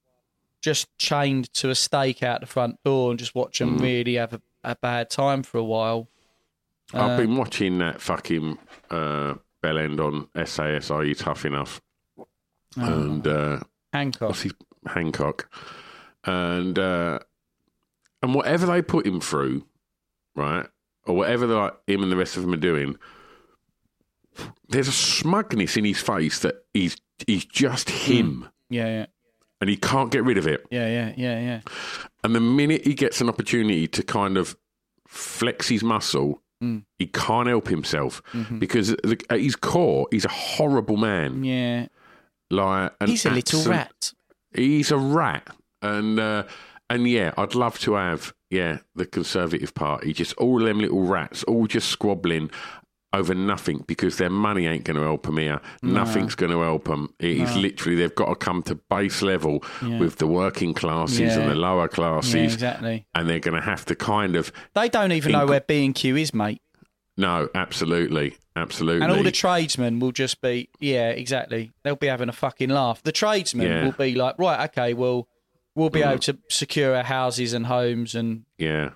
just 0.66 0.88
chained 0.98 1.52
to 1.54 1.70
a 1.70 1.74
stake 1.76 2.22
out 2.24 2.40
the 2.40 2.46
front 2.46 2.82
door 2.84 3.10
and 3.10 3.18
just 3.20 3.34
watch 3.36 3.60
Mm. 3.60 3.80
really 3.80 4.14
have 4.14 4.32
a, 4.34 4.40
a 4.64 4.74
bad 4.76 5.08
time 5.10 5.42
for 5.44 5.58
a 5.58 5.64
while. 5.64 6.08
I've 6.92 7.12
Um, 7.12 7.16
been 7.16 7.36
watching 7.36 7.78
that 7.78 8.00
fucking 8.00 8.58
uh, 8.90 9.34
bell 9.62 9.78
end 9.78 10.00
on 10.00 10.28
SAS. 10.44 10.90
Are 10.90 11.04
you 11.04 11.14
tough 11.14 11.44
enough? 11.44 11.80
Oh. 12.18 12.26
And 12.76 13.26
uh, 13.26 13.60
Hancock. 13.92 14.36
his 14.36 14.52
Hancock, 14.86 15.48
and 16.24 16.76
uh, 16.78 17.20
and 18.22 18.34
whatever 18.34 18.66
they 18.66 18.82
put 18.82 19.06
him 19.06 19.20
through, 19.20 19.64
right, 20.34 20.66
or 21.06 21.14
whatever 21.16 21.46
like 21.46 21.74
him 21.86 22.02
and 22.02 22.10
the 22.12 22.16
rest 22.16 22.36
of 22.36 22.42
them 22.42 22.52
are 22.54 22.56
doing, 22.58 22.98
there's 24.68 24.88
a 24.88 24.92
smugness 24.92 25.76
in 25.76 25.84
his 25.84 26.00
face 26.00 26.40
that 26.40 26.56
he's 26.74 26.96
he's 27.26 27.44
just 27.44 27.88
him. 27.90 28.48
Yeah, 28.68 28.86
yeah, 28.86 29.06
and 29.66 29.70
he 29.70 29.76
can't 29.76 30.12
get 30.12 30.22
rid 30.22 30.38
of 30.38 30.46
it. 30.46 30.64
yeah, 30.70 30.86
yeah, 30.86 31.12
yeah, 31.16 31.40
yeah. 31.40 31.60
And 32.22 32.34
the 32.36 32.40
minute 32.40 32.86
he 32.86 32.94
gets 32.94 33.20
an 33.20 33.28
opportunity 33.28 33.88
to 33.88 34.02
kind 34.04 34.36
of 34.36 34.56
flex 35.08 35.68
his 35.68 35.82
muscle, 35.82 36.40
Mm. 36.62 36.84
he 36.98 37.06
can't 37.06 37.48
help 37.48 37.68
himself 37.68 38.22
Mhm. 38.32 38.58
because 38.60 38.94
at 39.28 39.40
his 39.40 39.56
core, 39.56 40.06
he's 40.12 40.24
a 40.24 40.28
horrible 40.30 40.96
man. 40.96 41.44
Yeah. 41.44 41.88
Like 42.50 42.92
He's 43.04 43.26
a 43.26 43.30
little 43.30 43.62
rat. 43.64 44.12
He's 44.54 44.90
a 44.92 44.96
rat, 44.96 45.48
and 45.82 46.18
uh, 46.20 46.44
and 46.88 47.08
yeah, 47.08 47.32
I'd 47.36 47.54
love 47.56 47.78
to 47.80 47.94
have 47.94 48.32
yeah 48.50 48.78
the 48.94 49.04
Conservative 49.04 49.74
Party 49.74 50.12
just 50.12 50.32
all 50.34 50.60
them 50.60 50.78
little 50.78 51.02
rats 51.02 51.42
all 51.44 51.66
just 51.66 51.88
squabbling 51.90 52.50
over 53.12 53.34
nothing 53.34 53.84
because 53.86 54.18
their 54.18 54.28
money 54.30 54.66
ain't 54.66 54.84
going 54.84 54.96
to 54.96 55.02
help 55.02 55.22
them 55.24 55.38
here. 55.38 55.60
No. 55.82 55.92
Nothing's 55.92 56.34
going 56.34 56.52
to 56.52 56.60
help 56.60 56.84
them. 56.84 57.14
It 57.18 57.38
is 57.38 57.54
No. 57.54 57.60
literally 57.62 57.96
they've 57.96 58.14
got 58.14 58.26
to 58.28 58.34
come 58.34 58.62
to 58.64 58.74
base 58.74 59.22
level 59.22 59.64
Yeah. 59.82 59.98
with 59.98 60.16
the 60.16 60.26
working 60.26 60.74
classes 60.74 61.20
Yeah. 61.20 61.38
and 61.40 61.50
the 61.50 61.54
lower 61.54 61.88
classes, 61.88 62.34
Yeah, 62.34 62.42
exactly. 62.42 63.06
and 63.14 63.28
they're 63.28 63.38
going 63.40 63.54
to 63.58 63.64
have 63.64 63.84
to 63.86 63.94
kind 63.94 64.36
of 64.36 64.52
They 64.74 64.88
don't 64.88 65.12
even 65.12 65.32
know 65.32 65.46
where 65.46 65.60
B 65.60 65.84
and 65.84 65.94
Q 65.94 66.16
is, 66.16 66.34
mate. 66.34 66.60
no, 67.16 67.48
absolutely, 67.54 68.36
absolutely, 68.56 69.02
And 69.02 69.12
all 69.12 69.22
the 69.22 69.30
tradesmen 69.32 69.98
will 70.00 70.12
just 70.12 70.42
be, 70.42 70.68
yeah, 70.80 71.08
exactly. 71.10 71.72
They'll 71.84 71.96
be 71.96 72.08
having 72.08 72.28
a 72.28 72.32
fucking 72.32 72.68
laugh. 72.70 73.02
The 73.02 73.12
tradesmen 73.12 73.84
will 73.84 73.92
be 73.92 74.14
like, 74.14 74.34
right, 74.38 74.68
okay, 74.68 74.92
well, 74.94 75.28
we'll 75.74 75.90
be 75.90 76.00
Mm. 76.00 76.10
able 76.10 76.18
to 76.20 76.38
secure 76.50 76.94
our 76.94 77.04
houses 77.04 77.52
and 77.54 77.66
homes, 77.66 78.14
and 78.14 78.44
yeah. 78.58 78.90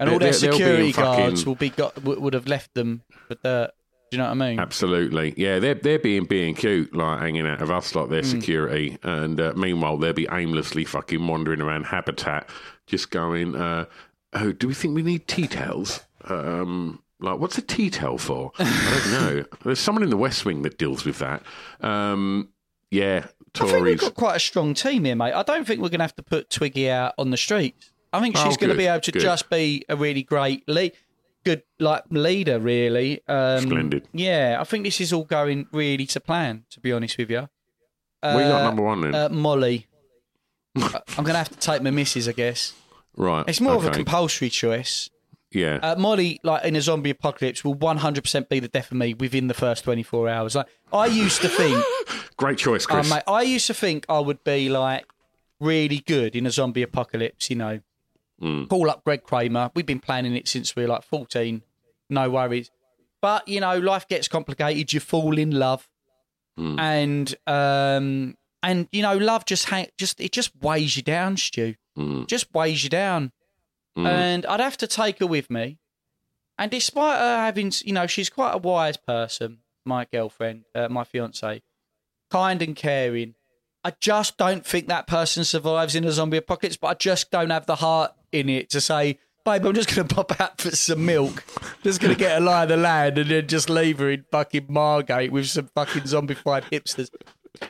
And 0.00 0.10
all 0.10 0.18
They- 0.18 0.30
their 0.30 0.32
they- 0.32 0.38
they'll 0.38 0.50
be 0.52 0.56
security 0.58 0.86
in 0.88 0.92
fucking- 0.92 1.24
guards 1.24 1.46
will 1.46 1.54
be 1.54 1.70
got 1.70 2.02
would 2.04 2.34
have 2.34 2.46
left 2.46 2.74
them 2.74 3.02
for 3.28 3.34
dirt. 3.36 3.70
Do 4.10 4.16
you 4.16 4.18
know 4.18 4.24
what 4.28 4.42
I 4.42 4.50
mean? 4.50 4.60
Absolutely, 4.60 5.34
yeah. 5.36 5.58
They're 5.58 5.74
they're 5.74 5.98
being 5.98 6.24
being 6.24 6.54
cute, 6.54 6.94
like 6.94 7.18
hanging 7.20 7.46
out 7.46 7.60
of 7.62 7.70
us, 7.70 7.94
like 7.94 8.10
their 8.10 8.22
Mm. 8.22 8.26
security, 8.30 8.98
and 9.02 9.40
uh, 9.40 9.52
meanwhile 9.56 9.96
they'll 9.96 10.12
be 10.12 10.28
aimlessly 10.30 10.84
fucking 10.84 11.26
wandering 11.26 11.60
around 11.60 11.86
Habitat, 11.86 12.48
just 12.86 13.10
going, 13.10 13.56
uh, 13.56 13.86
"Oh, 14.32 14.52
do 14.52 14.68
we 14.68 14.74
think 14.74 14.94
we 14.94 15.02
need 15.02 15.26
tea 15.26 15.48
towels? 15.48 16.00
Um, 16.28 17.02
like, 17.20 17.38
what's 17.40 17.58
a 17.58 17.62
tea 17.62 17.90
towel 17.90 18.18
for? 18.18 18.52
I 18.58 19.00
don't 19.04 19.12
know. 19.36 19.44
There's 19.64 19.80
someone 19.80 20.04
in 20.04 20.10
the 20.10 20.16
West 20.16 20.44
Wing 20.44 20.62
that 20.62 20.78
deals 20.78 21.04
with 21.04 21.18
that. 21.18 21.42
Um, 21.80 22.50
yeah, 22.90 23.26
I 23.60 23.66
think 23.66 23.84
we've 23.84 23.98
got 23.98 24.14
quite 24.14 24.36
a 24.36 24.40
strong 24.40 24.74
team 24.74 25.04
here, 25.06 25.16
mate. 25.16 25.32
I 25.32 25.42
don't 25.42 25.66
think 25.66 25.80
we're 25.80 25.88
going 25.88 26.00
to 26.00 26.04
have 26.04 26.16
to 26.16 26.22
put 26.22 26.50
Twiggy 26.50 26.88
out 26.90 27.14
on 27.18 27.30
the 27.30 27.36
streets. 27.36 27.90
I 28.16 28.20
think 28.20 28.36
Oh, 28.38 28.44
she's 28.44 28.56
going 28.56 28.70
to 28.70 28.76
be 28.76 28.86
able 28.86 29.00
to 29.00 29.12
good. 29.12 29.22
just 29.22 29.50
be 29.50 29.84
a 29.88 29.96
really 29.96 30.22
great 30.22 30.66
lead, 30.68 30.92
good 31.44 31.62
like 31.78 32.04
leader, 32.10 32.58
really. 32.58 33.20
Um, 33.28 33.60
Splendid. 33.62 34.08
Yeah, 34.12 34.58
I 34.60 34.64
think 34.64 34.84
this 34.84 35.00
is 35.00 35.12
all 35.12 35.24
going 35.24 35.66
really 35.72 36.06
to 36.06 36.20
plan. 36.20 36.64
To 36.70 36.80
be 36.80 36.92
honest 36.92 37.18
with 37.18 37.30
you, 37.30 37.48
What 38.20 38.32
you 38.32 38.38
got 38.44 38.60
Uh, 38.60 38.64
number 38.64 38.82
one 38.82 39.00
then? 39.02 39.14
Uh, 39.14 39.28
Molly. 39.30 39.86
I'm 40.76 40.90
going 41.24 41.34
to 41.34 41.38
have 41.38 41.50
to 41.50 41.58
take 41.58 41.82
my 41.82 41.90
missus, 41.90 42.28
I 42.28 42.32
guess. 42.32 42.72
right, 43.16 43.44
It's 43.48 43.60
more 43.60 43.74
of 43.74 43.84
a 43.86 43.90
compulsory 43.90 44.50
choice. 44.50 45.08
Yeah, 45.52 45.78
Uh, 45.82 45.94
Molly, 45.96 46.40
like 46.42 46.64
in 46.64 46.74
a 46.74 46.80
zombie 46.80 47.10
apocalypse, 47.10 47.62
will 47.64 47.76
100% 47.76 48.48
be 48.48 48.58
the 48.58 48.66
death 48.66 48.90
of 48.90 48.96
me 48.96 49.14
within 49.14 49.46
the 49.46 49.54
first 49.54 49.84
24 49.84 50.28
hours. 50.28 50.56
Like 50.56 50.66
I 50.92 51.06
used 51.06 51.42
to 51.42 51.48
think, 51.48 51.84
great 52.36 52.58
choice, 52.58 52.86
uh, 52.86 52.94
Chris. 52.94 53.08
mate, 53.10 53.22
I 53.28 53.42
used 53.42 53.68
to 53.68 53.74
think 53.74 54.04
I 54.08 54.18
would 54.18 54.42
be 54.42 54.68
like 54.68 55.04
really 55.60 55.98
good 56.00 56.34
in 56.34 56.44
a 56.44 56.50
zombie 56.50 56.82
apocalypse. 56.82 57.50
You 57.50 57.56
know, 57.56 57.80
Mm. 58.42 58.68
call 58.68 58.90
up 58.90 59.04
Greg 59.04 59.22
Kramer. 59.22 59.70
We've 59.74 59.86
been 59.86 60.00
planning 60.00 60.34
it 60.34 60.48
since 60.48 60.74
we 60.74 60.82
were 60.82 60.88
like 60.88 61.04
14. 61.04 61.62
No 62.10 62.28
worries. 62.30 62.70
But 63.22 63.46
you 63.48 63.60
know, 63.60 63.78
life 63.78 64.06
gets 64.08 64.28
complicated. 64.28 64.92
You 64.92 65.00
fall 65.00 65.38
in 65.38 65.50
love, 65.52 65.88
Mm. 66.58 66.78
and 66.78 67.34
um, 67.48 68.36
and 68.62 68.88
you 68.92 69.02
know, 69.02 69.16
love 69.16 69.44
just 69.44 69.68
hang, 69.70 69.88
just 69.98 70.20
it 70.20 70.30
just 70.32 70.52
weighs 70.60 70.96
you 70.96 71.02
down, 71.02 71.36
Stu. 71.36 71.74
Mm. 71.98 72.26
Just 72.28 72.52
weighs 72.54 72.84
you 72.84 72.90
down. 72.90 73.32
Mm. 73.96 74.06
And 74.06 74.46
I'd 74.46 74.60
have 74.60 74.76
to 74.78 74.86
take 74.86 75.18
her 75.20 75.26
with 75.26 75.48
me. 75.50 75.78
And 76.58 76.70
despite 76.70 77.18
her 77.18 77.36
having, 77.38 77.72
you 77.84 77.92
know, 77.92 78.06
she's 78.06 78.30
quite 78.30 78.52
a 78.52 78.58
wise 78.58 78.96
person, 78.96 79.58
my 79.84 80.06
girlfriend, 80.12 80.64
uh, 80.74 80.88
my 80.88 81.02
fiance, 81.04 81.62
kind 82.30 82.62
and 82.62 82.76
caring. 82.76 83.34
I 83.84 83.92
just 84.00 84.38
don't 84.38 84.64
think 84.64 84.88
that 84.88 85.06
person 85.06 85.44
survives 85.44 85.94
in 85.94 86.04
a 86.04 86.12
zombie 86.12 86.38
apocalypse, 86.38 86.78
but 86.78 86.86
I 86.88 86.94
just 86.94 87.30
don't 87.30 87.50
have 87.50 87.66
the 87.66 87.76
heart 87.76 88.12
in 88.32 88.48
it 88.48 88.70
to 88.70 88.80
say, 88.80 89.18
babe, 89.44 89.66
I'm 89.66 89.74
just 89.74 89.94
going 89.94 90.08
to 90.08 90.14
pop 90.14 90.40
out 90.40 90.58
for 90.60 90.70
some 90.70 91.04
milk. 91.04 91.44
Just 91.82 92.00
going 92.00 92.14
to 92.14 92.18
get 92.18 92.40
a 92.40 92.44
lie 92.44 92.62
of 92.62 92.70
the 92.70 92.78
land 92.78 93.18
and 93.18 93.30
then 93.30 93.46
just 93.46 93.68
leave 93.68 93.98
her 93.98 94.10
in 94.10 94.24
fucking 94.30 94.66
Margate 94.68 95.30
with 95.30 95.48
some 95.48 95.68
fucking 95.74 96.04
zombified 96.04 96.62
hipsters. 96.72 97.10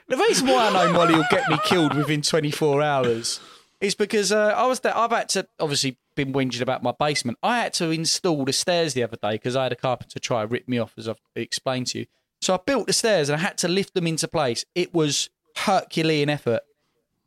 The 0.09 0.17
reason 0.17 0.47
why 0.47 0.69
I 0.69 0.73
know 0.73 0.93
Molly 0.93 1.15
will 1.15 1.27
get 1.31 1.49
me 1.51 1.59
killed 1.65 1.95
within 1.95 2.23
24 2.23 2.81
hours 2.81 3.41
is 3.81 3.95
because 3.95 4.33
uh, 4.33 4.55
I 4.57 4.67
was 4.67 4.81
there. 4.81 4.97
I've 4.97 5.11
had 5.11 5.29
to 5.31 5.47
obviously 5.59 5.99
been 6.15 6.33
whinging 6.33 6.61
about 6.61 6.83
my 6.83 6.93
basement. 6.99 7.39
I 7.43 7.59
had 7.59 7.75
to 7.75 7.91
install 7.91 8.45
the 8.45 8.53
stairs 8.53 8.95
the 8.95 9.03
other 9.03 9.17
day 9.17 9.33
because 9.33 9.57
I 9.57 9.65
had 9.65 9.73
a 9.73 9.77
carpenter 9.77 10.21
try 10.21 10.43
to 10.43 10.47
rip 10.47 10.69
me 10.69 10.79
off, 10.79 10.95
as 10.97 11.09
I've 11.09 11.21
explained 11.35 11.89
to 11.89 11.99
you. 11.99 12.07
So 12.41 12.55
I 12.55 12.59
built 12.65 12.87
the 12.87 12.93
stairs 12.93 13.29
and 13.29 13.41
I 13.41 13.43
had 13.43 13.59
to 13.59 13.69
lift 13.69 13.95
them 13.95 14.07
into 14.07 14.29
place. 14.29 14.65
It 14.75 14.95
was 14.95 15.29
Herculean 15.57 16.29
effort. 16.31 16.63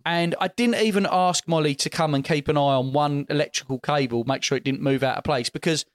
And 0.06 0.36
I 0.40 0.48
didn't 0.48 0.76
even 0.76 1.06
ask 1.10 1.48
Molly 1.48 1.76
to 1.76 1.90
come 1.90 2.16
and 2.16 2.24
keep 2.24 2.48
an 2.48 2.58
eye 2.58 2.62
on 2.76 2.94
one 2.94 3.26
electrical 3.30 3.80
cable, 3.80 4.24
make 4.24 4.42
sure 4.44 4.58
it 4.58 4.64
didn't 4.64 4.82
move 4.82 5.04
out 5.04 5.18
of 5.18 5.24
place, 5.24 5.50
because 5.50 5.86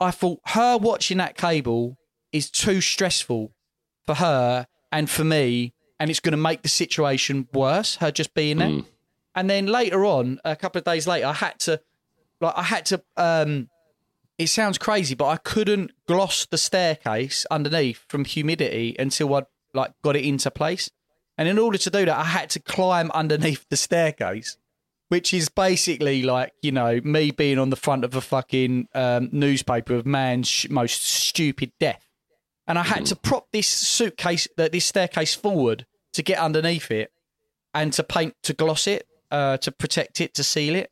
I 0.00 0.10
thought 0.10 0.40
her 0.46 0.78
watching 0.78 1.18
that 1.18 1.36
cable 1.36 1.98
is 2.32 2.50
too 2.50 2.80
stressful 2.80 3.52
for 4.06 4.14
her 4.14 4.66
and 4.90 5.10
for 5.10 5.24
me, 5.24 5.74
and 6.00 6.08
it's 6.08 6.20
going 6.20 6.32
to 6.32 6.38
make 6.38 6.62
the 6.62 6.68
situation 6.68 7.48
worse, 7.52 7.96
her 7.96 8.10
just 8.10 8.32
being 8.32 8.58
there. 8.58 8.68
And 9.34 9.50
then 9.50 9.66
later 9.66 10.04
on, 10.06 10.40
a 10.44 10.56
couple 10.56 10.78
of 10.78 10.84
days 10.84 11.06
later, 11.06 11.26
I 11.26 11.34
had 11.34 11.58
to, 11.60 11.80
like, 12.40 12.56
I 12.56 12.62
had 12.62 12.86
to. 12.86 13.02
um 13.16 13.68
It 14.38 14.48
sounds 14.48 14.78
crazy, 14.78 15.14
but 15.14 15.26
I 15.26 15.36
couldn't 15.36 15.90
gloss 16.06 16.46
the 16.46 16.58
staircase 16.58 17.44
underneath 17.50 18.04
from 18.08 18.24
humidity 18.24 18.96
until 18.98 19.34
I'd 19.34 19.44
like 19.74 19.92
got 20.02 20.16
it 20.16 20.24
into 20.24 20.50
place. 20.50 20.90
And 21.38 21.48
in 21.48 21.58
order 21.58 21.78
to 21.78 21.90
do 21.90 22.04
that, 22.04 22.16
I 22.16 22.24
had 22.24 22.50
to 22.50 22.60
climb 22.60 23.12
underneath 23.12 23.64
the 23.70 23.76
staircase, 23.76 24.58
which 25.08 25.32
is 25.32 25.48
basically 25.48 26.22
like 26.22 26.52
you 26.60 26.72
know 26.72 27.00
me 27.04 27.30
being 27.30 27.58
on 27.58 27.70
the 27.70 27.76
front 27.76 28.04
of 28.04 28.14
a 28.16 28.20
fucking 28.20 28.88
um, 28.92 29.28
newspaper 29.30 29.94
of 29.94 30.04
man's 30.04 30.48
sh- 30.48 30.68
most 30.68 31.06
stupid 31.06 31.72
death. 31.78 32.04
And 32.66 32.78
I 32.78 32.82
had 32.82 33.06
to 33.06 33.16
prop 33.16 33.46
this 33.50 33.68
suitcase, 33.68 34.46
uh, 34.58 34.68
this 34.70 34.84
staircase 34.84 35.34
forward 35.34 35.86
to 36.12 36.22
get 36.22 36.38
underneath 36.38 36.90
it, 36.90 37.12
and 37.72 37.92
to 37.94 38.02
paint, 38.02 38.34
to 38.42 38.52
gloss 38.52 38.86
it, 38.86 39.06
uh, 39.30 39.56
to 39.58 39.72
protect 39.72 40.20
it, 40.20 40.34
to 40.34 40.44
seal 40.44 40.74
it. 40.74 40.90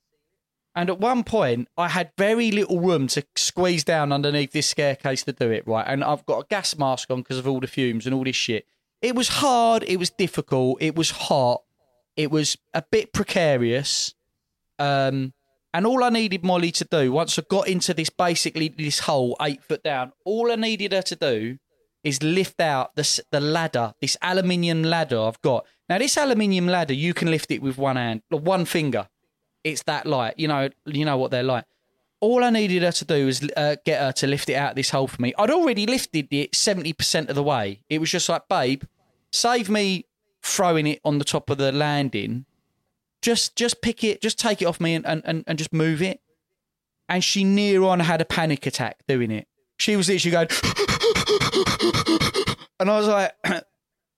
And 0.76 0.88
at 0.90 1.00
one 1.00 1.24
point, 1.24 1.68
I 1.76 1.88
had 1.88 2.12
very 2.16 2.50
little 2.50 2.80
room 2.80 3.08
to 3.08 3.24
squeeze 3.34 3.82
down 3.82 4.12
underneath 4.12 4.52
this 4.52 4.68
staircase 4.68 5.24
to 5.24 5.32
do 5.32 5.50
it 5.50 5.66
right. 5.66 5.86
And 5.86 6.04
I've 6.04 6.24
got 6.26 6.44
a 6.44 6.46
gas 6.48 6.76
mask 6.78 7.10
on 7.10 7.22
because 7.22 7.38
of 7.38 7.48
all 7.48 7.60
the 7.60 7.66
fumes 7.66 8.06
and 8.06 8.14
all 8.14 8.24
this 8.24 8.36
shit. 8.36 8.66
It 9.02 9.14
was 9.14 9.28
hard. 9.28 9.84
It 9.84 9.98
was 9.98 10.10
difficult. 10.10 10.78
It 10.80 10.96
was 10.96 11.10
hot. 11.10 11.62
It 12.16 12.30
was 12.30 12.56
a 12.72 12.82
bit 12.82 13.12
precarious. 13.12 14.14
Um, 14.78 15.32
and 15.74 15.86
all 15.86 16.02
I 16.02 16.08
needed 16.08 16.42
Molly 16.42 16.70
to 16.72 16.84
do 16.90 17.12
once 17.12 17.38
I 17.38 17.42
got 17.48 17.68
into 17.68 17.92
this 17.92 18.08
basically 18.08 18.68
this 18.68 19.00
hole 19.00 19.36
eight 19.42 19.62
foot 19.62 19.82
down, 19.82 20.12
all 20.24 20.50
I 20.50 20.56
needed 20.56 20.92
her 20.92 21.02
to 21.02 21.16
do 21.16 21.58
is 22.02 22.22
lift 22.22 22.60
out 22.60 22.94
the 22.94 23.22
the 23.30 23.40
ladder, 23.40 23.92
this 24.00 24.16
aluminium 24.22 24.82
ladder 24.82 25.20
I've 25.20 25.42
got. 25.42 25.66
Now 25.88 25.98
this 25.98 26.16
aluminium 26.16 26.66
ladder, 26.66 26.94
you 26.94 27.12
can 27.12 27.30
lift 27.30 27.50
it 27.50 27.60
with 27.60 27.76
one 27.76 27.96
hand, 27.96 28.22
one 28.30 28.64
finger. 28.64 29.08
It's 29.64 29.82
that 29.82 30.06
light. 30.06 30.34
You 30.38 30.48
know, 30.48 30.70
you 30.86 31.04
know 31.04 31.18
what 31.18 31.30
they're 31.30 31.42
like. 31.42 31.64
All 32.20 32.42
I 32.42 32.50
needed 32.50 32.82
her 32.82 32.92
to 32.92 33.04
do 33.04 33.26
was 33.26 33.46
uh, 33.56 33.76
get 33.84 34.00
her 34.00 34.12
to 34.12 34.26
lift 34.26 34.48
it 34.48 34.54
out 34.54 34.70
of 34.70 34.76
this 34.76 34.90
hole 34.90 35.06
for 35.06 35.20
me. 35.20 35.34
I'd 35.38 35.50
already 35.50 35.86
lifted 35.86 36.32
it 36.32 36.54
seventy 36.54 36.92
percent 36.92 37.28
of 37.28 37.36
the 37.36 37.42
way. 37.42 37.80
It 37.88 38.00
was 38.00 38.10
just 38.10 38.28
like, 38.28 38.48
babe, 38.48 38.84
save 39.32 39.68
me 39.68 40.06
throwing 40.42 40.86
it 40.86 41.00
on 41.04 41.18
the 41.18 41.24
top 41.24 41.50
of 41.50 41.58
the 41.58 41.72
landing. 41.72 42.46
Just, 43.20 43.56
just 43.56 43.82
pick 43.82 44.04
it, 44.04 44.22
just 44.22 44.38
take 44.38 44.62
it 44.62 44.66
off 44.66 44.80
me, 44.80 44.94
and, 44.94 45.06
and, 45.06 45.44
and 45.46 45.58
just 45.58 45.72
move 45.72 46.00
it. 46.00 46.20
And 47.08 47.22
she 47.22 47.44
near 47.44 47.82
on 47.84 48.00
had 48.00 48.20
a 48.20 48.24
panic 48.24 48.66
attack 48.66 49.00
doing 49.06 49.30
it. 49.30 49.48
She 49.78 49.96
was 49.96 50.08
literally 50.08 50.32
going, 50.32 50.48
and 52.80 52.90
I 52.90 52.96
was 52.96 53.08
like, 53.08 53.32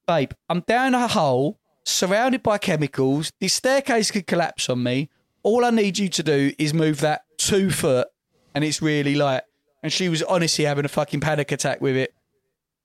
babe, 0.06 0.32
I'm 0.48 0.60
down 0.60 0.94
a 0.94 1.08
hole, 1.08 1.58
surrounded 1.84 2.42
by 2.42 2.58
chemicals. 2.58 3.32
This 3.40 3.54
staircase 3.54 4.10
could 4.10 4.26
collapse 4.26 4.68
on 4.68 4.82
me. 4.82 5.08
All 5.42 5.64
I 5.64 5.70
need 5.70 5.98
you 5.98 6.08
to 6.10 6.22
do 6.22 6.52
is 6.58 6.74
move 6.74 7.00
that 7.00 7.22
two 7.38 7.70
foot, 7.70 8.08
and 8.54 8.64
it's 8.64 8.82
really 8.82 9.14
light. 9.14 9.42
And 9.82 9.92
she 9.92 10.08
was 10.08 10.22
honestly 10.22 10.64
having 10.64 10.84
a 10.84 10.88
fucking 10.88 11.20
panic 11.20 11.52
attack 11.52 11.80
with 11.80 11.96
it, 11.96 12.12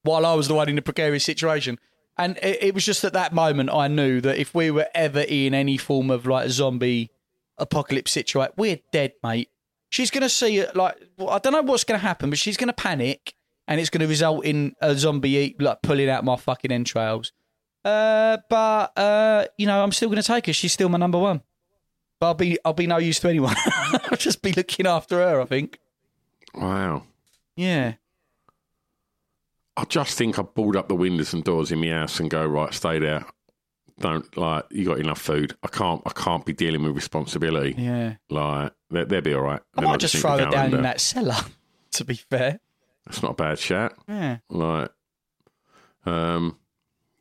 while 0.04 0.26
I 0.26 0.34
was 0.34 0.48
the 0.48 0.54
one 0.54 0.70
in 0.70 0.78
a 0.78 0.82
precarious 0.82 1.24
situation. 1.24 1.80
And 2.18 2.38
it, 2.38 2.62
it 2.62 2.74
was 2.76 2.86
just 2.86 3.04
at 3.04 3.14
that 3.14 3.34
moment 3.34 3.72
I 3.72 3.88
knew 3.88 4.22
that 4.22 4.38
if 4.38 4.54
we 4.54 4.70
were 4.70 4.88
ever 4.94 5.22
in 5.22 5.54
any 5.54 5.78
form 5.78 6.12
of 6.12 6.28
like 6.28 6.46
a 6.46 6.50
zombie 6.50 7.10
apocalypse 7.58 8.12
situation, 8.12 8.54
we're 8.56 8.80
dead, 8.92 9.14
mate. 9.24 9.50
She's 9.90 10.12
gonna 10.12 10.30
see 10.30 10.60
it 10.60 10.76
like 10.76 10.96
well, 11.18 11.30
I 11.30 11.40
don't 11.40 11.54
know 11.54 11.62
what's 11.62 11.84
gonna 11.84 12.00
happen, 12.00 12.30
but 12.30 12.40
she's 12.40 12.58
gonna 12.58 12.74
panic, 12.74 13.34
and 13.68 13.80
it's 13.80 13.90
gonna 13.90 14.08
result 14.08 14.46
in 14.46 14.76
a 14.82 14.96
zombie 14.96 15.32
eat, 15.32 15.62
like 15.62 15.82
pulling 15.82 16.10
out 16.10 16.24
my 16.24 16.36
fucking 16.36 16.72
entrails. 16.72 17.32
Uh, 17.84 18.38
but 18.50 18.98
uh, 18.98 19.46
you 19.58 19.68
know, 19.68 19.84
I'm 19.84 19.92
still 19.92 20.10
going 20.10 20.22
to 20.22 20.28
take 20.28 20.48
her. 20.48 20.54
She's 20.54 20.74
still 20.74 20.90
my 20.90 20.98
number 20.98 21.20
one. 21.20 21.42
But 22.24 22.28
I'll 22.28 22.34
be 22.36 22.58
I'll 22.64 22.72
be 22.72 22.88
no 22.88 23.00
use 23.00 23.20
to 23.20 23.28
anyone. 23.30 23.54
I'll 24.10 24.16
just 24.18 24.42
be 24.42 24.54
looking 24.54 24.88
after 24.88 25.18
her. 25.18 25.42
I 25.42 25.46
think. 25.46 25.78
Wow. 26.56 27.04
Yeah. 27.58 27.96
I 29.76 29.84
just 29.84 30.18
think 30.18 30.40
I 30.40 30.44
board 30.44 30.78
up 30.78 30.88
the 30.88 30.96
windows 30.96 31.34
and 31.34 31.44
doors 31.44 31.70
in 31.74 31.82
my 31.82 31.90
house 31.90 32.22
and 32.22 32.30
go 32.30 32.46
right, 32.46 32.74
stay 32.74 32.98
there. 33.00 33.26
Don't 34.00 34.38
like 34.38 34.64
you 34.72 34.86
got 34.86 35.00
enough 35.00 35.20
food. 35.20 35.58
I 35.64 35.68
can't. 35.68 36.02
I 36.06 36.12
can't 36.12 36.46
be 36.46 36.54
dealing 36.54 36.84
with 36.84 36.96
responsibility. 36.96 37.76
Yeah. 37.78 38.14
Like 38.30 38.72
they, 38.90 39.04
they'll 39.04 39.20
be 39.20 39.34
all 39.34 39.42
right. 39.42 39.60
I 39.76 39.82
Then 39.82 39.90
might 39.90 40.00
just 40.00 40.16
need 40.16 40.22
throw 40.22 40.38
her 40.38 40.46
down 40.50 40.56
under. 40.68 40.78
in 40.78 40.84
that 40.84 41.02
cellar. 41.02 41.36
To 41.92 42.06
be 42.06 42.16
fair. 42.16 42.60
That's 43.06 43.22
not 43.22 43.32
a 43.32 43.36
bad 43.36 43.58
chat. 43.58 43.94
Yeah. 44.08 44.38
Like, 44.50 44.92
um, 46.06 46.58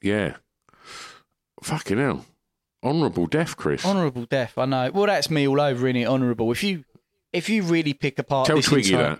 yeah. 0.00 0.36
Fucking 1.62 1.98
hell. 1.98 2.24
Honourable 2.84 3.26
death, 3.26 3.56
Chris. 3.56 3.84
Honourable 3.84 4.26
death. 4.26 4.58
I 4.58 4.64
know. 4.66 4.90
Well, 4.92 5.06
that's 5.06 5.30
me 5.30 5.46
all 5.46 5.60
over 5.60 5.86
in 5.86 5.96
it. 5.96 6.06
Honourable. 6.06 6.50
If 6.50 6.62
you 6.64 6.84
if 7.32 7.48
you 7.48 7.62
really 7.62 7.94
pick 7.94 8.18
apart 8.18 8.46
Tell 8.46 8.56
this 8.56 8.66
Twiggy 8.66 8.92
entire- 8.94 9.16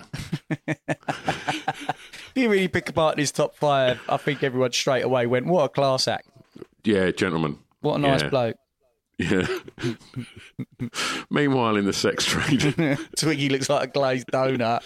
that. 0.67 0.79
if 1.97 2.33
you 2.35 2.51
really 2.51 2.69
pick 2.69 2.89
apart 2.89 3.17
this 3.17 3.31
top 3.31 3.55
five, 3.57 4.01
I 4.09 4.17
think 4.17 4.43
everyone 4.43 4.73
straight 4.73 5.03
away 5.05 5.27
went, 5.27 5.47
"What 5.47 5.65
a 5.65 5.69
class 5.69 6.09
act! 6.09 6.29
Yeah, 6.85 7.11
gentlemen. 7.13 7.59
What 7.81 7.95
a 7.97 7.99
nice 7.99 8.23
Yeah. 8.23 8.29
bloke." 8.29 8.57
Yeah. 9.19 9.47
Meanwhile, 11.31 11.77
in 11.77 11.85
the 11.85 11.93
sex 11.93 12.25
trade, 12.25 12.75
Twiggy 13.17 13.49
looks 13.49 13.69
like 13.71 13.89
a 13.89 13.93
glazed 13.93 14.27
donut. 14.33 14.83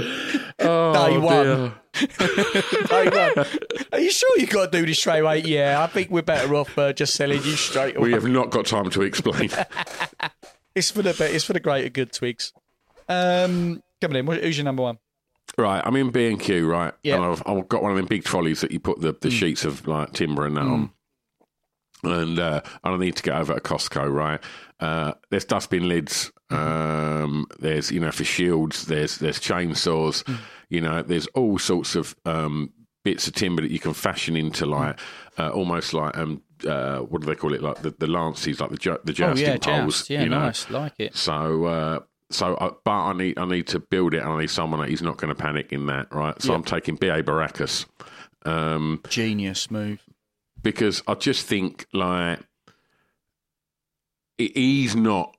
oh, 0.60 1.08
Day 1.08 1.18
one. 1.18 1.74
Day 2.88 3.32
one. 3.34 3.46
Are 3.92 4.00
you 4.00 4.10
sure 4.10 4.38
you 4.38 4.46
got 4.46 4.70
to 4.72 4.78
do 4.80 4.86
this 4.86 4.98
straight 4.98 5.20
away? 5.20 5.38
Yeah, 5.42 5.82
I 5.82 5.86
think 5.86 6.10
we're 6.10 6.22
better 6.22 6.54
off 6.54 6.76
uh, 6.78 6.92
just 6.92 7.14
selling 7.14 7.42
you 7.42 7.52
straight 7.56 7.96
away. 7.96 8.08
We 8.08 8.12
have 8.14 8.26
not 8.28 8.50
got 8.50 8.66
time 8.66 8.90
to 8.90 9.02
explain. 9.02 9.50
It's 10.72 10.88
for 10.92 11.02
the 11.02 11.10
it's 11.34 11.44
for 11.44 11.52
the 11.52 11.58
greater 11.60 11.88
good, 11.88 12.12
Twigs. 12.12 12.52
Um, 13.08 13.82
come 14.00 14.12
on 14.12 14.16
in. 14.16 14.26
Who's 14.26 14.56
your 14.56 14.64
number 14.64 14.84
one? 14.84 14.98
right, 15.58 15.82
I'm 15.84 15.96
in 15.96 16.10
B 16.10 16.28
and 16.28 16.38
Q, 16.38 16.70
right? 16.70 16.94
Yeah. 17.02 17.16
And 17.16 17.24
I've, 17.24 17.42
I've 17.44 17.68
got 17.68 17.82
one 17.82 17.90
of 17.90 17.96
them 17.96 18.06
big 18.06 18.22
trolleys 18.22 18.60
that 18.60 18.70
you 18.70 18.78
put 18.78 19.00
the, 19.00 19.12
the 19.20 19.28
Mm. 19.28 19.32
sheets 19.32 19.64
of 19.64 19.86
like 19.88 20.12
timber 20.12 20.46
and 20.46 20.56
that 20.56 20.62
on. 20.62 20.90
And 22.04 22.38
uh, 22.38 22.60
I 22.84 22.96
need 22.96 23.16
to 23.16 23.22
get 23.24 23.34
over 23.34 23.54
to 23.54 23.60
Costco, 23.60 24.10
right? 24.14 24.40
Uh, 24.78 25.14
there's 25.30 25.44
dustbin 25.44 25.88
lids. 25.88 26.30
Um, 26.50 27.46
there's 27.58 27.90
you 27.90 28.00
know 28.00 28.10
for 28.12 28.24
shields. 28.24 28.86
There's 28.86 29.18
there's 29.18 29.38
chainsaws. 29.40 30.26
You 30.68 30.80
know, 30.80 31.02
there's 31.02 31.26
all 31.28 31.58
sorts 31.58 31.94
of 31.96 32.14
um, 32.24 32.72
bits 33.04 33.26
of 33.26 33.34
timber 33.34 33.62
that 33.62 33.70
you 33.70 33.78
can 33.80 33.94
fashion 33.94 34.36
into 34.36 34.66
like 34.66 34.98
uh, 35.38 35.50
almost 35.50 35.94
like 35.94 36.16
um 36.16 36.42
uh, 36.68 36.98
what 36.98 37.22
do 37.22 37.26
they 37.26 37.34
call 37.34 37.54
it? 37.54 37.62
Like 37.62 37.82
the, 37.82 37.90
the 37.98 38.06
lances, 38.06 38.60
like 38.60 38.70
the 38.70 38.76
ju- 38.76 38.98
the 39.04 39.12
Oh 39.12 39.14
jousting 39.14 39.46
yeah, 39.46 39.56
poles. 39.56 39.94
joust. 39.98 40.10
Yeah, 40.10 40.22
you 40.24 40.28
know? 40.28 40.40
nice. 40.40 40.68
Like 40.70 40.92
it. 40.98 41.16
So, 41.16 41.64
uh, 41.64 42.00
so, 42.30 42.56
I, 42.60 42.70
but 42.84 42.90
I 42.90 43.12
need 43.14 43.38
I 43.38 43.46
need 43.46 43.66
to 43.68 43.78
build 43.80 44.12
it, 44.14 44.18
and 44.22 44.28
I 44.28 44.40
need 44.40 44.50
someone 44.50 44.80
that 44.80 44.90
is 44.90 45.00
not 45.02 45.16
going 45.16 45.34
to 45.34 45.40
panic 45.40 45.72
in 45.72 45.86
that, 45.86 46.14
right? 46.14 46.40
So 46.42 46.50
Yep. 46.52 46.56
I'm 46.58 46.64
taking 46.64 46.96
B.A. 46.96 47.22
Baracus, 47.22 47.86
um, 48.44 49.00
Genius 49.08 49.70
move. 49.70 50.02
because 50.62 51.02
I 51.08 51.14
just 51.14 51.46
think 51.46 51.86
like 51.92 52.40
he- 54.38 54.52
he's 54.54 54.94
not. 54.94 55.36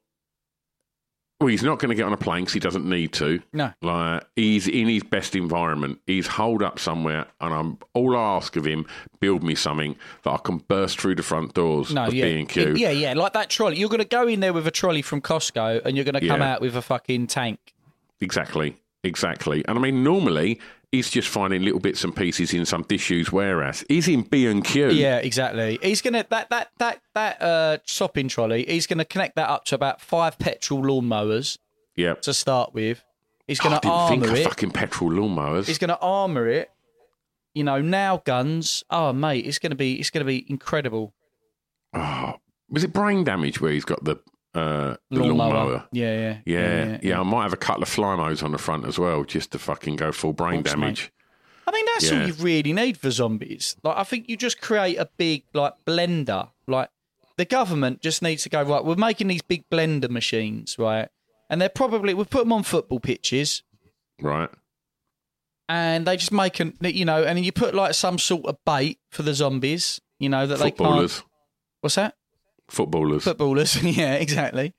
Well, 1.41 1.47
he's 1.49 1.63
not 1.63 1.79
going 1.79 1.89
to 1.89 1.95
get 1.95 2.05
on 2.05 2.13
a 2.13 2.17
plane 2.17 2.43
because 2.43 2.53
he 2.53 2.59
doesn't 2.59 2.87
need 2.87 3.13
to. 3.13 3.41
No. 3.51 3.73
Like 3.81 4.23
he's 4.35 4.67
in 4.67 4.87
his 4.87 5.01
best 5.03 5.35
environment. 5.35 5.99
He's 6.05 6.27
holed 6.27 6.61
up 6.61 6.77
somewhere, 6.77 7.25
and 7.41 7.53
I'm 7.53 7.77
all 7.95 8.15
I 8.15 8.37
ask 8.37 8.55
of 8.55 8.65
him: 8.65 8.85
build 9.19 9.41
me 9.43 9.55
something 9.55 9.95
that 10.23 10.29
I 10.29 10.37
can 10.37 10.59
burst 10.59 10.99
through 10.99 11.15
the 11.15 11.23
front 11.23 11.55
doors 11.55 11.91
No, 11.93 12.05
of 12.05 12.13
yeah, 12.13 12.25
B 12.25 12.39
and 12.39 12.47
Q. 12.47 12.75
yeah, 12.75 12.91
yeah. 12.91 13.13
Like 13.13 13.33
that 13.33 13.49
trolley. 13.49 13.77
You're 13.77 13.89
going 13.89 13.99
to 14.01 14.07
go 14.07 14.27
in 14.27 14.39
there 14.39 14.53
with 14.53 14.67
a 14.67 14.71
trolley 14.71 15.01
from 15.01 15.19
Costco, 15.19 15.83
and 15.83 15.97
you're 15.97 16.05
going 16.05 16.13
to 16.21 16.27
come 16.27 16.41
Yeah. 16.41 16.53
out 16.53 16.61
with 16.61 16.77
a 16.77 16.81
fucking 16.81 17.25
tank. 17.27 17.59
Exactly, 18.21 18.77
exactly. 19.03 19.65
And 19.67 19.77
I 19.79 19.81
mean, 19.81 20.03
normally 20.03 20.59
he's 20.91 21.09
just 21.09 21.27
finding 21.29 21.61
little 21.63 21.79
bits 21.79 22.03
and 22.03 22.15
pieces 22.15 22.53
in 22.53 22.65
some 22.65 22.83
disused 22.83 23.31
warehouse. 23.31 23.83
He's 23.87 24.07
in 24.07 24.21
B 24.23 24.45
and 24.47 24.63
Q. 24.63 24.89
Yeah, 24.89 25.17
exactly. 25.17 25.79
He's 25.81 26.01
gonna 26.01 26.25
that 26.29 26.49
that 26.49 26.69
that 26.79 27.01
that 27.15 27.41
uh, 27.41 27.77
shopping 27.85 28.27
trolley. 28.27 28.65
He's 28.67 28.87
gonna 28.87 29.05
connect 29.05 29.35
that 29.35 29.49
up 29.49 29.65
to 29.65 29.75
about 29.75 30.01
five 30.01 30.37
petrol 30.39 30.81
lawnmowers 30.83 31.57
Yep. 31.95 32.21
to 32.23 32.33
start 32.33 32.73
with. 32.73 33.03
He's 33.47 33.59
Oh, 33.59 33.63
I 33.63 33.69
gonna 33.69 33.81
didn't 33.81 34.07
think 34.09 34.23
armour 34.23 34.33
of 34.33 34.39
it. 34.39 34.43
fucking 34.47 34.71
petrol 34.71 35.11
lawnmowers. 35.11 35.65
He's 35.67 35.77
gonna 35.77 35.97
armour 36.01 36.47
it. 36.47 36.69
You 37.53 37.63
know, 37.65 37.81
now 37.81 38.17
guns. 38.23 38.83
Oh, 38.89 39.11
mate, 39.11 39.45
it's 39.45 39.59
gonna 39.59 39.75
be 39.75 39.99
it's 39.99 40.09
gonna 40.09 40.25
be 40.25 40.45
incredible. 40.49 41.13
Oh, 41.93 42.35
was 42.69 42.83
it 42.85 42.93
brain 42.93 43.23
damage 43.25 43.59
where 43.59 43.71
he's 43.73 43.83
got 43.83 44.03
the 44.03 44.17
uh, 44.53 44.95
the 45.09 45.19
Lawnmower. 45.19 45.35
lawnmower? 45.53 45.87
Yeah, 45.91 46.13
yeah, 46.45 46.59
Yeah, 46.59 46.99
yeah, 47.01 47.19
I 47.19 47.23
might 47.23 47.43
have 47.43 47.53
a 47.53 47.57
couple 47.57 47.83
of 47.83 47.89
flymos 47.89 48.43
on 48.43 48.51
the 48.51 48.57
front 48.57 48.85
as 48.85 48.99
well, 48.99 49.23
just 49.23 49.51
to 49.51 49.59
fucking 49.59 49.95
go 49.95 50.11
full 50.11 50.33
brain 50.33 50.63
Thanks, 50.63 50.71
damage. 50.71 51.11
I 51.67 51.71
mean, 51.71 51.85
that's 51.93 52.11
all 52.11 52.27
you 52.27 52.33
really 52.33 52.73
need 52.73 52.97
for 52.97 53.11
zombies. 53.11 53.75
Like, 53.83 53.95
I 53.97 54.03
think 54.03 54.27
you 54.27 54.35
just 54.35 54.59
create 54.59 54.97
a 54.97 55.07
big 55.17 55.43
like 55.53 55.73
blender. 55.85 56.49
Like, 56.67 56.89
the 57.37 57.45
government 57.45 58.01
just 58.01 58.21
needs 58.21 58.43
to 58.43 58.49
go 58.49 58.61
right. 58.63 58.83
We're 58.83 58.95
making 58.95 59.27
these 59.27 59.41
big 59.41 59.69
blender 59.69 60.09
machines, 60.09 60.77
right? 60.77 61.07
And 61.49 61.61
they're 61.61 61.69
probably 61.69 62.13
we 62.13 62.25
put 62.25 62.43
them 62.43 62.51
on 62.53 62.63
football 62.63 62.99
pitches, 62.99 63.63
Right. 64.21 64.49
and 65.69 66.05
they 66.05 66.17
just 66.17 66.31
make 66.31 66.59
an 66.59 66.77
you 66.81 67.05
know, 67.05 67.23
and 67.23 67.43
you 67.43 67.51
put 67.51 67.73
like 67.73 67.93
some 67.93 68.17
sort 68.19 68.45
of 68.45 68.57
bait 68.65 68.99
for 69.09 69.23
the 69.23 69.33
zombies, 69.33 70.01
you 70.19 70.29
know, 70.29 70.45
that 70.47 70.59
they 70.59 70.71
can't. 70.71 71.23
What's 71.81 71.95
that? 71.95 72.15
Footballers. 72.71 73.23
Footballers, 73.23 73.83
yeah, 73.83 74.13
exactly. 74.15 74.73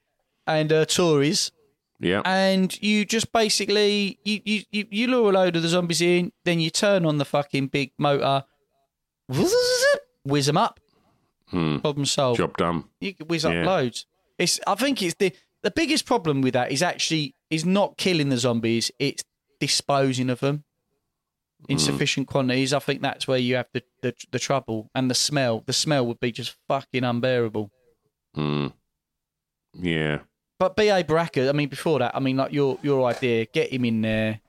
And 0.47 0.73
uh, 0.73 0.85
Tories. 0.87 1.53
yeah. 2.01 2.23
and 2.25 2.77
you 2.83 3.05
just 3.05 3.31
basically 3.33 4.19
you, 4.25 4.41
you, 4.45 4.63
you, 4.73 4.87
you 4.91 5.07
lure 5.09 5.31
a 5.31 5.33
load 5.35 5.57
of 5.57 5.63
the 5.63 5.69
zombies 5.69 6.01
in, 6.01 6.33
then 6.45 6.59
you 6.59 6.71
turn 6.71 7.05
on 7.07 7.19
the 7.19 7.25
fucking 7.25 7.69
big 7.69 7.93
motor, 7.99 8.45
whiz 10.25 10.47
them 10.47 10.57
up, 10.57 10.81
Hmm. 11.51 11.79
problem 11.79 12.07
solved. 12.07 12.39
Job 12.39 12.57
done. 12.57 12.85
You 13.01 13.15
can 13.15 13.27
whiz 13.29 13.45
up 13.45 13.53
Yeah. 13.53 13.67
loads. 13.67 14.07
It's 14.39 14.59
I 14.67 14.75
think 14.75 15.03
it's 15.03 15.15
the 15.19 15.33
the 15.63 15.71
biggest 15.71 16.07
problem 16.07 16.41
with 16.41 16.55
that 16.55 16.73
is 16.73 16.83
actually 16.83 17.35
is 17.51 17.65
not 17.65 17.97
killing 17.99 18.31
the 18.31 18.39
zombies, 18.39 18.91
it's 18.99 19.23
disposing 19.61 20.31
of 20.31 20.41
them 20.41 20.65
in 21.69 21.77
Hmm. 21.79 21.85
sufficient 21.85 22.27
quantities. 22.27 22.73
I 22.73 22.79
think 22.81 23.03
that's 23.03 23.29
where 23.29 23.39
you 23.39 23.57
have 23.57 23.69
the, 23.75 23.83
the 24.01 24.15
the 24.31 24.39
trouble 24.39 24.91
and 24.95 25.11
the 25.11 25.15
smell. 25.15 25.63
The 25.67 25.73
smell 25.75 26.07
would 26.07 26.19
be 26.21 26.33
just 26.33 26.57
fucking 26.69 27.05
unbearable. 27.05 27.71
Hmm. 28.35 28.69
Yeah. 29.75 30.21
But 30.59 30.77
BA 30.77 31.05
Baracus, 31.05 31.49
I 31.49 31.53
mean, 31.53 31.69
before 31.69 31.99
that, 31.99 32.15
I 32.15 32.21
mean, 32.21 32.37
like 32.37 32.53
your 32.53 32.79
your 32.83 33.09
idea, 33.09 33.47
get 33.47 33.73
him 33.73 33.85
in 33.85 34.03
there, 34.03 34.41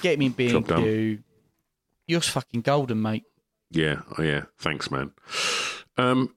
get 0.00 0.14
him 0.14 0.22
in 0.22 0.32
B 0.32 0.44
and 0.46 0.52
Job 0.52 0.66
done. 0.66 0.82
Q. 0.82 1.18
You're 2.08 2.20
fucking 2.20 2.62
golden, 2.62 3.00
mate. 3.00 3.24
Yeah, 3.70 4.02
oh 4.18 4.22
yeah. 4.22 4.44
Thanks, 4.58 4.90
man. 4.90 5.12
Um, 5.96 6.34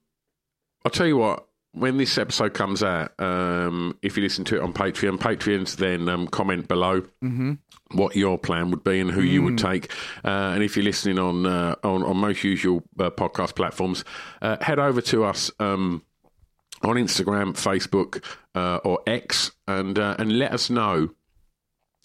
I'll 0.84 0.92
tell 0.92 1.08
you 1.08 1.18
what. 1.18 1.48
When 1.78 1.98
this 1.98 2.18
episode 2.18 2.54
comes 2.54 2.82
out, 2.84 3.12
um, 3.20 3.98
if 4.02 4.16
you 4.16 4.24
listen 4.24 4.46
to 4.46 4.56
it 4.56 4.62
on 4.62 4.72
Patreon, 4.72 5.18
Patreons, 5.18 5.76
then 5.76 6.08
um, 6.08 6.26
comment 6.26 6.70
below 6.70 7.02
Mhm. 7.22 7.58
what 7.92 8.16
your 8.16 8.38
plan 8.38 8.72
would 8.72 8.82
be 8.86 9.02
and 9.02 9.12
who 9.12 9.20
you 9.20 9.44
would 9.44 9.56
Mm. 9.56 9.72
take. 9.72 9.92
Uh, 10.24 10.54
and 10.54 10.64
if 10.64 10.78
you're 10.78 10.86
listening 10.86 11.20
on 11.20 11.46
uh, 11.46 11.76
on, 11.84 12.02
on 12.04 12.16
most 12.16 12.46
usual 12.46 12.82
uh, 12.98 13.10
podcast 13.10 13.56
platforms, 13.56 14.06
uh, 14.42 14.56
head 14.62 14.80
over 14.80 15.02
to 15.02 15.26
us. 15.26 15.52
Um, 15.60 16.04
on 16.86 16.96
Instagram, 16.96 17.54
Facebook, 17.54 18.24
uh, 18.56 18.78
or 18.84 19.00
X, 19.08 19.52
and 19.68 19.98
uh, 20.00 20.16
and 20.20 20.38
let 20.40 20.54
us 20.54 20.70
know 20.70 21.10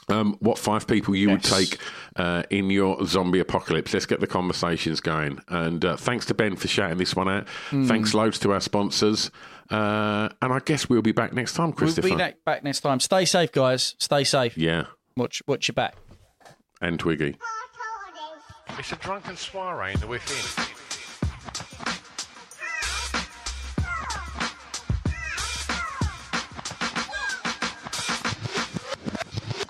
um, 0.09 0.37
what 0.41 0.59
five 0.59 0.87
people 0.87 1.15
you 1.15 1.31
would 1.31 1.43
take 1.45 1.79
uh, 2.17 2.43
in 2.51 2.71
your 2.71 3.05
zombie 3.07 3.39
apocalypse. 3.41 3.93
Let's 3.95 4.07
get 4.07 4.21
the 4.21 4.27
conversations 4.27 5.01
going. 5.01 5.41
And 5.49 5.85
uh, 5.85 5.97
thanks 5.97 6.27
to 6.27 6.35
Ben 6.35 6.57
for 6.57 6.67
shouting 6.67 6.99
this 6.99 7.15
one 7.15 7.29
out. 7.29 7.47
Mm. 7.71 7.87
Thanks 7.87 8.15
loads 8.15 8.39
to 8.41 8.53
our 8.53 8.61
sponsors. 8.61 9.31
Uh, 9.71 10.29
and 10.43 10.53
I 10.53 10.59
guess 10.65 10.89
we'll 10.89 11.03
be 11.03 11.13
back 11.13 11.33
next 11.33 11.53
time, 11.55 11.73
Christopher. 11.73 12.09
We'll 12.09 12.19
be 12.19 12.25
ne- 12.25 12.35
back 12.45 12.65
next 12.65 12.81
time. 12.81 12.99
Stay 12.99 13.25
safe, 13.25 13.53
guys. 13.53 13.95
Stay 13.99 14.25
safe. 14.25 14.59
yeah, 14.59 14.87
Watch 15.17 15.43
watch 15.47 15.69
your 15.69 15.75
back. 15.75 15.95
and 16.81 16.99
Twiggy. 16.99 17.37
It's 18.79 18.93
a 18.93 18.97
drunken 18.97 19.37
soiree 19.37 19.93
in 19.93 20.01
the 20.01 20.07
within. 20.07 20.65